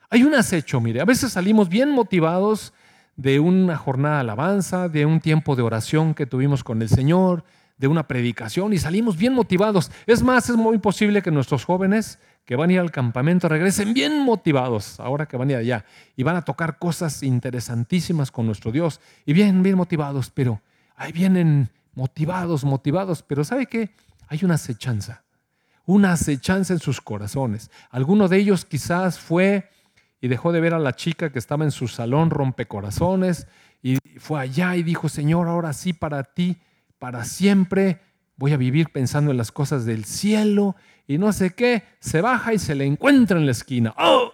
Hay 0.10 0.24
un 0.24 0.36
acecho, 0.36 0.82
mire, 0.82 1.00
a 1.00 1.06
veces 1.06 1.32
salimos 1.32 1.70
bien 1.70 1.90
motivados 1.90 2.74
de 3.16 3.40
una 3.40 3.78
jornada 3.78 4.16
de 4.16 4.22
alabanza, 4.22 4.90
de 4.90 5.06
un 5.06 5.22
tiempo 5.22 5.56
de 5.56 5.62
oración 5.62 6.14
que 6.14 6.26
tuvimos 6.26 6.64
con 6.64 6.82
el 6.82 6.90
Señor, 6.90 7.44
de 7.82 7.88
una 7.88 8.08
predicación 8.08 8.74
y 8.74 8.78
salimos 8.78 9.18
bien 9.18 9.34
motivados. 9.34 9.92
Es 10.06 10.22
más, 10.22 10.48
es 10.50 10.56
muy 10.56 10.78
posible 10.78 11.24
que 11.24 11.32
nuestros 11.32 11.66
jóvenes 11.66 12.20
que 12.46 12.56
van 12.56 12.70
a 12.70 12.74
ir 12.74 12.80
al 12.80 12.92
campamento 12.92 13.50
regresen 13.50 13.96
bien 13.96 14.24
motivados 14.24 15.00
ahora 15.00 15.26
que 15.26 15.36
van 15.36 15.50
a 15.50 15.54
ir 15.54 15.58
allá 15.58 15.86
y 16.16 16.22
van 16.22 16.36
a 16.36 16.44
tocar 16.44 16.78
cosas 16.78 17.24
interesantísimas 17.24 18.30
con 18.30 18.46
nuestro 18.46 18.72
Dios 18.72 19.02
y 19.26 19.34
bien, 19.34 19.64
bien 19.64 19.76
motivados, 19.78 20.30
pero 20.30 20.62
ahí 20.96 21.12
vienen 21.12 21.72
motivados, 21.96 22.64
motivados, 22.64 23.24
pero 23.24 23.44
¿sabe 23.44 23.66
qué? 23.66 23.90
Hay 24.28 24.42
una 24.44 24.54
acechanza, 24.54 25.24
una 25.84 26.14
acechanza 26.14 26.74
en 26.74 26.80
sus 26.80 27.02
corazones. 27.02 27.72
Alguno 27.90 28.28
de 28.28 28.38
ellos 28.38 28.64
quizás 28.64 29.18
fue 29.18 29.72
y 30.22 30.28
dejó 30.28 30.52
de 30.52 30.62
ver 30.62 30.76
a 30.76 30.80
la 30.80 30.96
chica 30.96 31.32
que 31.32 31.40
estaba 31.40 31.66
en 31.66 31.72
su 31.72 31.88
salón 31.88 32.30
rompecorazones 32.30 33.48
y 33.82 33.98
fue 34.20 34.40
allá 34.40 34.76
y 34.76 34.84
dijo, 34.84 35.10
Señor, 35.10 35.48
ahora 35.48 35.74
sí 35.74 35.94
para 35.94 36.24
ti 36.24 36.58
para 37.02 37.26
siempre, 37.26 38.00
voy 38.36 38.54
a 38.54 38.58
vivir 38.58 38.92
pensando 38.92 39.32
en 39.32 39.38
las 39.38 39.52
cosas 39.52 39.86
del 39.86 40.06
cielo 40.06 40.76
y 41.08 41.18
no 41.18 41.34
sé 41.34 41.56
qué, 41.56 41.82
se 42.00 42.22
baja 42.22 42.54
y 42.54 42.60
se 42.60 42.76
le 42.76 42.86
encuentra 42.86 43.40
en 43.40 43.48
la 43.48 43.54
esquina. 43.54 43.96
¡Oh! 43.98 44.32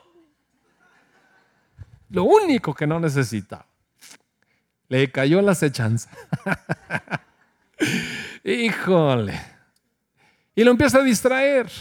Lo 2.09 2.25
único 2.25 2.73
que 2.73 2.85
no 2.85 2.99
necesita. 2.99 3.67
Le 4.89 5.09
cayó 5.09 5.41
la 5.41 5.53
acechanza. 5.53 6.09
Híjole. 8.43 9.39
Y 10.53 10.65
lo 10.65 10.71
empieza 10.71 10.97
a 10.97 11.03
distraer. 11.03 11.71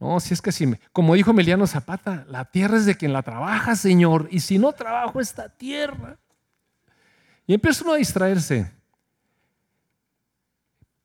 No, 0.00 0.18
si 0.18 0.32
es 0.32 0.40
que 0.40 0.50
si, 0.50 0.66
como 0.94 1.14
dijo 1.14 1.32
Emiliano 1.32 1.66
Zapata, 1.66 2.24
la 2.30 2.46
tierra 2.46 2.78
es 2.78 2.86
de 2.86 2.96
quien 2.96 3.12
la 3.12 3.20
trabaja, 3.20 3.76
Señor, 3.76 4.28
y 4.30 4.40
si 4.40 4.58
no 4.58 4.72
trabajo 4.72 5.20
esta 5.20 5.50
tierra. 5.50 6.16
Y 7.46 7.52
empieza 7.52 7.84
uno 7.84 7.92
a 7.92 7.96
distraerse. 7.96 8.75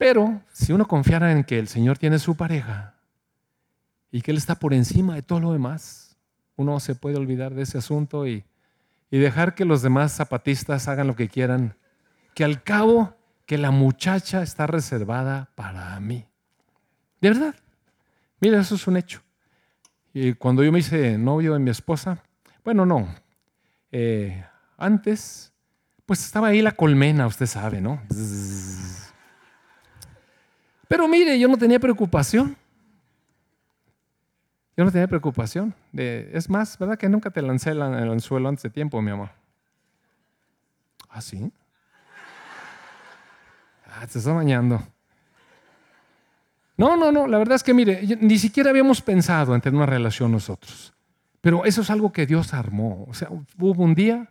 Pero 0.01 0.41
si 0.51 0.73
uno 0.73 0.87
confiara 0.87 1.31
en 1.31 1.43
que 1.43 1.59
el 1.59 1.67
Señor 1.67 1.99
tiene 1.99 2.17
su 2.17 2.35
pareja 2.35 2.95
y 4.11 4.23
que 4.23 4.31
Él 4.31 4.37
está 4.37 4.55
por 4.55 4.73
encima 4.73 5.13
de 5.13 5.21
todo 5.21 5.39
lo 5.39 5.53
demás, 5.53 6.17
uno 6.55 6.79
se 6.79 6.95
puede 6.95 7.17
olvidar 7.17 7.53
de 7.53 7.61
ese 7.61 7.77
asunto 7.77 8.25
y, 8.25 8.43
dejar 9.11 9.53
que 9.53 9.63
los 9.63 9.83
demás 9.83 10.11
zapatistas 10.13 10.87
hagan 10.87 11.05
lo 11.05 11.15
que 11.15 11.29
quieran, 11.29 11.75
que 12.33 12.43
al 12.43 12.63
cabo 12.63 13.15
que 13.45 13.59
la 13.59 13.69
muchacha 13.69 14.41
está 14.41 14.65
reservada 14.65 15.51
para 15.53 15.99
mí. 15.99 16.25
De 17.19 17.29
verdad. 17.29 17.53
Mira, 18.39 18.59
eso 18.59 18.73
es 18.73 18.87
un 18.87 18.97
hecho. 18.97 19.21
Y 20.15 20.33
cuando 20.33 20.63
yo 20.63 20.71
me 20.71 20.79
hice 20.79 21.15
novio 21.19 21.53
de 21.53 21.59
mi 21.59 21.69
esposa, 21.69 22.23
bueno, 22.63 22.87
no, 22.87 23.07
eh, 23.91 24.43
antes, 24.77 25.53
pues 26.07 26.25
estaba 26.25 26.47
ahí 26.47 26.63
la 26.63 26.71
colmena, 26.71 27.27
usted 27.27 27.45
sabe, 27.45 27.81
¿no? 27.81 28.01
Pero 30.91 31.07
mire, 31.07 31.39
yo 31.39 31.47
no 31.47 31.55
tenía 31.57 31.79
preocupación. 31.79 32.57
Yo 34.75 34.83
no 34.83 34.91
tenía 34.91 35.07
preocupación. 35.07 35.73
Es 35.93 36.49
más, 36.49 36.77
¿verdad 36.77 36.97
que 36.97 37.07
nunca 37.07 37.29
te 37.29 37.41
lancé 37.41 37.69
el 37.69 37.81
anzuelo 37.81 38.49
antes 38.49 38.63
de 38.63 38.71
tiempo, 38.71 39.01
mi 39.01 39.09
amor? 39.09 39.29
¿Ah, 41.09 41.21
sí? 41.21 41.49
Ah, 43.85 44.01
te 44.01 44.17
estás 44.17 44.25
bañando. 44.25 44.85
No, 46.75 46.97
no, 46.97 47.09
no, 47.09 47.25
la 47.25 47.37
verdad 47.37 47.55
es 47.55 47.63
que 47.63 47.73
mire, 47.73 48.01
ni 48.19 48.37
siquiera 48.37 48.69
habíamos 48.69 49.01
pensado 49.01 49.55
en 49.55 49.61
tener 49.61 49.77
una 49.77 49.85
relación 49.85 50.29
nosotros. 50.29 50.93
Pero 51.39 51.63
eso 51.63 51.83
es 51.83 51.89
algo 51.89 52.11
que 52.11 52.25
Dios 52.25 52.53
armó. 52.53 53.05
O 53.07 53.13
sea, 53.13 53.29
hubo 53.29 53.81
un 53.81 53.95
día 53.95 54.27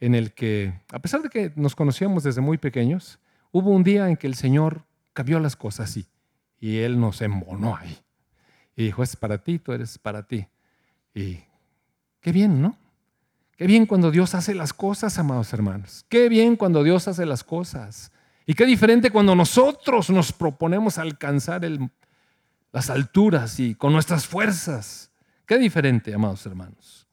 en 0.00 0.14
el 0.14 0.32
que, 0.32 0.72
a 0.90 1.00
pesar 1.00 1.20
de 1.20 1.28
que 1.28 1.52
nos 1.54 1.76
conocíamos 1.76 2.22
desde 2.22 2.40
muy 2.40 2.56
pequeños, 2.56 3.18
hubo 3.52 3.68
un 3.68 3.84
día 3.84 4.08
en 4.08 4.16
que 4.16 4.26
el 4.26 4.36
Señor 4.36 4.87
cambió 5.18 5.40
las 5.40 5.56
cosas 5.56 5.90
así. 5.90 6.06
Y 6.60 6.76
Él 6.76 7.00
nos 7.00 7.20
embonó 7.22 7.74
ahí. 7.74 7.98
Y 8.76 8.84
dijo, 8.84 9.02
es 9.02 9.16
para 9.16 9.38
ti, 9.38 9.58
tú 9.58 9.72
eres 9.72 9.98
para 9.98 10.22
ti. 10.22 10.46
Y 11.12 11.40
qué 12.20 12.30
bien, 12.30 12.62
¿no? 12.62 12.78
Qué 13.56 13.66
bien 13.66 13.84
cuando 13.84 14.12
Dios 14.12 14.36
hace 14.36 14.54
las 14.54 14.72
cosas, 14.72 15.18
amados 15.18 15.52
hermanos. 15.52 16.06
Qué 16.08 16.28
bien 16.28 16.54
cuando 16.54 16.84
Dios 16.84 17.08
hace 17.08 17.26
las 17.26 17.42
cosas. 17.42 18.12
Y 18.46 18.54
qué 18.54 18.64
diferente 18.64 19.10
cuando 19.10 19.34
nosotros 19.34 20.08
nos 20.10 20.32
proponemos 20.32 20.98
alcanzar 20.98 21.62
las 22.70 22.88
alturas 22.88 23.58
y 23.58 23.74
con 23.74 23.92
nuestras 23.92 24.24
fuerzas. 24.24 25.10
Qué 25.46 25.58
diferente, 25.58 26.14
amados 26.14 26.46
hermanos. 26.46 27.08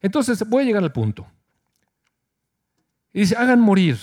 Entonces, 0.00 0.48
voy 0.48 0.62
a 0.62 0.66
llegar 0.66 0.84
al 0.84 0.92
punto. 0.92 1.26
Y 3.12 3.22
dice, 3.22 3.34
hagan 3.34 3.58
morir 3.58 3.98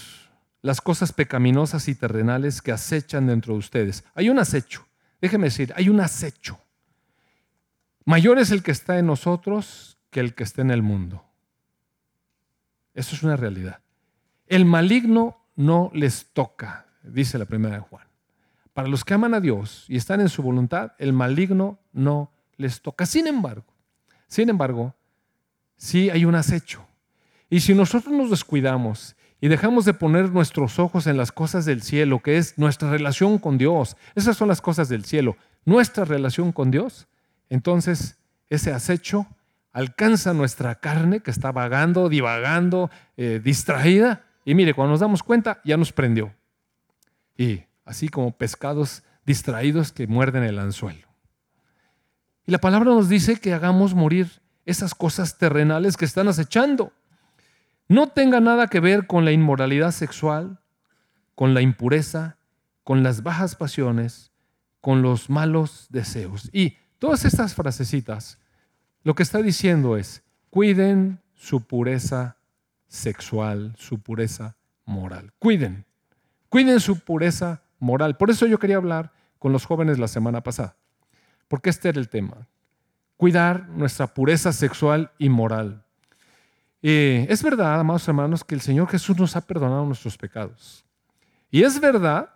las 0.62 0.82
cosas 0.82 1.14
pecaminosas 1.14 1.88
y 1.88 1.95
terrenales 1.95 2.62
que 2.62 2.72
acechan 2.72 3.28
dentro 3.28 3.53
de 3.53 3.60
ustedes. 3.60 4.03
Hay 4.14 4.30
un 4.30 4.39
acecho, 4.39 4.86
déjeme 5.22 5.45
decir, 5.45 5.74
hay 5.76 5.89
un 5.89 5.99
acecho. 6.01 6.60
Mayor 8.05 8.39
es 8.39 8.51
el 8.51 8.64
que 8.64 8.72
está 8.72 8.97
en 8.97 9.07
nosotros 9.07 9.97
que 10.10 10.20
el 10.20 10.34
que 10.34 10.43
está 10.43 10.62
en 10.62 10.72
el 10.72 10.82
mundo. 10.82 11.24
Eso 12.93 13.16
es 13.16 13.24
una 13.24 13.36
realidad. 13.38 13.82
El 14.47 14.66
maligno 14.66 15.45
no 15.55 15.91
les 15.93 16.34
toca, 16.34 16.88
dice 17.03 17.38
la 17.38 17.45
primera 17.45 17.76
de 17.76 17.82
Juan. 17.82 18.07
Para 18.74 18.88
los 18.88 19.03
que 19.03 19.14
aman 19.14 19.34
a 19.34 19.39
Dios 19.39 19.86
y 19.88 19.97
están 19.97 20.22
en 20.22 20.30
su 20.30 20.41
voluntad, 20.41 20.93
el 20.97 21.14
maligno 21.14 21.80
no 21.91 22.32
les 22.57 22.82
toca. 22.82 23.05
Sin 23.05 23.28
embargo, 23.28 23.66
sin 24.28 24.49
embargo, 24.49 24.95
sí 25.78 26.10
hay 26.10 26.26
un 26.26 26.36
acecho. 26.36 26.86
Y 27.49 27.62
si 27.62 27.74
nosotros 27.74 28.14
nos 28.14 28.30
descuidamos 28.30 29.16
y 29.42 29.48
dejamos 29.48 29.86
de 29.86 29.94
poner 29.94 30.32
nuestros 30.32 30.80
ojos 30.80 31.08
en 31.08 31.18
las 31.18 31.32
cosas 31.32 31.66
del 31.66 31.82
cielo, 31.82 32.20
que 32.20 32.38
es 32.38 32.58
nuestra 32.58 32.92
relación 32.92 33.38
con 33.38 33.58
Dios, 33.58 33.96
esas 34.16 34.38
son 34.38 34.48
las 34.48 34.62
cosas 34.62 34.90
del 34.90 35.06
cielo, 35.06 35.38
nuestra 35.66 36.06
relación 36.06 36.52
con 36.52 36.72
Dios, 36.72 37.08
entonces 37.50 38.18
ese 38.50 38.74
acecho 38.74 39.28
alcanza 39.72 40.34
nuestra 40.34 40.76
carne 40.76 41.22
que 41.22 41.32
está 41.32 41.52
vagando, 41.52 42.10
divagando, 42.10 42.90
eh, 43.18 43.40
distraída, 43.44 44.26
y 44.44 44.56
mire, 44.56 44.74
cuando 44.74 44.92
nos 44.92 45.00
damos 45.00 45.24
cuenta, 45.24 45.62
ya 45.64 45.78
nos 45.78 45.92
prendió. 45.92 46.34
Y 47.38 47.64
así 47.86 48.10
como 48.10 48.32
pescados 48.32 49.04
distraídos 49.26 49.92
que 49.92 50.08
muerden 50.08 50.44
el 50.44 50.60
anzuelo. 50.60 51.08
Y 52.46 52.52
la 52.52 52.58
palabra 52.58 52.90
nos 52.90 53.10
dice 53.10 53.40
que 53.40 53.54
hagamos 53.54 53.94
morir 53.94 54.42
esas 54.66 54.96
cosas 54.96 55.38
terrenales 55.38 55.98
que 55.98 56.06
están 56.06 56.28
acechando 56.28 56.92
no 57.90 58.08
tenga 58.08 58.40
nada 58.40 58.68
que 58.68 58.80
ver 58.80 59.08
con 59.08 59.26
la 59.26 59.32
inmoralidad 59.32 59.92
sexual, 59.92 60.60
con 61.34 61.56
la 61.56 61.62
impureza, 61.62 62.38
con 62.84 63.02
las 63.02 63.24
bajas 63.24 63.56
pasiones, 63.56 64.32
con 64.80 65.02
los 65.02 65.30
malos 65.30 65.88
deseos. 65.90 66.50
Y 66.54 66.78
todas 67.00 67.26
estas 67.26 67.56
frasecitas, 67.56 68.40
lo 69.04 69.16
que 69.16 69.24
está 69.24 69.42
diciendo 69.42 69.98
es, 69.98 70.24
cuiden 70.52 71.20
su 71.34 71.62
pureza 71.66 72.38
sexual, 72.88 73.74
su 73.78 74.00
pureza 74.00 74.56
moral. 74.86 75.34
Cuiden, 75.40 75.86
cuiden 76.48 76.80
su 76.80 77.00
pureza 77.00 77.64
moral. 77.80 78.18
Por 78.18 78.30
eso 78.30 78.46
yo 78.46 78.60
quería 78.60 78.78
hablar 78.78 79.12
con 79.40 79.52
los 79.52 79.66
jóvenes 79.66 79.98
la 79.98 80.08
semana 80.08 80.44
pasada, 80.44 80.76
porque 81.48 81.72
este 81.72 81.90
era 81.90 82.00
el 82.00 82.10
tema. 82.10 82.48
Cuidar 83.18 83.68
nuestra 83.70 84.14
pureza 84.14 84.54
sexual 84.54 85.12
y 85.18 85.30
moral. 85.30 85.86
Eh, 86.82 87.27
es 87.30 87.43
verdad, 87.43 87.80
amados 87.80 88.07
hermanos, 88.07 88.43
que 88.43 88.55
el 88.55 88.61
Señor 88.61 88.88
Jesús 88.88 89.17
nos 89.17 89.36
ha 89.36 89.41
perdonado 89.41 89.86
nuestros 89.86 90.17
pecados. 90.17 90.86
Y 91.51 91.63
es 91.63 91.80
verdad 91.80 92.30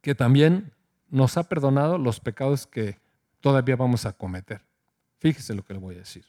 que 0.00 0.14
también 0.14 0.72
nos 1.10 1.36
ha 1.36 1.44
perdonado 1.44 1.98
los 1.98 2.18
pecados 2.18 2.66
que 2.66 2.98
todavía 3.40 3.76
vamos 3.76 4.06
a 4.06 4.12
cometer. 4.12 4.62
Fíjese 5.18 5.54
lo 5.54 5.64
que 5.64 5.74
le 5.74 5.80
voy 5.80 5.94
a 5.94 5.98
decir. 5.98 6.24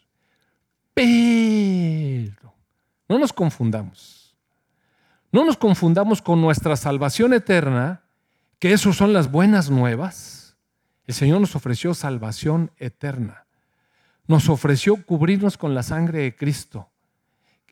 Pero 0.93 2.53
no 3.09 3.17
nos 3.17 3.33
confundamos. 3.33 4.35
No 5.31 5.43
nos 5.43 5.57
confundamos 5.57 6.21
con 6.21 6.41
nuestra 6.41 6.75
salvación 6.75 7.33
eterna, 7.33 8.03
que 8.59 8.73
eso 8.73 8.93
son 8.93 9.13
las 9.13 9.31
buenas 9.31 9.71
nuevas. 9.71 10.55
El 11.07 11.15
Señor 11.15 11.41
nos 11.41 11.55
ofreció 11.55 11.95
salvación 11.95 12.71
eterna. 12.77 13.47
Nos 14.27 14.47
ofreció 14.47 15.03
cubrirnos 15.03 15.57
con 15.57 15.73
la 15.73 15.81
sangre 15.81 16.19
de 16.19 16.35
Cristo. 16.35 16.92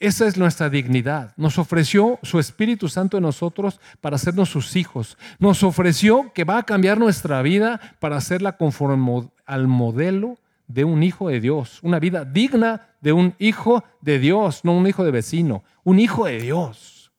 Esa 0.02 0.26
es 0.26 0.36
nuestra 0.36 0.68
dignidad. 0.72 1.32
Nos 1.38 1.60
ofreció 1.60 2.18
su 2.24 2.40
Espíritu 2.40 2.90
Santo 2.90 3.18
en 3.18 3.24
nosotros 3.24 3.80
para 4.02 4.16
hacernos 4.16 4.50
sus 4.50 4.76
hijos. 4.76 5.16
Nos 5.38 5.62
ofreció 5.62 6.34
que 6.34 6.44
va 6.44 6.58
a 6.58 6.64
cambiar 6.64 6.98
nuestra 6.98 7.40
vida 7.44 7.80
para 8.00 8.18
hacerla 8.18 8.58
conforme 8.58 9.30
al 9.46 9.68
modelo 9.68 10.40
de 10.66 10.86
un 10.86 11.04
hijo 11.04 11.30
de 11.30 11.40
Dios. 11.40 11.78
Una 11.84 12.00
vida 12.00 12.26
digna 12.26 12.90
de 13.00 13.14
un 13.14 13.36
hijo 13.38 13.84
de 14.02 14.18
Dios, 14.18 14.62
no 14.66 14.76
un 14.76 14.88
hijo 14.88 15.04
de 15.04 15.12
vecino, 15.12 15.64
un 15.84 16.00
hijo 16.00 16.26
de 16.26 16.40
Dios. 16.40 17.12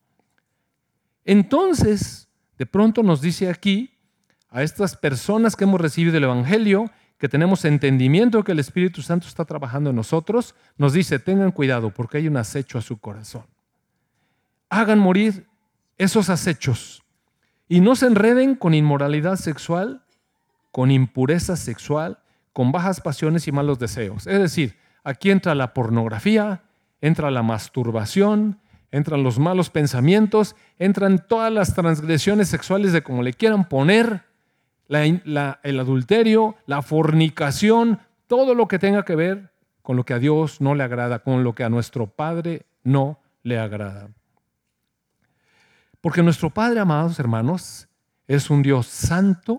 Entonces, 1.25 2.29
de 2.59 2.67
pronto 2.67 3.05
nos 3.05 3.21
dice 3.21 3.49
aquí 3.49 3.93
a 4.51 4.65
estas 4.65 4.97
personas 4.97 5.55
que 5.55 5.63
hemos 5.63 5.81
recibido 5.81 6.17
el 6.17 6.25
Evangelio, 6.25 6.91
que 7.23 7.29
tenemos 7.29 7.65
entendimiento 7.65 8.43
que 8.43 8.51
el 8.51 8.59
Espíritu 8.59 9.01
Santo 9.01 9.29
está 9.29 9.45
trabajando 9.45 9.91
en 9.91 9.95
nosotros, 9.95 10.57
nos 10.77 10.93
dice, 10.93 11.21
tengan 11.21 11.53
cuidado 11.53 11.91
porque 11.91 12.19
hay 12.19 12.27
un 12.27 12.37
acecho 12.37 12.79
a 12.79 12.83
su 12.83 12.99
corazón. 12.99 13.45
Hagan 14.69 14.99
morir 14.99 15.47
esos 15.99 16.31
acechos 16.31 17.05
y 17.69 17.81
no 17.81 17.95
se 17.95 18.07
enreden 18.07 18.57
con 18.57 18.75
inmoralidad 18.75 19.37
sexual, 19.37 20.03
con 20.73 20.91
impureza 20.91 21.55
sexual, 21.55 22.19
con 22.53 22.73
bajas 22.73 23.01
pasiones 23.01 23.47
y 23.47 23.53
malos 23.53 23.79
deseos. 23.79 24.27
Es 24.27 24.41
decir, 24.41 24.77
aquí 25.05 25.31
entra 25.31 25.55
la 25.55 25.75
pornografía, 25.75 26.65
entra 27.01 27.31
la 27.31 27.45
masturbación, 27.45 28.59
entran 28.91 29.23
los 29.23 29.39
malos 29.39 29.71
pensamientos, 29.71 30.57
entran 30.77 31.25
todas 31.29 31.53
las 31.53 31.73
transgresiones 31.77 32.49
sexuales 32.49 32.93
de 32.93 33.05
como 33.05 33.23
le 33.23 33.33
quieran 33.33 33.69
poner, 33.69 34.25
el 34.89 35.81
adulterio, 35.81 36.57
la 36.67 36.83
fornicación, 36.83 38.01
todo 38.27 38.55
lo 38.55 38.69
que 38.69 38.79
tenga 38.79 39.05
que 39.05 39.17
ver 39.17 39.53
con 39.83 39.97
lo 39.97 40.05
que 40.05 40.15
a 40.15 40.19
Dios 40.19 40.61
no 40.61 40.75
le 40.75 40.85
agrada, 40.85 41.21
con 41.21 41.45
lo 41.45 41.55
que 41.55 41.65
a 41.65 41.69
nuestro 41.69 42.07
Padre 42.07 42.67
no 42.85 43.19
le 43.43 43.59
agrada. 43.59 44.11
Porque 46.01 46.23
nuestro 46.23 46.51
Padre, 46.51 46.81
amados 46.81 47.19
hermanos, 47.19 47.89
es 48.27 48.51
un 48.51 48.63
Dios 48.63 48.87
santo 48.87 49.59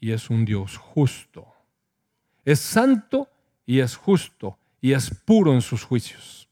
y 0.00 0.12
es 0.12 0.30
un 0.30 0.44
Dios 0.44 0.76
justo. 0.76 1.46
Es 2.44 2.60
santo 2.60 3.28
y 3.66 3.80
es 3.80 3.96
justo 3.96 4.58
y 4.80 4.92
es 4.92 5.10
puro 5.10 5.52
en 5.54 5.62
sus 5.62 5.82
juicios. 5.82 6.48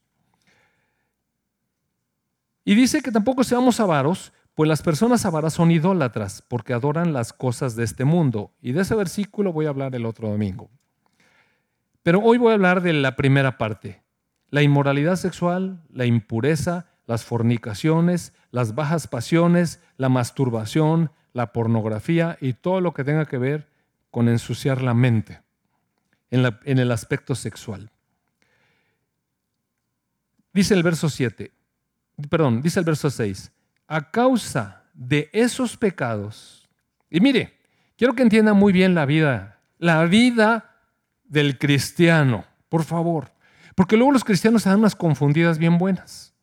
Y 2.65 2.75
dice 2.75 3.01
que 3.01 3.11
tampoco 3.11 3.43
seamos 3.43 3.79
avaros, 3.79 4.31
pues 4.55 4.67
las 4.67 4.83
personas 4.83 5.25
avaras 5.25 5.53
son 5.53 5.71
idólatras 5.71 6.43
porque 6.47 6.73
adoran 6.73 7.11
las 7.13 7.33
cosas 7.33 7.75
de 7.75 7.83
este 7.83 8.05
mundo. 8.05 8.51
Y 8.61 8.73
de 8.73 8.81
ese 8.81 8.95
versículo 8.95 9.51
voy 9.51 9.65
a 9.65 9.69
hablar 9.69 9.95
el 9.95 10.05
otro 10.05 10.29
domingo. 10.29 10.69
Pero 12.03 12.19
hoy 12.19 12.37
voy 12.37 12.51
a 12.51 12.55
hablar 12.55 12.81
de 12.81 12.93
la 12.93 13.15
primera 13.15 13.57
parte. 13.57 14.03
La 14.49 14.61
inmoralidad 14.61 15.15
sexual, 15.15 15.81
la 15.89 16.05
impureza, 16.05 16.85
las 17.07 17.23
fornicaciones, 17.23 18.33
las 18.51 18.75
bajas 18.75 19.07
pasiones, 19.07 19.81
la 19.97 20.09
masturbación, 20.09 21.11
la 21.33 21.51
pornografía 21.51 22.37
y 22.39 22.53
todo 22.53 22.79
lo 22.79 22.93
que 22.93 23.03
tenga 23.03 23.25
que 23.25 23.39
ver 23.39 23.67
con 24.11 24.29
ensuciar 24.29 24.83
la 24.83 24.93
mente 24.93 25.41
en, 26.29 26.79
el 26.79 26.91
aspecto 26.91 27.33
sexual. 27.33 27.91
Dice 30.53 30.75
el 30.75 30.83
verso 30.83 31.09
7, 31.09 31.51
perdón, 32.29 32.61
dice 32.61 32.79
el 32.79 32.85
verso 32.85 33.09
6 33.09 33.51
a 33.93 34.09
causa 34.09 34.81
de 34.95 35.29
esos 35.33 35.77
pecados. 35.77 36.67
Y 37.11 37.19
mire, 37.19 37.53
quiero 37.95 38.15
que 38.15 38.23
entienda 38.23 38.53
muy 38.53 38.73
bien 38.73 38.95
la 38.95 39.05
vida, 39.05 39.59
la 39.77 40.05
vida 40.05 40.79
del 41.25 41.59
cristiano, 41.59 42.43
por 42.69 42.85
favor. 42.85 43.31
Porque 43.75 43.95
luego 43.95 44.11
los 44.11 44.23
cristianos 44.23 44.63
se 44.63 44.69
dan 44.69 44.79
unas 44.79 44.95
confundidas 44.95 45.59
bien 45.59 45.77
buenas. 45.77 46.33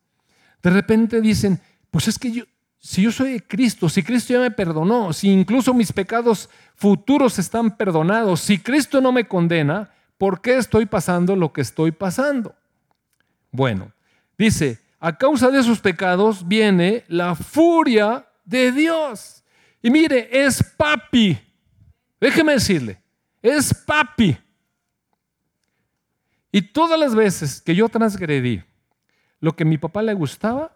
De 0.62 0.70
repente 0.70 1.20
dicen, 1.20 1.60
pues 1.90 2.06
es 2.06 2.20
que 2.20 2.30
yo, 2.30 2.44
si 2.78 3.02
yo 3.02 3.10
soy 3.10 3.32
de 3.32 3.42
Cristo, 3.42 3.88
si 3.88 4.04
Cristo 4.04 4.32
ya 4.32 4.38
me 4.38 4.52
perdonó, 4.52 5.12
si 5.12 5.28
incluso 5.28 5.74
mis 5.74 5.92
pecados 5.92 6.48
futuros 6.76 7.36
están 7.40 7.76
perdonados, 7.76 8.42
si 8.42 8.58
Cristo 8.58 9.00
no 9.00 9.10
me 9.10 9.26
condena, 9.26 9.90
¿por 10.18 10.40
qué 10.40 10.56
estoy 10.56 10.86
pasando 10.86 11.34
lo 11.34 11.52
que 11.52 11.62
estoy 11.62 11.90
pasando? 11.90 12.54
Bueno, 13.50 13.90
dice, 14.38 14.78
a 15.00 15.16
causa 15.16 15.50
de 15.50 15.62
sus 15.62 15.80
pecados 15.80 16.46
viene 16.46 17.04
la 17.08 17.34
furia 17.34 18.26
de 18.44 18.70
Dios. 18.70 19.42
Y 19.82 19.90
mire, 19.90 20.28
es 20.30 20.62
papi. 20.62 21.38
Déjeme 22.20 22.52
decirle, 22.52 23.00
es 23.40 23.72
papi. 23.72 24.36
Y 26.52 26.60
todas 26.60 27.00
las 27.00 27.14
veces 27.14 27.62
que 27.62 27.74
yo 27.74 27.88
transgredí 27.88 28.62
lo 29.40 29.56
que 29.56 29.62
a 29.62 29.66
mi 29.66 29.78
papá 29.78 30.02
le 30.02 30.12
gustaba, 30.12 30.70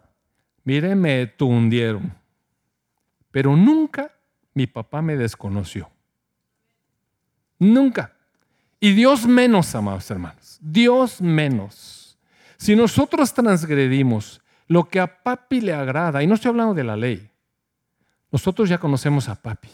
mire, 0.63 0.95
me 0.95 1.27
tundieron. 1.27 2.11
Pero 3.29 3.55
nunca 3.55 4.11
mi 4.55 4.65
papá 4.65 5.03
me 5.03 5.15
desconoció. 5.15 5.91
Nunca. 7.59 8.13
Y 8.79 8.93
Dios 8.93 9.27
menos, 9.27 9.75
amados 9.75 10.09
hermanos. 10.09 10.57
Dios 10.61 11.21
menos. 11.21 12.04
Si 12.57 12.75
nosotros 12.75 13.33
transgredimos 13.33 14.41
lo 14.67 14.85
que 14.85 14.99
a 14.99 15.23
papi 15.23 15.61
le 15.61 15.73
agrada, 15.73 16.23
y 16.23 16.27
no 16.27 16.35
estoy 16.35 16.49
hablando 16.49 16.73
de 16.73 16.83
la 16.83 16.95
ley, 16.95 17.29
nosotros 18.31 18.69
ya 18.69 18.77
conocemos 18.77 19.29
a 19.29 19.35
papi. 19.35 19.69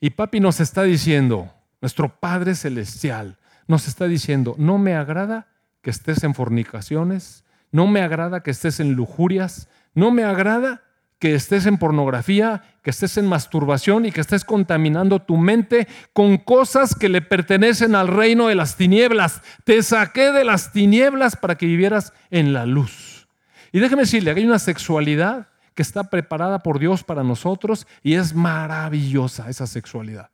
Y 0.00 0.10
papi 0.10 0.40
nos 0.40 0.60
está 0.60 0.84
diciendo, 0.84 1.52
nuestro 1.80 2.08
Padre 2.08 2.54
Celestial, 2.54 3.38
nos 3.66 3.88
está 3.88 4.06
diciendo, 4.06 4.54
no 4.58 4.78
me 4.78 4.94
agrada 4.94 5.48
que 5.82 5.90
estés 5.90 6.22
en 6.24 6.34
fornicaciones, 6.34 7.44
no 7.70 7.86
me 7.86 8.00
agrada 8.00 8.42
que 8.42 8.50
estés 8.50 8.80
en 8.80 8.92
lujurias, 8.94 9.68
no 9.94 10.10
me 10.10 10.24
agrada 10.24 10.82
que 11.18 11.34
estés 11.34 11.66
en 11.66 11.78
pornografía, 11.78 12.62
que 12.82 12.90
estés 12.90 13.16
en 13.18 13.26
masturbación 13.26 14.06
y 14.06 14.12
que 14.12 14.20
estés 14.20 14.44
contaminando 14.44 15.20
tu 15.20 15.36
mente 15.36 15.88
con 16.12 16.38
cosas 16.38 16.94
que 16.94 17.08
le 17.08 17.22
pertenecen 17.22 17.94
al 17.94 18.08
reino 18.08 18.48
de 18.48 18.54
las 18.54 18.76
tinieblas. 18.76 19.42
Te 19.64 19.82
saqué 19.82 20.30
de 20.30 20.44
las 20.44 20.72
tinieblas 20.72 21.36
para 21.36 21.56
que 21.56 21.66
vivieras 21.66 22.12
en 22.30 22.52
la 22.52 22.66
luz. 22.66 23.28
Y 23.72 23.80
déjeme 23.80 24.02
decirle, 24.02 24.30
hay 24.30 24.44
una 24.44 24.58
sexualidad 24.58 25.48
que 25.74 25.82
está 25.82 26.04
preparada 26.04 26.60
por 26.60 26.78
Dios 26.78 27.04
para 27.04 27.22
nosotros 27.22 27.86
y 28.02 28.14
es 28.14 28.34
maravillosa 28.34 29.50
esa 29.50 29.66
sexualidad. 29.66 30.30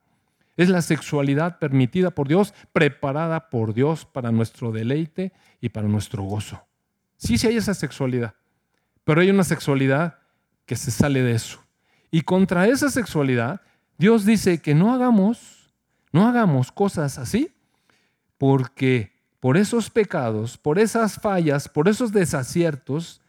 Es 0.57 0.68
la 0.68 0.82
sexualidad 0.82 1.59
permitida 1.59 2.11
por 2.11 2.28
Dios, 2.28 2.55
preparada 2.72 3.51
por 3.51 3.74
Dios 3.74 4.05
para 4.05 4.30
nuestro 4.30 4.70
deleite 4.70 5.32
y 5.61 5.70
para 5.70 5.89
nuestro 5.89 6.22
gozo. 6.22 6.64
Sí, 7.16 7.39
sí 7.39 7.47
hay 7.47 7.57
esa 7.57 7.74
sexualidad, 7.74 8.35
pero 9.03 9.20
hay 9.20 9.30
una 9.30 9.45
sexualidad 9.45 10.18
que 10.66 10.76
se 10.76 10.90
sale 10.90 11.22
de 11.22 11.32
eso. 11.32 11.60
Y 12.10 12.22
contra 12.22 12.68
esa 12.68 12.90
sexualidad, 12.90 13.60
Dios 13.98 14.24
dice 14.24 14.60
que 14.60 14.74
no 14.74 14.92
hagamos, 14.92 15.72
no 16.12 16.26
hagamos 16.26 16.72
cosas 16.72 17.18
así, 17.18 17.52
porque 18.38 19.12
por 19.40 19.56
esos 19.56 19.90
pecados, 19.90 20.56
por 20.56 20.78
esas 20.78 21.20
fallas, 21.20 21.68
por 21.68 21.88
esos 21.88 22.12
desaciertos, 22.12 23.20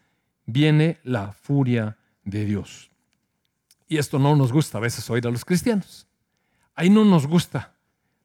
viene 0.46 0.98
la 1.02 1.32
furia 1.32 1.98
de 2.24 2.44
Dios. 2.44 2.90
Y 3.88 3.98
esto 3.98 4.18
no 4.18 4.34
nos 4.34 4.52
gusta 4.52 4.78
a 4.78 4.80
veces 4.80 5.08
oír 5.10 5.26
a 5.26 5.30
los 5.30 5.44
cristianos. 5.44 6.06
Ahí 6.74 6.90
no 6.90 7.04
nos 7.04 7.26
gusta. 7.26 7.74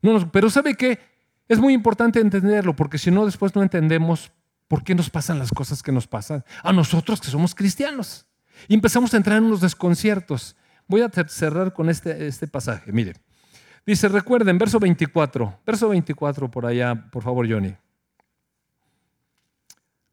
No 0.02 0.32
pero 0.32 0.50
¿sabe 0.50 0.76
qué? 0.76 1.00
Es 1.48 1.60
muy 1.60 1.74
importante 1.74 2.20
entenderlo, 2.20 2.76
porque 2.76 2.98
si 2.98 3.12
no, 3.12 3.26
después 3.26 3.56
no 3.56 3.62
entendemos 3.62 4.32
por 4.68 4.84
qué 4.84 4.96
nos 4.96 5.10
pasan 5.10 5.38
las 5.38 5.52
cosas 5.52 5.84
que 5.84 5.92
nos 5.92 6.08
pasan 6.08 6.46
a 6.64 6.72
nosotros 6.72 7.20
que 7.20 7.28
somos 7.28 7.54
cristianos. 7.54 8.26
Y 8.68 8.74
empezamos 8.74 9.14
a 9.14 9.18
entrar 9.18 9.38
en 9.38 9.46
unos 9.46 9.62
desconciertos. 9.62 10.56
Voy 10.88 11.02
a 11.02 11.10
cerrar 11.28 11.74
con 11.74 11.90
este, 11.90 12.28
este 12.28 12.48
pasaje. 12.48 12.92
Mire, 12.92 13.14
dice, 13.86 14.08
recuerden, 14.10 14.58
verso 14.58 14.80
24, 14.80 15.60
verso 15.66 15.90
24 15.90 16.52
por 16.52 16.66
allá, 16.66 17.10
por 17.12 17.24
favor, 17.24 17.50
Johnny. 17.50 17.76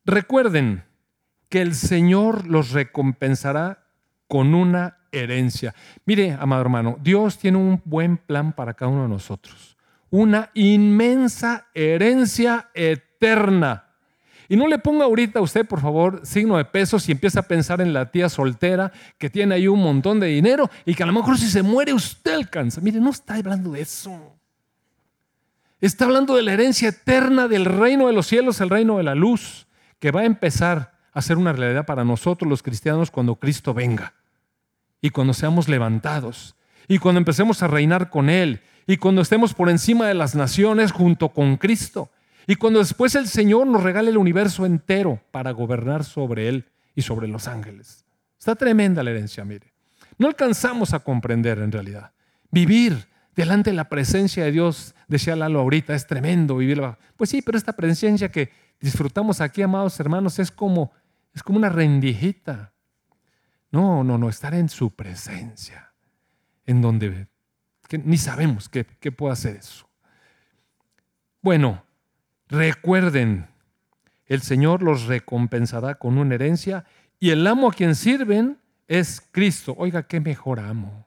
Recuerden 0.04 0.84
que 1.48 1.60
el 1.60 1.74
Señor 1.74 2.46
los 2.46 2.72
recompensará 2.72 3.86
con 4.26 4.54
una 4.54 4.98
herencia. 5.12 5.74
Mire, 6.04 6.36
amado 6.38 6.62
hermano, 6.62 6.98
Dios 7.02 7.38
tiene 7.38 7.58
un 7.58 7.82
buen 7.84 8.16
plan 8.18 8.52
para 8.52 8.74
cada 8.74 8.90
uno 8.90 9.02
de 9.02 9.08
nosotros. 9.08 9.76
Una 10.10 10.50
inmensa 10.54 11.66
herencia 11.74 12.70
eterna. 12.74 13.87
Y 14.48 14.56
no 14.56 14.66
le 14.66 14.78
ponga 14.78 15.04
ahorita 15.04 15.40
a 15.40 15.42
usted, 15.42 15.66
por 15.66 15.80
favor, 15.80 16.22
signo 16.24 16.56
de 16.56 16.64
pesos 16.64 17.06
y 17.08 17.12
empieza 17.12 17.40
a 17.40 17.42
pensar 17.42 17.82
en 17.82 17.92
la 17.92 18.10
tía 18.10 18.30
soltera 18.30 18.92
que 19.18 19.28
tiene 19.28 19.54
ahí 19.54 19.68
un 19.68 19.82
montón 19.82 20.20
de 20.20 20.28
dinero 20.28 20.70
y 20.86 20.94
que 20.94 21.02
a 21.02 21.06
lo 21.06 21.12
mejor 21.12 21.36
si 21.36 21.48
se 21.48 21.62
muere 21.62 21.92
usted 21.92 22.32
alcanza. 22.32 22.80
Mire, 22.80 22.98
no 22.98 23.10
está 23.10 23.34
hablando 23.34 23.72
de 23.72 23.82
eso. 23.82 24.38
Está 25.80 26.06
hablando 26.06 26.34
de 26.34 26.42
la 26.42 26.54
herencia 26.54 26.88
eterna 26.88 27.46
del 27.46 27.66
reino 27.66 28.06
de 28.06 28.14
los 28.14 28.26
cielos, 28.26 28.60
el 28.60 28.70
reino 28.70 28.96
de 28.96 29.04
la 29.04 29.14
luz, 29.14 29.66
que 29.98 30.10
va 30.10 30.22
a 30.22 30.24
empezar 30.24 30.98
a 31.12 31.20
ser 31.20 31.36
una 31.36 31.52
realidad 31.52 31.84
para 31.84 32.04
nosotros 32.04 32.48
los 32.48 32.62
cristianos 32.62 33.10
cuando 33.10 33.36
Cristo 33.36 33.74
venga 33.74 34.14
y 35.00 35.10
cuando 35.10 35.34
seamos 35.34 35.68
levantados 35.68 36.56
y 36.88 36.98
cuando 36.98 37.18
empecemos 37.18 37.62
a 37.62 37.68
reinar 37.68 38.08
con 38.08 38.30
Él 38.30 38.62
y 38.86 38.96
cuando 38.96 39.20
estemos 39.20 39.52
por 39.52 39.68
encima 39.68 40.06
de 40.06 40.14
las 40.14 40.34
naciones 40.34 40.90
junto 40.90 41.28
con 41.28 41.56
Cristo 41.58 42.10
y 42.50 42.56
cuando 42.56 42.78
después 42.78 43.14
el 43.14 43.28
Señor 43.28 43.66
nos 43.66 43.82
regale 43.82 44.08
el 44.08 44.16
universo 44.16 44.64
entero 44.64 45.20
para 45.30 45.50
gobernar 45.50 46.02
sobre 46.02 46.48
Él 46.48 46.64
y 46.94 47.02
sobre 47.02 47.28
los 47.28 47.46
ángeles. 47.46 48.06
Está 48.38 48.56
tremenda 48.56 49.02
la 49.02 49.10
herencia, 49.10 49.44
mire. 49.44 49.74
No 50.16 50.28
alcanzamos 50.28 50.94
a 50.94 51.00
comprender 51.00 51.58
en 51.58 51.70
realidad. 51.70 52.12
Vivir 52.50 53.06
delante 53.36 53.68
de 53.68 53.76
la 53.76 53.90
presencia 53.90 54.44
de 54.44 54.52
Dios, 54.52 54.94
decía 55.08 55.36
Lalo 55.36 55.60
ahorita, 55.60 55.94
es 55.94 56.06
tremendo 56.06 56.56
vivirla. 56.56 56.98
Pues 57.18 57.28
sí, 57.28 57.42
pero 57.42 57.58
esta 57.58 57.74
presencia 57.74 58.32
que 58.32 58.50
disfrutamos 58.80 59.42
aquí, 59.42 59.60
amados 59.60 60.00
hermanos, 60.00 60.38
es 60.38 60.50
como, 60.50 60.90
es 61.34 61.42
como 61.42 61.58
una 61.58 61.68
rendijita. 61.68 62.72
No, 63.70 64.02
no, 64.02 64.16
no, 64.16 64.30
estar 64.30 64.54
en 64.54 64.70
su 64.70 64.96
presencia, 64.96 65.92
en 66.64 66.80
donde 66.80 67.28
ni 67.90 68.16
sabemos 68.16 68.70
qué 68.70 69.12
puede 69.12 69.34
hacer 69.34 69.56
eso. 69.56 69.86
Bueno, 71.42 71.84
Recuerden, 72.48 73.46
el 74.26 74.42
Señor 74.42 74.82
los 74.82 75.06
recompensará 75.06 75.96
con 75.96 76.18
una 76.18 76.34
herencia 76.34 76.84
y 77.20 77.30
el 77.30 77.46
amo 77.46 77.68
a 77.68 77.72
quien 77.72 77.94
sirven 77.94 78.58
es 78.86 79.20
Cristo. 79.30 79.74
Oiga, 79.76 80.04
qué 80.04 80.20
mejor 80.20 80.60
amo. 80.60 81.06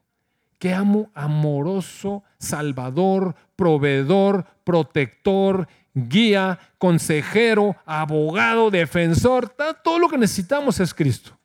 Qué 0.60 0.74
amo 0.74 1.10
amoroso, 1.16 2.24
salvador, 2.38 3.36
proveedor, 3.56 4.46
protector, 4.64 5.68
guía, 5.96 6.60
consejero, 6.78 7.76
abogado, 7.86 8.70
defensor. 8.70 9.50
Todo 9.84 9.98
lo 9.98 10.08
que 10.08 10.20
necesitamos 10.20 10.80
es 10.80 10.94
Cristo. 10.94 11.36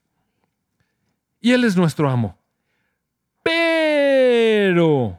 Y 1.41 1.53
Él 1.53 1.65
es 1.65 1.77
nuestro 1.77 2.11
amo. 2.11 2.37
Pero 3.43 5.19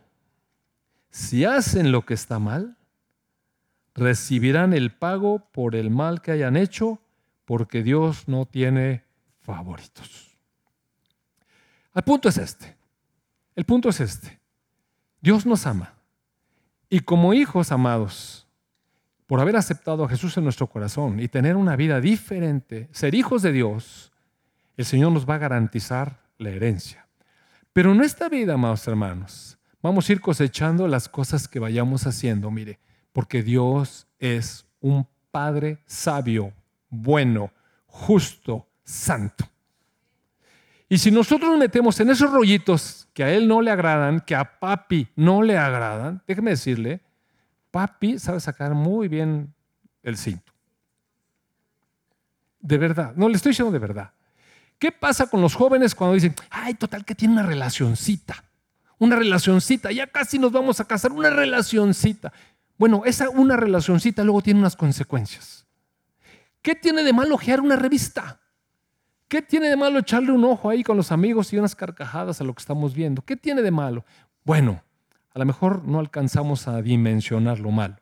si 1.10 1.46
hacen 1.46 1.92
lo 1.92 2.06
que 2.06 2.14
está 2.14 2.38
mal, 2.38 2.77
recibirán 3.98 4.74
el 4.74 4.92
pago 4.92 5.50
por 5.52 5.76
el 5.76 5.90
mal 5.90 6.22
que 6.22 6.32
hayan 6.32 6.56
hecho, 6.56 7.02
porque 7.46 7.84
Dios 7.84 8.28
no 8.28 8.46
tiene 8.46 9.04
favoritos. 9.42 10.38
El 11.94 12.04
punto 12.04 12.30
es 12.30 12.38
este. 12.38 12.78
El 13.56 13.66
punto 13.66 13.90
es 13.90 14.00
este. 14.00 14.40
Dios 15.20 15.46
nos 15.48 15.66
ama. 15.66 15.96
Y 16.90 17.00
como 17.00 17.34
hijos 17.34 17.72
amados, 17.72 18.48
por 19.26 19.42
haber 19.42 19.56
aceptado 19.56 20.06
a 20.06 20.10
Jesús 20.10 20.38
en 20.38 20.44
nuestro 20.44 20.68
corazón 20.68 21.20
y 21.20 21.28
tener 21.28 21.56
una 21.56 21.76
vida 21.76 22.00
diferente, 22.00 22.88
ser 22.92 23.16
hijos 23.16 23.42
de 23.42 23.52
Dios, 23.52 24.12
el 24.78 24.86
Señor 24.86 25.12
nos 25.12 25.28
va 25.28 25.36
a 25.36 25.40
garantizar 25.40 26.22
la 26.38 26.52
herencia. 26.52 27.08
Pero 27.74 27.92
en 27.94 28.02
esta 28.02 28.30
vida, 28.30 28.54
amados 28.54 28.88
hermanos, 28.88 29.58
vamos 29.82 30.08
a 30.08 30.12
ir 30.12 30.22
cosechando 30.22 30.88
las 30.88 31.10
cosas 31.10 31.48
que 31.48 31.60
vayamos 31.60 32.06
haciendo. 32.06 32.52
Mire, 32.52 32.80
porque 33.18 33.42
Dios 33.42 34.06
es 34.20 34.68
un 34.80 35.08
Padre 35.32 35.80
sabio, 35.88 36.54
bueno, 36.88 37.52
justo, 37.88 38.68
santo. 38.84 39.44
Y 40.88 41.00
si 41.00 41.10
nosotros 41.10 41.50
nos 41.50 41.58
metemos 41.58 42.00
en 42.00 42.12
esos 42.12 42.32
rollitos 42.32 43.10
que 43.16 43.24
a 43.24 43.34
Él 43.34 43.48
no 43.48 43.64
le 43.64 43.72
agradan, 43.72 44.20
que 44.20 44.36
a 44.36 44.60
papi 44.60 45.08
no 45.16 45.42
le 45.42 45.58
agradan, 45.58 46.22
déjeme 46.28 46.52
decirle, 46.52 47.02
papi 47.72 48.20
sabe 48.20 48.40
sacar 48.40 48.76
muy 48.76 49.08
bien 49.08 49.52
el 50.04 50.16
cinto. 50.16 50.54
De 52.60 52.78
verdad, 52.78 53.14
no 53.16 53.30
le 53.30 53.38
estoy 53.38 53.50
diciendo 53.50 53.72
de 53.72 53.80
verdad. 53.80 54.12
¿Qué 54.78 54.92
pasa 54.92 55.26
con 55.26 55.42
los 55.42 55.56
jóvenes 55.56 55.96
cuando 55.96 56.14
dicen, 56.14 56.36
ay, 56.52 56.76
total 56.76 57.04
que 57.04 57.16
tiene 57.16 57.34
una 57.34 57.44
relacioncita? 57.48 58.44
Una 59.00 59.16
relacioncita, 59.16 59.92
ya 59.92 60.06
casi 60.06 60.38
nos 60.38 60.52
vamos 60.52 60.80
a 60.80 60.86
casar, 60.86 61.12
una 61.12 61.32
relacioncita. 61.32 62.32
Bueno, 62.78 63.04
esa 63.06 63.30
una 63.30 63.58
relacioncita 63.58 64.24
luego 64.24 64.42
tiene 64.42 64.60
unas 64.60 64.76
consecuencias. 64.76 65.66
¿Qué 66.62 66.76
tiene 66.76 67.04
de 67.04 67.14
malo 67.14 67.36
ojear 67.36 67.62
una 67.62 67.76
revista? 67.76 68.40
¿Qué 69.28 69.42
tiene 69.42 69.70
de 69.70 69.76
malo 69.76 70.00
echarle 70.00 70.32
un 70.32 70.44
ojo 70.46 70.70
ahí 70.70 70.84
con 70.84 70.96
los 70.96 71.12
amigos 71.12 71.52
y 71.52 71.58
unas 71.58 71.76
carcajadas 71.76 72.40
a 72.40 72.44
lo 72.44 72.54
que 72.54 72.62
estamos 72.62 72.94
viendo? 72.94 73.22
¿Qué 73.22 73.36
tiene 73.36 73.62
de 73.62 73.72
malo? 73.72 74.06
Bueno, 74.44 74.82
a 75.34 75.40
lo 75.40 75.46
mejor 75.46 75.86
no 75.86 76.00
alcanzamos 76.00 76.68
a 76.68 76.82
dimensionar 76.82 77.60
lo 77.60 77.72
malo, 77.72 77.98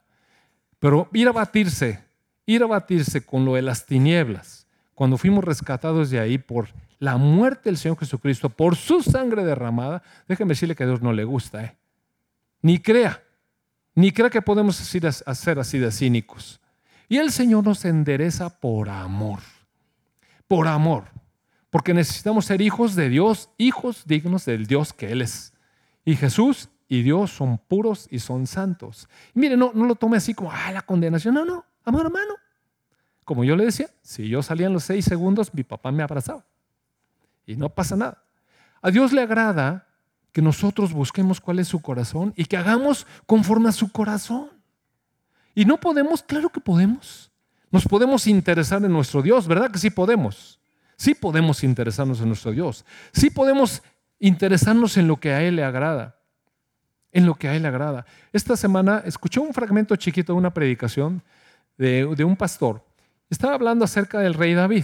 pero 0.79 1.09
ir 1.13 1.27
a 1.27 1.31
batirse, 1.31 2.03
ir 2.45 2.63
a 2.63 2.67
batirse 2.67 3.25
con 3.25 3.43
lo 3.43 3.55
de 3.55 3.63
las 3.63 3.85
tinieblas, 3.85 4.67
cuando 4.93 5.17
fuimos 5.17 5.43
rescatados 5.43 6.09
de 6.09 6.19
ahí 6.19 6.37
por 6.37 6.69
la 6.99 7.17
muerte 7.17 7.69
del 7.69 7.77
Señor 7.77 7.97
Jesucristo, 7.97 8.49
por 8.49 8.75
su 8.75 9.01
sangre 9.01 9.43
derramada, 9.43 10.03
déjeme 10.27 10.49
decirle 10.49 10.75
que 10.75 10.83
a 10.83 10.87
Dios 10.87 11.01
no 11.01 11.11
le 11.11 11.23
gusta, 11.23 11.63
¿eh? 11.63 11.77
Ni 12.61 12.79
crea. 12.79 13.24
Ni 13.95 14.11
crea 14.11 14.29
que 14.29 14.41
podemos 14.41 14.79
hacer 15.25 15.59
así 15.59 15.79
de 15.79 15.91
cínicos. 15.91 16.59
Y 17.07 17.17
el 17.17 17.31
Señor 17.31 17.63
nos 17.63 17.85
endereza 17.85 18.49
por 18.49 18.89
amor. 18.89 19.39
Por 20.47 20.67
amor. 20.67 21.05
Porque 21.69 21.93
necesitamos 21.93 22.45
ser 22.45 22.61
hijos 22.61 22.95
de 22.95 23.09
Dios, 23.09 23.49
hijos 23.57 24.03
dignos 24.05 24.45
del 24.45 24.65
Dios 24.65 24.91
que 24.93 25.11
Él 25.11 25.21
es. 25.21 25.53
Y 26.03 26.15
Jesús 26.15 26.69
y 26.87 27.01
Dios 27.01 27.31
son 27.31 27.57
puros 27.57 28.07
y 28.11 28.19
son 28.19 28.47
santos. 28.47 29.07
mire, 29.33 29.57
no, 29.57 29.71
no 29.73 29.85
lo 29.85 29.95
tome 29.95 30.17
así 30.17 30.33
como, 30.33 30.51
ah, 30.51 30.71
la 30.71 30.81
condenación. 30.81 31.33
No, 31.33 31.45
no, 31.45 31.65
amor 31.83 32.05
hermano. 32.05 32.35
como 33.23 33.43
yo 33.43 33.55
le 33.55 33.65
decía, 33.65 33.89
si 34.01 34.27
yo 34.27 34.43
salía 34.43 34.67
en 34.67 34.73
los 34.73 34.83
seis 34.83 35.05
segundos, 35.05 35.53
mi 35.53 35.63
papá 35.63 35.91
me 35.91 36.03
abrazaba. 36.03 36.45
Y 37.45 37.55
no 37.55 37.69
pasa 37.69 37.95
nada. 37.95 38.23
A 38.81 38.91
Dios 38.91 39.13
le 39.13 39.21
agrada 39.21 39.87
que 40.35 40.41
nosotros 40.41 40.91
busquemos 40.91 41.39
cuál 41.39 41.59
es 41.59 41.69
su 41.69 41.81
corazón 41.81 42.33
y 42.35 42.43
que 42.43 42.57
hagamos 42.57 43.07
conforme 43.25 43.69
a 43.69 43.71
su 43.71 43.89
corazón. 43.89 44.49
Y 45.53 45.63
no 45.63 45.79
podemos, 45.79 46.21
claro 46.21 46.49
que 46.49 46.59
podemos. 46.59 47.31
Nos 47.71 47.85
podemos 47.85 48.27
interesar 48.27 48.83
en 48.83 48.91
nuestro 48.91 49.21
Dios, 49.21 49.47
¿verdad 49.47 49.71
que 49.71 49.79
sí 49.79 49.89
podemos? 49.89 50.59
Sí 50.97 51.15
podemos 51.15 51.63
interesarnos 51.63 52.19
en 52.19 52.27
nuestro 52.27 52.51
Dios. 52.51 52.83
Sí 53.13 53.29
podemos 53.29 53.81
interesarnos 54.19 54.97
en 54.97 55.07
lo 55.07 55.15
que 55.21 55.31
a 55.31 55.41
Él 55.41 55.55
le 55.55 55.63
agrada. 55.63 56.19
En 57.13 57.25
lo 57.25 57.35
que 57.35 57.47
a 57.47 57.55
Él 57.55 57.61
le 57.61 57.69
agrada. 57.69 58.05
Esta 58.33 58.57
semana 58.57 59.03
escuché 59.05 59.39
un 59.39 59.53
fragmento 59.53 59.95
chiquito 59.95 60.33
de 60.33 60.39
una 60.39 60.53
predicación 60.53 61.23
de, 61.77 62.13
de 62.13 62.25
un 62.25 62.35
pastor 62.35 62.83
estaba 63.29 63.53
hablando 63.53 63.85
acerca 63.85 64.19
del 64.19 64.33
rey 64.33 64.53
David. 64.53 64.83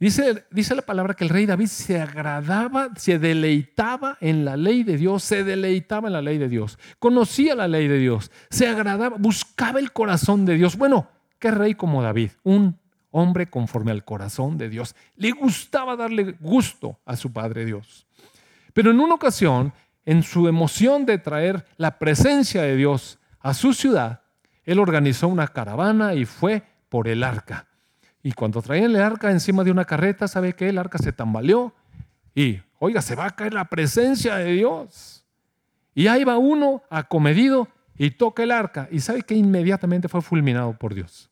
Dice, 0.00 0.46
dice 0.50 0.74
la 0.74 0.80
palabra 0.80 1.12
que 1.12 1.24
el 1.24 1.30
rey 1.30 1.44
David 1.44 1.66
se 1.66 2.00
agradaba, 2.00 2.88
se 2.96 3.18
deleitaba 3.18 4.16
en 4.22 4.46
la 4.46 4.56
ley 4.56 4.82
de 4.82 4.96
Dios, 4.96 5.22
se 5.22 5.44
deleitaba 5.44 6.08
en 6.08 6.14
la 6.14 6.22
ley 6.22 6.38
de 6.38 6.48
Dios, 6.48 6.78
conocía 6.98 7.54
la 7.54 7.68
ley 7.68 7.86
de 7.86 7.98
Dios, 7.98 8.30
se 8.48 8.66
agradaba, 8.66 9.18
buscaba 9.18 9.78
el 9.78 9.92
corazón 9.92 10.46
de 10.46 10.54
Dios. 10.54 10.78
Bueno, 10.78 11.06
¿qué 11.38 11.50
rey 11.50 11.74
como 11.74 12.02
David? 12.02 12.30
Un 12.44 12.78
hombre 13.10 13.50
conforme 13.50 13.90
al 13.90 14.02
corazón 14.02 14.56
de 14.56 14.70
Dios. 14.70 14.96
Le 15.16 15.32
gustaba 15.32 15.96
darle 15.96 16.34
gusto 16.40 16.98
a 17.04 17.14
su 17.14 17.30
Padre 17.30 17.66
Dios. 17.66 18.06
Pero 18.72 18.92
en 18.92 19.00
una 19.00 19.16
ocasión, 19.16 19.74
en 20.06 20.22
su 20.22 20.48
emoción 20.48 21.04
de 21.04 21.18
traer 21.18 21.66
la 21.76 21.98
presencia 21.98 22.62
de 22.62 22.74
Dios 22.74 23.18
a 23.40 23.52
su 23.52 23.74
ciudad, 23.74 24.22
él 24.64 24.78
organizó 24.78 25.28
una 25.28 25.48
caravana 25.48 26.14
y 26.14 26.24
fue 26.24 26.62
por 26.88 27.06
el 27.06 27.22
arca. 27.22 27.66
Y 28.22 28.32
cuando 28.32 28.60
traían 28.60 28.94
el 28.94 29.02
arca 29.02 29.30
encima 29.30 29.64
de 29.64 29.70
una 29.70 29.84
carreta, 29.84 30.28
¿sabe 30.28 30.54
qué? 30.54 30.68
El 30.68 30.78
arca 30.78 30.98
se 30.98 31.12
tambaleó 31.12 31.74
y, 32.34 32.60
oiga, 32.78 33.02
se 33.02 33.14
va 33.14 33.26
a 33.26 33.36
caer 33.36 33.54
la 33.54 33.64
presencia 33.64 34.36
de 34.36 34.52
Dios. 34.52 35.24
Y 35.94 36.06
ahí 36.06 36.24
va 36.24 36.38
uno 36.38 36.82
acomedido 36.90 37.68
y 37.96 38.10
toca 38.12 38.42
el 38.42 38.52
arca. 38.52 38.88
Y 38.90 39.00
sabe 39.00 39.22
que 39.22 39.34
inmediatamente 39.34 40.08
fue 40.08 40.22
fulminado 40.22 40.76
por 40.78 40.94
Dios. 40.94 41.30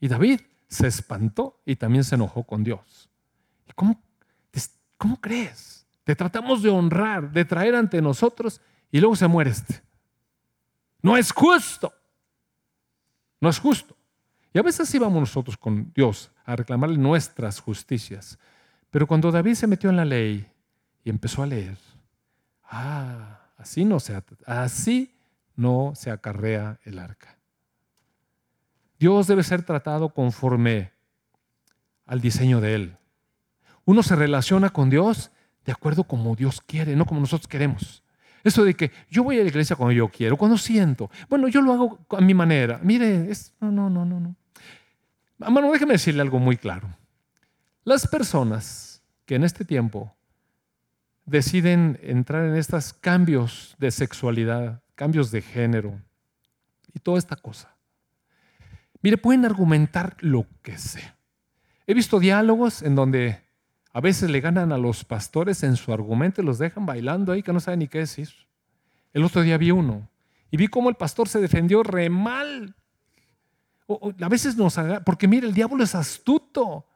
Y 0.00 0.08
David 0.08 0.40
se 0.68 0.86
espantó 0.86 1.60
y 1.64 1.76
también 1.76 2.04
se 2.04 2.14
enojó 2.16 2.44
con 2.44 2.64
Dios. 2.64 3.08
¿Y 3.68 3.72
cómo, 3.72 4.00
cómo 4.96 5.20
crees? 5.20 5.86
Te 6.04 6.16
tratamos 6.16 6.62
de 6.62 6.70
honrar, 6.70 7.30
de 7.30 7.44
traer 7.44 7.74
ante 7.74 8.02
nosotros 8.02 8.60
y 8.90 9.00
luego 9.00 9.14
se 9.16 9.28
muere 9.28 9.50
este. 9.50 9.82
No 11.02 11.16
es 11.16 11.32
justo. 11.32 11.92
No 13.40 13.48
es 13.48 13.58
justo. 13.58 13.96
Y 14.52 14.58
a 14.58 14.62
veces 14.62 14.92
íbamos 14.94 15.20
nosotros 15.20 15.56
con 15.56 15.92
Dios 15.94 16.32
a 16.44 16.56
reclamarle 16.56 16.98
nuestras 16.98 17.60
justicias. 17.60 18.38
Pero 18.90 19.06
cuando 19.06 19.30
David 19.30 19.54
se 19.54 19.66
metió 19.66 19.90
en 19.90 19.96
la 19.96 20.04
ley 20.04 20.46
y 21.04 21.10
empezó 21.10 21.42
a 21.42 21.46
leer, 21.46 21.78
ah, 22.64 23.40
así 23.56 23.84
no 23.84 24.00
se, 24.00 24.20
así 24.46 25.14
no 25.54 25.92
se 25.94 26.10
acarrea 26.10 26.80
el 26.84 26.98
arca. 26.98 27.38
Dios 28.98 29.26
debe 29.26 29.42
ser 29.44 29.62
tratado 29.62 30.10
conforme 30.10 30.92
al 32.06 32.20
diseño 32.20 32.60
de 32.60 32.74
Él. 32.74 32.96
Uno 33.84 34.02
se 34.02 34.16
relaciona 34.16 34.70
con 34.70 34.90
Dios 34.90 35.30
de 35.64 35.72
acuerdo 35.72 36.04
como 36.04 36.34
Dios 36.34 36.60
quiere, 36.60 36.96
no 36.96 37.06
como 37.06 37.20
nosotros 37.20 37.46
queremos. 37.46 38.02
Eso 38.42 38.64
de 38.64 38.74
que 38.74 38.90
yo 39.10 39.22
voy 39.22 39.38
a 39.38 39.42
la 39.42 39.48
iglesia 39.48 39.76
cuando 39.76 39.92
yo 39.92 40.08
quiero, 40.08 40.36
cuando 40.36 40.56
siento. 40.58 41.10
Bueno, 41.28 41.48
yo 41.48 41.60
lo 41.60 41.72
hago 41.72 41.98
a 42.10 42.20
mi 42.20 42.34
manera. 42.34 42.80
Mire, 42.82 43.30
no, 43.60 43.70
no, 43.70 43.90
no, 43.90 44.04
no, 44.04 44.18
no. 44.18 44.36
Hermano, 45.40 45.72
déjeme 45.72 45.94
decirle 45.94 46.20
algo 46.20 46.38
muy 46.38 46.56
claro. 46.56 46.88
Las 47.84 48.06
personas 48.06 49.02
que 49.24 49.36
en 49.36 49.44
este 49.44 49.64
tiempo 49.64 50.14
deciden 51.24 51.98
entrar 52.02 52.44
en 52.44 52.56
estos 52.56 52.92
cambios 52.92 53.74
de 53.78 53.90
sexualidad, 53.90 54.82
cambios 54.94 55.30
de 55.30 55.40
género 55.40 55.98
y 56.92 56.98
toda 56.98 57.18
esta 57.18 57.36
cosa, 57.36 57.74
mire, 59.00 59.16
pueden 59.16 59.46
argumentar 59.46 60.16
lo 60.20 60.46
que 60.62 60.76
sea. 60.76 61.16
He 61.86 61.94
visto 61.94 62.20
diálogos 62.20 62.82
en 62.82 62.94
donde 62.94 63.40
a 63.92 64.00
veces 64.00 64.30
le 64.30 64.40
ganan 64.40 64.72
a 64.72 64.78
los 64.78 65.04
pastores 65.04 65.62
en 65.62 65.76
su 65.76 65.92
argumento 65.92 66.42
y 66.42 66.44
los 66.44 66.58
dejan 66.58 66.84
bailando 66.84 67.32
ahí 67.32 67.42
que 67.42 67.52
no 67.52 67.60
saben 67.60 67.80
ni 67.80 67.88
qué 67.88 67.98
decir. 68.00 68.28
El 69.12 69.24
otro 69.24 69.42
día 69.42 69.56
vi 69.56 69.70
uno 69.70 70.08
y 70.50 70.58
vi 70.58 70.68
cómo 70.68 70.90
el 70.90 70.96
pastor 70.96 71.28
se 71.28 71.40
defendió 71.40 71.82
re 71.82 72.10
mal 72.10 72.76
a 74.20 74.28
veces 74.28 74.56
nos 74.56 74.78
haga, 74.78 75.00
porque 75.00 75.26
mire, 75.26 75.46
el 75.46 75.54
diablo 75.54 75.82
es 75.82 75.94
astuto, 75.94 76.86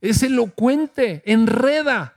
es 0.00 0.22
elocuente, 0.22 1.22
enreda. 1.26 2.14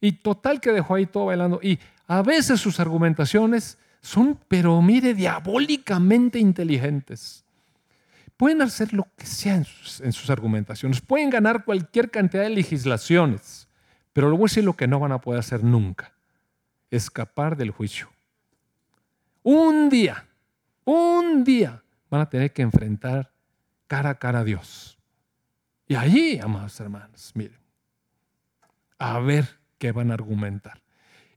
Y 0.00 0.12
total 0.12 0.60
que 0.60 0.72
dejó 0.72 0.94
ahí 0.94 1.06
todo 1.06 1.26
bailando. 1.26 1.60
Y 1.62 1.78
a 2.06 2.22
veces 2.22 2.60
sus 2.60 2.78
argumentaciones 2.80 3.78
son, 4.00 4.38
pero 4.48 4.80
mire, 4.82 5.14
diabólicamente 5.14 6.38
inteligentes. 6.38 7.44
Pueden 8.36 8.60
hacer 8.62 8.92
lo 8.92 9.08
que 9.16 9.24
sea 9.24 9.54
en 9.54 9.64
sus, 9.64 10.30
argumentaciones, 10.30 11.00
pueden 11.00 11.30
ganar 11.30 11.64
cualquier 11.64 12.10
cantidad 12.10 12.42
de 12.42 12.50
legislaciones, 12.50 13.66
pero 14.12 14.28
luego 14.28 14.44
es 14.44 14.56
lo 14.58 14.74
que 14.74 14.86
no 14.86 15.00
van 15.00 15.12
a 15.12 15.20
poder 15.20 15.40
hacer 15.40 15.64
nunca, 15.64 16.12
escapar 16.90 17.56
del 17.56 17.70
juicio. 17.70 18.10
Un 19.42 19.88
día, 19.88 20.26
un 20.84 21.44
día 21.44 21.82
van 22.10 22.20
a 22.20 22.28
tener 22.28 22.52
que 22.52 22.60
enfrentar 22.60 23.32
cara 23.86 24.10
a 24.10 24.18
cara 24.18 24.40
a 24.40 24.44
Dios. 24.44 24.98
Y 25.86 25.94
allí, 25.94 26.38
amados 26.38 26.78
hermanos, 26.80 27.32
miren, 27.34 27.60
a 28.98 29.18
ver 29.20 29.48
qué 29.78 29.92
van 29.92 30.10
a 30.10 30.14
argumentar. 30.14 30.82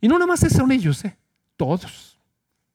Y 0.02 0.08
no 0.08 0.16
nada 0.16 0.28
más 0.28 0.40
son 0.40 0.72
ellos, 0.72 1.04
¿eh? 1.06 1.18
todos. 1.58 2.18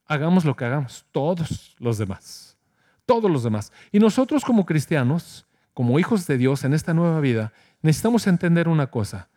Hagamos 0.06 0.44
lo 0.44 0.54
que 0.54 0.66
hagamos, 0.66 1.06
todos 1.10 1.74
los 1.78 1.96
demás. 1.96 2.58
Todos 3.06 3.30
los 3.30 3.42
demás. 3.42 3.72
Y 3.90 3.98
nosotros 3.98 4.44
como 4.44 4.66
cristianos, 4.66 5.46
como 5.72 5.98
hijos 5.98 6.26
de 6.26 6.36
Dios 6.36 6.64
en 6.64 6.74
esta 6.74 6.92
nueva 6.92 7.20
vida, 7.20 7.52
necesitamos 7.80 8.26
entender 8.26 8.68
una 8.68 8.88
cosa. 8.88 9.28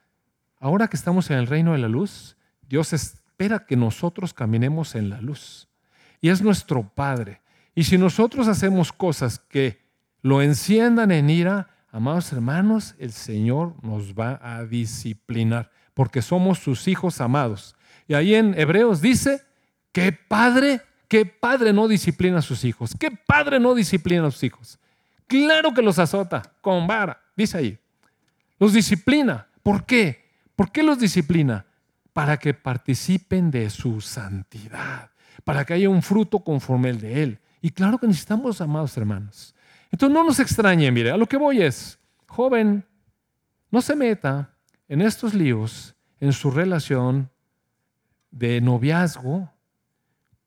Ahora 0.60 0.90
que 0.90 0.98
estamos 0.98 1.30
en 1.30 1.38
el 1.38 1.48
reino 1.48 1.72
de 1.72 1.78
la 1.78 1.88
luz, 1.88 2.36
Dios 2.68 2.92
espera 2.92 3.66
que 3.66 3.78
nosotros 3.78 4.34
caminemos 4.34 4.96
en 4.96 5.10
la 5.10 5.22
luz. 5.22 5.70
Y 6.20 6.30
es 6.30 6.42
nuestro 6.42 6.84
Padre. 6.90 7.42
Y 7.74 7.86
si 7.86 7.98
nosotros 7.98 8.48
hacemos 8.48 8.92
cosas 8.92 9.40
que 9.40 9.87
lo 10.28 10.42
enciendan 10.42 11.12
en 11.12 11.30
ira, 11.30 11.70
amados 11.90 12.34
hermanos, 12.34 12.96
el 13.00 13.14
Señor 13.14 13.76
nos 13.82 14.14
va 14.14 14.40
a 14.44 14.66
disciplinar, 14.66 15.72
porque 15.94 16.22
somos 16.22 16.60
sus 16.60 16.90
hijos 16.90 17.22
amados. 17.22 17.76
Y 18.10 18.14
ahí 18.14 18.36
en 18.36 18.54
Hebreos 18.60 19.02
dice, 19.02 19.44
¿qué 19.94 20.12
padre, 20.12 20.82
qué 21.08 21.26
padre 21.26 21.72
no 21.72 21.88
disciplina 21.88 22.40
a 22.40 22.42
sus 22.42 22.66
hijos? 22.66 22.92
¿Qué 23.00 23.10
padre 23.10 23.58
no 23.58 23.74
disciplina 23.74 24.28
a 24.28 24.32
sus 24.32 24.44
hijos? 24.44 24.80
Claro 25.28 25.74
que 25.74 25.82
los 25.82 25.98
azota 25.98 26.42
con 26.60 26.88
vara, 26.88 27.22
dice 27.38 27.58
ahí. 27.58 27.80
Los 28.60 28.74
disciplina. 28.74 29.48
¿Por 29.64 29.86
qué? 29.86 30.26
¿Por 30.58 30.74
qué 30.74 30.84
los 30.84 31.00
disciplina? 31.00 31.66
Para 32.12 32.38
que 32.38 32.54
participen 32.54 33.50
de 33.50 33.70
su 33.70 34.02
santidad, 34.02 35.10
para 35.46 35.64
que 35.64 35.76
haya 35.76 35.90
un 35.90 36.02
fruto 36.02 36.40
conforme 36.40 36.90
el 36.90 37.00
de 37.00 37.24
Él. 37.24 37.40
Y 37.62 37.70
claro 37.70 37.98
que 37.98 38.08
necesitamos, 38.08 38.60
amados 38.60 38.98
hermanos, 38.98 39.54
entonces 39.92 40.14
no 40.14 40.24
nos 40.24 40.40
extrañe, 40.40 40.92
mire, 40.92 41.12
a 41.12 41.18
lo 41.18 41.26
que 41.26 41.38
voy 41.38 41.62
es, 41.62 42.00
joven, 42.28 42.86
no 43.72 43.82
se 43.82 43.96
meta 43.96 44.54
en 44.88 45.02
estos 45.02 45.34
líos 45.34 45.96
en 46.20 46.34
su 46.34 46.52
relación 46.52 47.30
de 48.32 48.62
noviazgo 48.62 49.52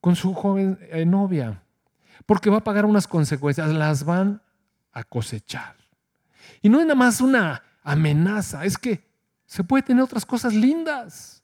con 0.00 0.16
su 0.16 0.34
joven 0.34 0.78
eh, 0.90 1.04
novia, 1.04 1.62
porque 2.26 2.50
va 2.50 2.58
a 2.58 2.64
pagar 2.64 2.86
unas 2.86 3.06
consecuencias, 3.06 3.70
las 3.70 4.04
van 4.04 4.42
a 4.92 5.04
cosechar. 5.04 5.76
Y 6.62 6.68
no 6.68 6.80
es 6.80 6.86
nada 6.86 6.94
más 6.94 7.20
una 7.20 7.62
amenaza, 7.82 8.64
es 8.64 8.78
que 8.78 9.08
se 9.46 9.64
puede 9.64 9.82
tener 9.82 10.02
otras 10.02 10.24
cosas 10.24 10.54
lindas. 10.54 11.42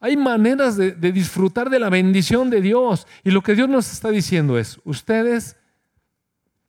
Hay 0.00 0.16
maneras 0.16 0.76
de, 0.76 0.92
de 0.92 1.12
disfrutar 1.12 1.70
de 1.70 1.78
la 1.78 1.88
bendición 1.88 2.50
de 2.50 2.60
Dios. 2.60 3.06
Y 3.22 3.30
lo 3.30 3.42
que 3.42 3.54
Dios 3.54 3.68
nos 3.68 3.90
está 3.90 4.10
diciendo 4.10 4.58
es, 4.58 4.78
ustedes 4.84 5.56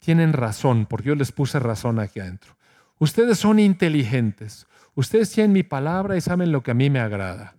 tienen 0.06 0.34
razón, 0.34 0.86
porque 0.86 1.08
yo 1.10 1.16
les 1.16 1.32
puse 1.32 1.58
razón 1.58 2.00
aquí 2.00 2.20
adentro. 2.20 2.56
Ustedes 3.00 3.40
son 3.40 3.58
inteligentes. 3.58 4.68
Ustedes 4.94 5.32
tienen 5.32 5.52
mi 5.52 5.64
palabra 5.64 6.16
y 6.16 6.22
saben 6.22 6.52
lo 6.52 6.62
que 6.62 6.72
a 6.72 6.76
mí 6.76 6.92
me 6.92 7.00
agrada. 7.00 7.56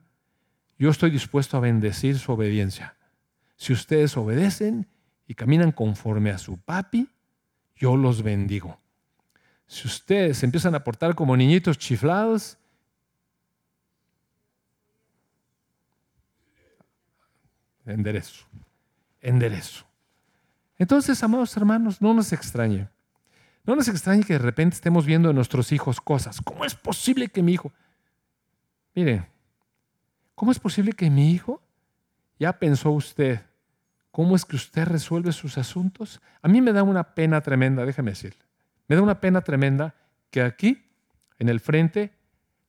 Yo 0.79 0.91
estoy 0.91 1.11
dispuesto 1.11 1.57
a 1.57 1.61
bendecir 1.61 2.21
su 2.21 2.31
obediencia. 2.31 2.97
Si 3.57 3.73
ustedes 3.73 4.17
obedecen 4.17 4.87
y 5.27 5.35
caminan 5.35 5.73
conforme 5.73 6.31
a 6.31 6.39
su 6.39 6.57
papi, 6.59 7.09
yo 7.75 7.97
los 7.97 8.23
bendigo. 8.23 8.79
Si 9.67 9.89
ustedes 9.89 10.45
empiezan 10.45 10.77
a 10.77 10.85
portar 10.85 11.17
como 11.17 11.37
niñitos 11.37 11.79
chiflados, 11.79 12.59
enderezo, 17.85 18.47
enderezo. 19.21 19.85
Entonces, 20.79 21.23
amados 21.23 21.57
hermanos, 21.57 22.01
no 22.01 22.13
nos 22.13 22.33
extrañe. 22.33 22.89
No 23.65 23.75
nos 23.75 23.89
extrañe 23.89 24.23
que 24.23 24.35
de 24.35 24.39
repente 24.39 24.77
estemos 24.77 25.07
viendo 25.07 25.31
en 25.31 25.37
nuestros 25.37 25.73
hijos 25.73 26.01
cosas. 26.01 26.41
¿Cómo 26.41 26.65
es 26.65 26.75
posible 26.75 27.29
que 27.29 27.43
mi 27.43 27.53
hijo... 27.55 27.73
Mire, 28.95 29.29
¿cómo 30.35 30.53
es 30.53 30.59
posible 30.59 30.93
que 30.93 31.11
mi 31.11 31.33
hijo 31.33 31.61
ya 32.39 32.59
pensó 32.59 32.91
usted 32.91 33.43
cómo 34.11 34.35
es 34.35 34.47
que 34.47 34.57
usted 34.57 34.87
resuelve 34.87 35.33
sus 35.33 35.59
asuntos? 35.59 36.23
A 36.41 36.49
mí 36.49 36.63
me 36.63 36.73
da 36.73 36.83
una 36.83 37.15
pena 37.15 37.41
tremenda, 37.41 37.85
déjeme 37.85 38.13
decirle. 38.13 38.41
Me 38.89 38.97
da 38.97 39.03
una 39.03 39.21
pena 39.21 39.43
tremenda 39.43 39.95
que 40.31 40.41
aquí, 40.41 40.87
en 41.39 41.49
el 41.49 41.61
frente, 41.61 42.15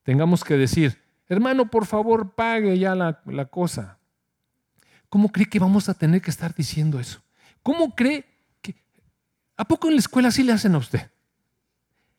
tengamos 0.03 0.43
que 0.43 0.57
decir, 0.57 1.01
hermano, 1.29 1.69
por 1.69 1.85
favor, 1.85 2.33
pague 2.33 2.77
ya 2.77 2.95
la, 2.95 3.21
la 3.25 3.45
cosa. 3.45 3.99
¿Cómo 5.09 5.31
cree 5.31 5.47
que 5.47 5.59
vamos 5.59 5.87
a 5.87 5.93
tener 5.93 6.21
que 6.21 6.31
estar 6.31 6.53
diciendo 6.53 6.99
eso? 6.99 7.21
¿Cómo 7.67 7.93
cree 7.93 8.23
que... 8.61 8.73
¿A 9.57 9.65
poco 9.65 9.89
en 9.89 9.95
la 9.95 9.99
escuela 9.99 10.31
sí 10.31 10.41
le 10.41 10.53
hacen 10.53 10.73
a 10.73 10.77
usted? 10.77 11.01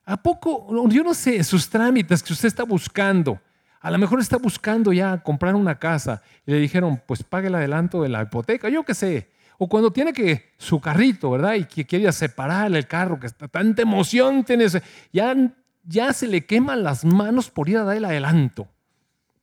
¿A 0.05 0.23
poco, 0.23 0.87
yo 0.91 1.03
no 1.03 1.15
sé, 1.15 1.43
sus 1.43 1.71
trámites 1.71 2.23
que 2.23 2.35
usted 2.35 2.49
está 2.49 2.65
buscando, 2.65 3.41
a 3.81 3.91
lo 3.91 3.97
mejor 3.97 4.21
está 4.21 4.37
buscando 4.37 4.93
ya 4.93 5.23
comprar 5.23 5.55
una 5.55 5.79
casa 5.79 6.21
y 6.45 6.51
le 6.51 6.59
dijeron, 6.59 7.03
pues 7.07 7.23
pague 7.23 7.47
el 7.47 7.55
adelanto 7.55 8.03
de 8.03 8.11
la 8.11 8.25
hipoteca, 8.25 8.69
yo 8.69 8.85
qué 8.85 8.93
sé. 8.93 9.31
O 9.57 9.71
cuando 9.71 9.91
tiene 9.91 10.13
que 10.13 10.53
su 10.59 10.83
carrito, 10.83 11.31
¿verdad? 11.31 11.55
Y 11.55 11.65
que 11.65 11.87
quiere 11.87 12.13
separar 12.13 12.71
el 12.71 12.87
carro, 12.87 13.19
que 13.19 13.29
está 13.29 13.49
tanta 13.49 13.81
emoción 13.81 14.45
tiene, 14.45 14.67
ya, 15.15 15.35
ya 15.83 16.13
se 16.13 16.27
le 16.27 16.45
queman 16.45 16.85
las 16.85 17.07
manos 17.07 17.49
por 17.49 17.71
ir 17.71 17.79
a 17.79 17.85
dar 17.85 17.97
el 17.97 18.05
adelanto 18.05 18.69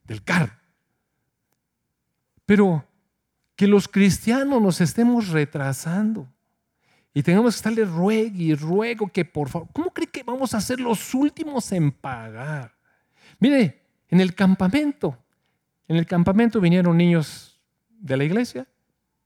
del 0.03 0.23
carro. 0.23 0.53
Pero 2.45 2.85
que 3.55 3.67
los 3.67 3.87
cristianos 3.87 4.61
nos 4.61 4.81
estemos 4.81 5.29
retrasando 5.29 6.27
y 7.13 7.23
tengamos 7.23 7.53
que 7.53 7.57
estarle 7.57 7.85
ruego 7.85 8.35
y 8.35 8.55
ruego 8.55 9.07
que 9.07 9.23
por 9.23 9.49
favor, 9.49 9.69
¿cómo 9.71 9.91
cree 9.91 10.07
que 10.07 10.23
vamos 10.23 10.53
a 10.53 10.61
ser 10.61 10.79
los 10.79 11.13
últimos 11.13 11.71
en 11.71 11.91
pagar? 11.91 12.75
Mire, 13.39 13.83
en 14.09 14.19
el 14.19 14.35
campamento, 14.35 15.17
en 15.87 15.95
el 15.95 16.05
campamento 16.05 16.59
vinieron 16.59 16.97
niños 16.97 17.61
de 17.89 18.17
la 18.17 18.23
iglesia 18.23 18.67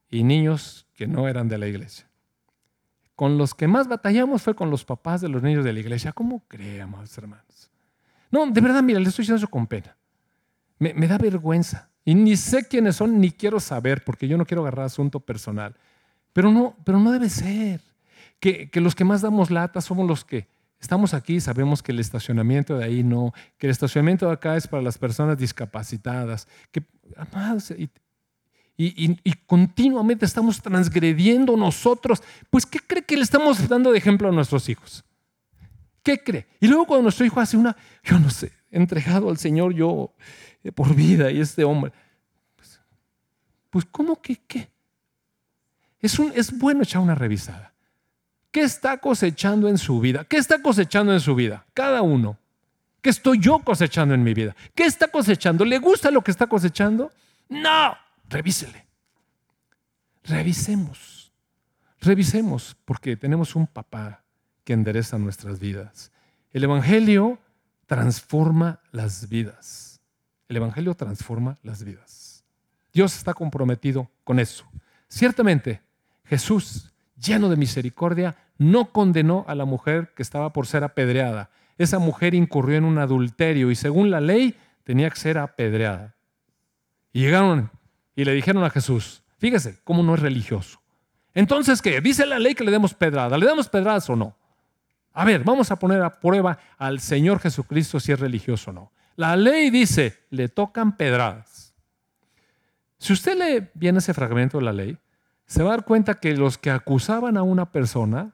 y 0.09 0.23
niños 0.23 0.87
que 0.95 1.07
no 1.07 1.27
eran 1.27 1.47
de 1.47 1.57
la 1.57 1.67
iglesia. 1.67 2.07
Con 3.15 3.37
los 3.37 3.53
que 3.53 3.67
más 3.67 3.87
batallamos 3.87 4.43
fue 4.43 4.55
con 4.55 4.69
los 4.69 4.85
papás 4.85 5.21
de 5.21 5.29
los 5.29 5.43
niños 5.43 5.65
de 5.65 5.73
la 5.73 5.79
iglesia. 5.79 6.13
¿Cómo 6.13 6.43
creemos, 6.47 7.17
hermanos? 7.17 7.69
No, 8.31 8.45
de 8.47 8.61
verdad, 8.61 8.81
mira, 8.81 8.99
le 8.99 9.09
estoy 9.09 9.23
diciendo 9.23 9.37
eso 9.37 9.49
con 9.49 9.67
pena. 9.67 9.97
Me, 10.77 10.93
da 11.07 11.17
vergüenza. 11.17 11.88
Y 12.09 12.15
ni 12.15 12.35
sé 12.37 12.67
quiénes 12.67 12.95
son, 12.95 13.21
ni 13.21 13.29
quiero 13.29 13.59
saber, 13.59 14.03
porque 14.03 14.27
yo 14.27 14.35
no 14.35 14.43
quiero 14.43 14.63
agarrar 14.63 14.87
asunto 14.87 15.19
personal. 15.19 15.75
Pero 16.33 16.51
no, 16.51 16.75
pero 16.83 16.97
no 16.97 17.11
debe 17.11 17.29
ser. 17.29 17.81
Que, 18.39 18.67
que 18.71 18.81
los 18.81 18.95
que 18.95 19.03
más 19.03 19.21
damos 19.21 19.51
lata 19.51 19.79
somos 19.79 20.07
los 20.07 20.25
que 20.25 20.47
Estamos 20.81 21.13
aquí, 21.13 21.39
sabemos 21.39 21.83
que 21.83 21.91
el 21.91 21.99
estacionamiento 21.99 22.79
de 22.79 22.85
ahí 22.85 23.03
no, 23.03 23.31
que 23.59 23.67
el 23.67 23.71
estacionamiento 23.71 24.25
de 24.25 24.33
acá 24.33 24.57
es 24.57 24.65
para 24.65 24.81
las 24.81 24.97
personas 24.97 25.37
discapacitadas, 25.37 26.47
que, 26.71 26.81
y, 28.75 29.19
y, 29.23 29.33
continuamente 29.45 30.25
estamos 30.25 30.63
transgrediendo 30.63 31.55
nosotros. 31.57 32.23
Pues, 32.49 32.65
¿qué 32.65 32.79
cree 32.79 33.03
que 33.03 33.17
le 33.17 33.23
estamos 33.23 33.67
dando 33.67 33.91
de 33.91 33.99
ejemplo 33.99 34.29
a 34.29 34.31
nuestros 34.31 34.67
hijos? 34.67 35.03
¿Qué 36.01 36.23
cree? 36.23 36.47
Y 36.59 36.67
luego 36.67 36.85
cuando 36.87 37.03
nuestro 37.03 37.25
hijo 37.25 37.39
hace 37.39 37.55
una, 37.55 37.75
yo 38.03 38.17
no 38.17 38.31
sé, 38.31 38.51
entregado 38.71 39.29
al 39.29 39.37
Señor 39.37 39.73
yo 39.73 40.13
por 40.75 40.93
vida 40.93 41.31
y 41.31 41.39
este 41.39 41.63
hombre, 41.63 41.91
pues, 42.55 42.79
pues 43.69 43.85
¿cómo 43.85 44.21
que 44.21 44.35
qué? 44.35 44.69
Es, 46.01 46.19
un, 46.19 46.31
es 46.35 46.57
bueno 46.57 46.83
echar 46.83 47.01
una 47.01 47.15
revisada. 47.15 47.73
¿Qué 48.51 48.61
está 48.61 48.97
cosechando 48.97 49.67
en 49.67 49.77
su 49.77 49.99
vida? 49.99 50.25
¿Qué 50.25 50.37
está 50.37 50.61
cosechando 50.61 51.13
en 51.13 51.19
su 51.19 51.35
vida? 51.35 51.65
Cada 51.73 52.01
uno. 52.01 52.37
¿Qué 53.01 53.09
estoy 53.09 53.39
yo 53.39 53.59
cosechando 53.59 54.13
en 54.13 54.23
mi 54.23 54.33
vida? 54.33 54.55
¿Qué 54.75 54.85
está 54.85 55.07
cosechando? 55.07 55.63
¿Le 55.65 55.79
gusta 55.79 56.11
lo 56.11 56.21
que 56.21 56.31
está 56.31 56.47
cosechando? 56.47 57.11
No, 57.47 57.95
revísele. 58.27 58.85
Revisemos. 60.23 61.31
Revisemos 62.01 62.75
porque 62.85 63.15
tenemos 63.15 63.55
un 63.55 63.67
papá 63.67 64.23
que 64.63 64.73
endereza 64.73 65.17
nuestras 65.17 65.59
vidas. 65.59 66.11
El 66.51 66.63
Evangelio 66.63 67.39
transforma 67.85 68.79
las 68.91 69.29
vidas. 69.29 69.88
El 70.49 70.57
Evangelio 70.57 70.95
transforma 70.95 71.57
las 71.63 71.83
vidas. 71.83 72.43
Dios 72.91 73.15
está 73.15 73.33
comprometido 73.33 74.09
con 74.25 74.39
eso. 74.39 74.65
Ciertamente, 75.07 75.81
Jesús 76.25 76.91
lleno 77.19 77.49
de 77.49 77.55
misericordia, 77.55 78.35
no 78.57 78.91
condenó 78.91 79.45
a 79.47 79.55
la 79.55 79.65
mujer 79.65 80.13
que 80.15 80.23
estaba 80.23 80.53
por 80.53 80.67
ser 80.67 80.83
apedreada. 80.83 81.49
Esa 81.77 81.99
mujer 81.99 82.33
incurrió 82.33 82.77
en 82.77 82.85
un 82.85 82.97
adulterio 82.97 83.71
y 83.71 83.75
según 83.75 84.11
la 84.11 84.21
ley 84.21 84.57
tenía 84.83 85.09
que 85.09 85.19
ser 85.19 85.37
apedreada. 85.37 86.15
Y 87.13 87.21
llegaron 87.21 87.71
y 88.15 88.25
le 88.25 88.33
dijeron 88.33 88.63
a 88.63 88.69
Jesús, 88.69 89.23
fíjese 89.37 89.79
cómo 89.83 90.03
no 90.03 90.15
es 90.15 90.21
religioso. 90.21 90.81
Entonces, 91.33 91.81
¿qué? 91.81 92.01
Dice 92.01 92.25
la 92.25 92.39
ley 92.39 92.55
que 92.55 92.63
le 92.63 92.71
demos 92.71 92.93
pedrada. 92.93 93.37
¿Le 93.37 93.45
damos 93.45 93.69
pedradas 93.69 94.09
o 94.09 94.15
no? 94.15 94.35
A 95.13 95.25
ver, 95.25 95.43
vamos 95.43 95.71
a 95.71 95.77
poner 95.77 96.01
a 96.01 96.19
prueba 96.19 96.57
al 96.77 96.99
Señor 96.99 97.39
Jesucristo 97.39 97.99
si 97.99 98.11
es 98.11 98.19
religioso 98.19 98.71
o 98.71 98.73
no. 98.73 98.91
La 99.19 99.35
ley 99.35 99.69
dice, 99.69 100.17
le 100.29 100.47
tocan 100.47 100.95
pedradas. 100.95 101.75
Si 102.99 103.11
usted 103.11 103.37
lee 103.37 103.67
bien 103.73 103.97
ese 103.97 104.13
fragmento 104.13 104.59
de 104.59 104.63
la 104.63 104.71
ley, 104.71 104.97
se 105.45 105.61
va 105.61 105.71
a 105.71 105.75
dar 105.75 105.83
cuenta 105.83 106.21
que 106.21 106.37
los 106.37 106.57
que 106.57 106.71
acusaban 106.71 107.35
a 107.35 107.43
una 107.43 107.69
persona 107.69 108.33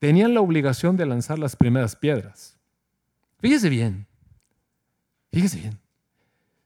tenían 0.00 0.34
la 0.34 0.40
obligación 0.40 0.96
de 0.96 1.06
lanzar 1.06 1.38
las 1.38 1.54
primeras 1.54 1.94
piedras. 1.94 2.58
Fíjese 3.38 3.68
bien, 3.68 4.08
fíjese 5.30 5.60
bien. 5.60 5.78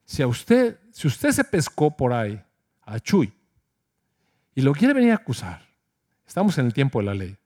Si 0.07 0.23
a 0.23 0.27
usted, 0.27 0.81
si 0.91 1.07
usted 1.07 1.33
se 1.33 1.45
pescó 1.45 1.95
por 1.95 2.15
ahí 2.15 2.43
a 2.81 2.99
Chuy 2.99 3.31
y 4.55 4.63
lo 4.63 4.73
quiere 4.73 4.95
venir 4.95 5.13
a 5.13 5.17
acusar, 5.17 5.61
estamos 6.27 6.57
en 6.57 6.65
el 6.65 6.73
tiempo 6.73 7.01
de 7.01 7.05
la 7.05 7.13
ley. 7.13 7.37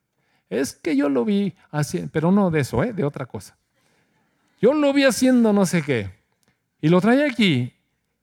Es 0.48 0.76
que 0.76 0.94
yo 0.94 1.08
lo 1.08 1.24
vi 1.24 1.56
haciendo, 1.72 2.08
pero 2.12 2.30
no 2.30 2.52
de 2.52 2.60
eso, 2.60 2.84
¿eh? 2.84 2.92
de 2.92 3.02
otra 3.02 3.26
cosa. 3.26 3.58
Yo 4.60 4.74
lo 4.74 4.92
vi 4.92 5.04
haciendo 5.04 5.52
no 5.52 5.66
sé 5.66 5.82
qué. 5.82 6.10
Y 6.80 6.88
lo 6.88 7.00
traía 7.00 7.26
aquí. 7.26 7.74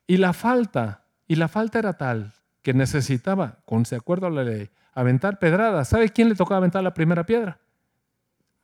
Y 0.07 0.17
la 0.17 0.34
falta, 0.34 1.05
y 1.27 1.36
la 1.36 1.47
falta 1.47 1.79
era 1.79 1.93
tal 1.93 2.34
que 2.61 2.73
necesitaba, 2.73 3.59
con 3.65 3.84
de 3.84 3.97
acuerdo 3.97 4.27
a 4.27 4.29
la 4.29 4.43
ley, 4.43 4.69
aventar 4.93 5.38
pedradas. 5.38 5.89
¿Sabe 5.89 6.09
quién 6.09 6.29
le 6.29 6.36
tocaba 6.36 6.57
aventar 6.57 6.81
la 6.81 6.93
primera 6.93 7.25
piedra? 7.25 7.59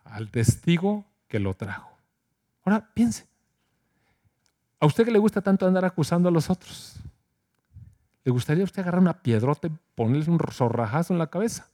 Al 0.06 0.32
testigo 0.32 1.06
que 1.28 1.40
lo 1.40 1.54
trajo. 1.54 1.98
Ahora 2.64 2.90
piense. 2.94 3.28
¿A 4.80 4.86
usted 4.86 5.04
que 5.04 5.12
le 5.12 5.20
gusta 5.20 5.42
tanto 5.42 5.68
andar 5.68 5.84
acusando 5.84 6.30
a 6.30 6.32
los 6.32 6.50
otros? 6.50 6.96
¿Le 8.24 8.32
gustaría 8.32 8.64
usted 8.64 8.82
agarrar 8.82 9.02
una 9.02 9.22
piedrota 9.22 9.68
y 9.68 9.72
ponerle 9.96 10.32
un 10.32 10.40
zorrajazo 10.52 11.14
en 11.14 11.20
la 11.20 11.28
cabeza? 11.28 11.68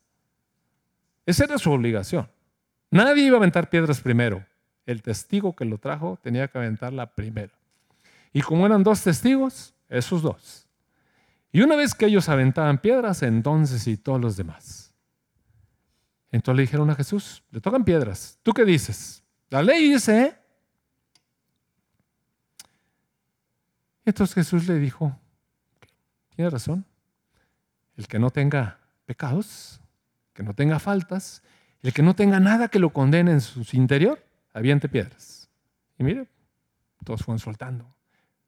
Esa 1.25 1.43
era 1.43 1.57
su 1.59 1.71
obligación. 1.71 2.27
Nadie 2.89 3.25
iba 3.25 3.35
a 3.35 3.39
aventar 3.39 3.69
piedras 3.69 4.01
primero. 4.01 4.43
El 4.85 5.01
testigo 5.01 5.55
que 5.55 5.65
lo 5.65 5.77
trajo 5.77 6.19
tenía 6.21 6.47
que 6.47 6.57
aventarla 6.57 7.07
primero. 7.07 7.53
Y 8.33 8.41
como 8.41 8.65
eran 8.65 8.83
dos 8.83 9.01
testigos, 9.01 9.73
esos 9.89 10.21
dos 10.21 10.65
y 11.55 11.61
una 11.61 11.77
vez 11.77 11.95
que 11.95 12.07
ellos 12.07 12.27
aventaban 12.27 12.79
piedras, 12.79 13.23
entonces 13.23 13.87
y 13.87 13.95
todos 13.95 14.19
los 14.19 14.35
demás. 14.35 14.93
Entonces 16.29 16.57
le 16.57 16.61
dijeron 16.63 16.89
a 16.89 16.95
Jesús, 16.95 17.43
le 17.49 17.61
tocan 17.61 17.85
piedras. 17.85 18.37
¿Tú 18.43 18.51
qué 18.51 18.65
dices? 18.65 19.23
La 19.49 19.63
ley 19.63 19.89
dice. 19.89 20.21
¿eh? 20.21 20.37
Entonces 24.03 24.35
Jesús 24.35 24.67
le 24.67 24.79
dijo, 24.79 25.17
tiene 26.35 26.49
razón, 26.49 26.83
el 27.95 28.05
que 28.05 28.19
no 28.19 28.31
tenga 28.31 28.77
pecados, 29.05 29.79
que 30.33 30.43
no 30.43 30.53
tenga 30.53 30.79
faltas, 30.79 31.41
el 31.83 31.93
que 31.93 32.03
no 32.03 32.15
tenga 32.17 32.41
nada 32.41 32.67
que 32.67 32.79
lo 32.79 32.89
condene 32.91 33.31
en 33.31 33.39
su 33.39 33.65
interior, 33.77 34.21
aviente 34.55 34.89
piedras. 34.89 35.49
Y 35.99 36.03
mire, 36.03 36.27
todos 37.03 37.21
fueron 37.21 37.39
soltando, 37.39 37.93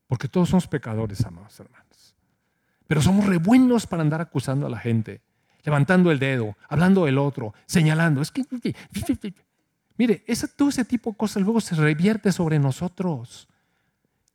porque 0.08 0.28
todos 0.28 0.50
somos 0.50 0.68
pecadores, 0.68 1.24
amados 1.26 1.60
hermanos. 1.60 2.16
Pero 2.88 3.02
somos 3.02 3.26
re 3.26 3.38
buenos 3.38 3.86
para 3.86 4.02
andar 4.02 4.22
acusando 4.22 4.66
a 4.66 4.70
la 4.70 4.80
gente, 4.80 5.22
levantando 5.64 6.10
el 6.10 6.20
dedo, 6.20 6.56
hablando 6.70 7.06
del 7.06 7.18
otro, 7.18 7.54
señalando. 7.66 8.22
Es 8.22 8.32
que, 8.32 8.46
mire, 9.98 10.24
ese, 10.26 10.48
todo 10.48 10.70
ese 10.70 10.86
tipo 10.86 11.12
de 11.12 11.18
cosas 11.18 11.44
luego 11.44 11.60
se 11.60 11.76
revierte 11.76 12.32
sobre 12.32 12.58
nosotros. 12.58 13.50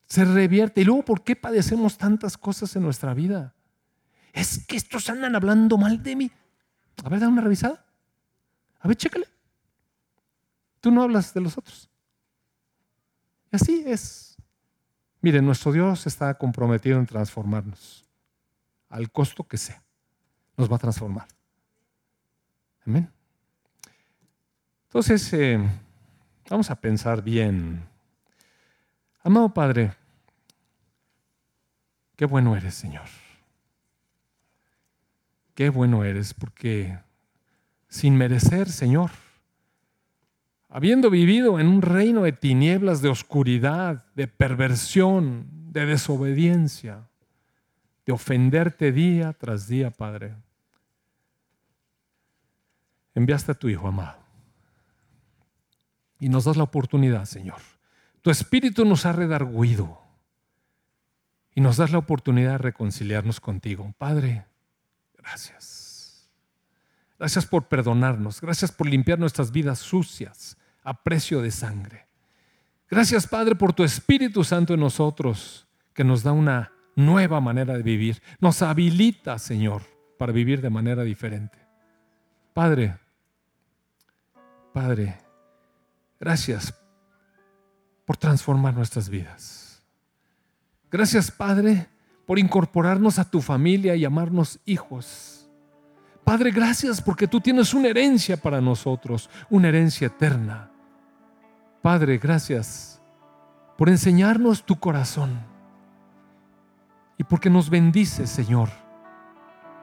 Se 0.06 0.26
revierte. 0.26 0.82
Y 0.82 0.84
luego, 0.84 1.04
¿por 1.04 1.24
qué 1.24 1.34
padecemos 1.34 1.96
tantas 1.96 2.36
cosas 2.36 2.76
en 2.76 2.82
nuestra 2.82 3.14
vida? 3.14 3.54
Es 4.34 4.66
que 4.66 4.76
estos 4.76 5.08
andan 5.08 5.34
hablando 5.34 5.78
mal 5.78 6.02
de 6.02 6.16
mí. 6.16 6.30
A 7.02 7.08
ver, 7.08 7.20
da 7.20 7.28
una 7.28 7.40
revisada. 7.40 7.86
A 8.80 8.88
ver, 8.88 8.96
chécale. 8.98 9.26
Tú 10.82 10.90
no 10.90 11.02
hablas 11.02 11.32
de 11.32 11.40
los 11.40 11.56
otros. 11.56 11.88
Y 13.52 13.56
así 13.56 13.84
es. 13.86 14.36
Mire, 15.20 15.40
nuestro 15.40 15.70
Dios 15.70 16.08
está 16.08 16.34
comprometido 16.34 16.98
en 16.98 17.06
transformarnos 17.06 18.04
al 18.88 19.10
costo 19.12 19.44
que 19.44 19.56
sea, 19.56 19.80
nos 20.56 20.70
va 20.70 20.76
a 20.76 20.80
transformar. 20.80 21.28
Amén. 22.84 23.08
Entonces, 24.86 25.32
eh, 25.32 25.58
vamos 26.50 26.68
a 26.68 26.74
pensar 26.74 27.22
bien. 27.22 27.88
Amado 29.22 29.54
Padre, 29.54 29.94
qué 32.16 32.26
bueno 32.26 32.56
eres, 32.56 32.74
Señor. 32.74 33.06
Qué 35.54 35.70
bueno 35.70 36.04
eres, 36.04 36.34
porque 36.34 36.98
sin 37.88 38.16
merecer, 38.16 38.68
Señor, 38.68 39.12
habiendo 40.72 41.10
vivido 41.10 41.60
en 41.60 41.68
un 41.68 41.82
reino 41.82 42.22
de 42.22 42.32
tinieblas, 42.32 43.02
de 43.02 43.10
oscuridad, 43.10 44.06
de 44.14 44.26
perversión, 44.26 45.46
de 45.70 45.84
desobediencia, 45.84 47.10
de 48.06 48.12
ofenderte 48.12 48.90
día 48.90 49.34
tras 49.34 49.68
día, 49.68 49.90
Padre, 49.90 50.34
enviaste 53.14 53.52
a 53.52 53.54
tu 53.54 53.68
Hijo 53.68 53.86
amado. 53.86 54.18
Y 56.18 56.30
nos 56.30 56.46
das 56.46 56.56
la 56.56 56.62
oportunidad, 56.62 57.26
Señor. 57.26 57.60
Tu 58.22 58.30
Espíritu 58.30 58.86
nos 58.86 59.04
ha 59.04 59.12
redarguido 59.12 60.00
y 61.54 61.60
nos 61.60 61.76
das 61.76 61.92
la 61.92 61.98
oportunidad 61.98 62.52
de 62.52 62.58
reconciliarnos 62.58 63.40
contigo. 63.40 63.92
Padre, 63.98 64.46
gracias. 65.18 66.30
Gracias 67.18 67.44
por 67.44 67.68
perdonarnos. 67.68 68.40
Gracias 68.40 68.72
por 68.72 68.86
limpiar 68.86 69.18
nuestras 69.18 69.52
vidas 69.52 69.78
sucias 69.78 70.56
a 70.82 71.02
precio 71.02 71.40
de 71.42 71.50
sangre. 71.50 72.06
Gracias, 72.90 73.26
Padre, 73.26 73.54
por 73.54 73.72
tu 73.72 73.84
Espíritu 73.84 74.44
Santo 74.44 74.74
en 74.74 74.80
nosotros, 74.80 75.66
que 75.94 76.04
nos 76.04 76.22
da 76.22 76.32
una 76.32 76.72
nueva 76.96 77.40
manera 77.40 77.74
de 77.76 77.82
vivir. 77.82 78.22
Nos 78.40 78.62
habilita, 78.62 79.38
Señor, 79.38 79.82
para 80.18 80.32
vivir 80.32 80.60
de 80.60 80.70
manera 80.70 81.02
diferente. 81.02 81.58
Padre, 82.52 82.96
Padre, 84.72 85.18
gracias 86.18 86.74
por 88.04 88.16
transformar 88.16 88.74
nuestras 88.74 89.08
vidas. 89.08 89.82
Gracias, 90.90 91.30
Padre, 91.30 91.88
por 92.26 92.38
incorporarnos 92.38 93.18
a 93.18 93.30
tu 93.30 93.40
familia 93.40 93.94
y 93.94 94.00
llamarnos 94.00 94.60
hijos. 94.64 95.48
Padre, 96.24 96.50
gracias 96.50 97.00
porque 97.00 97.26
tú 97.26 97.40
tienes 97.40 97.74
una 97.74 97.88
herencia 97.88 98.36
para 98.36 98.60
nosotros, 98.60 99.28
una 99.50 99.68
herencia 99.68 100.06
eterna. 100.06 100.71
Padre, 101.82 102.18
gracias 102.18 103.02
por 103.76 103.88
enseñarnos 103.88 104.64
tu 104.64 104.78
corazón 104.78 105.40
y 107.18 107.24
porque 107.24 107.50
nos 107.50 107.70
bendices, 107.70 108.30
Señor, 108.30 108.68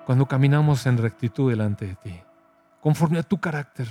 cuando 0.05 0.25
caminamos 0.25 0.85
en 0.85 0.97
rectitud 0.97 1.49
delante 1.49 1.87
de 1.87 1.95
ti, 1.95 2.21
conforme 2.79 3.19
a 3.19 3.23
tu 3.23 3.37
carácter, 3.37 3.87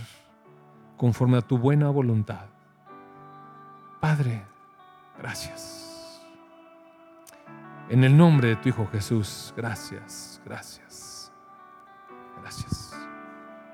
conforme 0.97 1.37
a 1.37 1.43
tu 1.43 1.59
buena 1.59 1.91
voluntad. 1.91 2.47
Padre, 4.01 4.43
gracias. 5.19 6.23
En 7.91 8.05
el 8.05 8.17
nombre 8.17 8.49
de 8.49 8.57
tu 8.57 8.71
Hijo 8.71 8.87
Jesús, 8.91 9.53
gracias, 9.55 10.41
gracias, 10.47 11.31
gracias. 12.41 12.88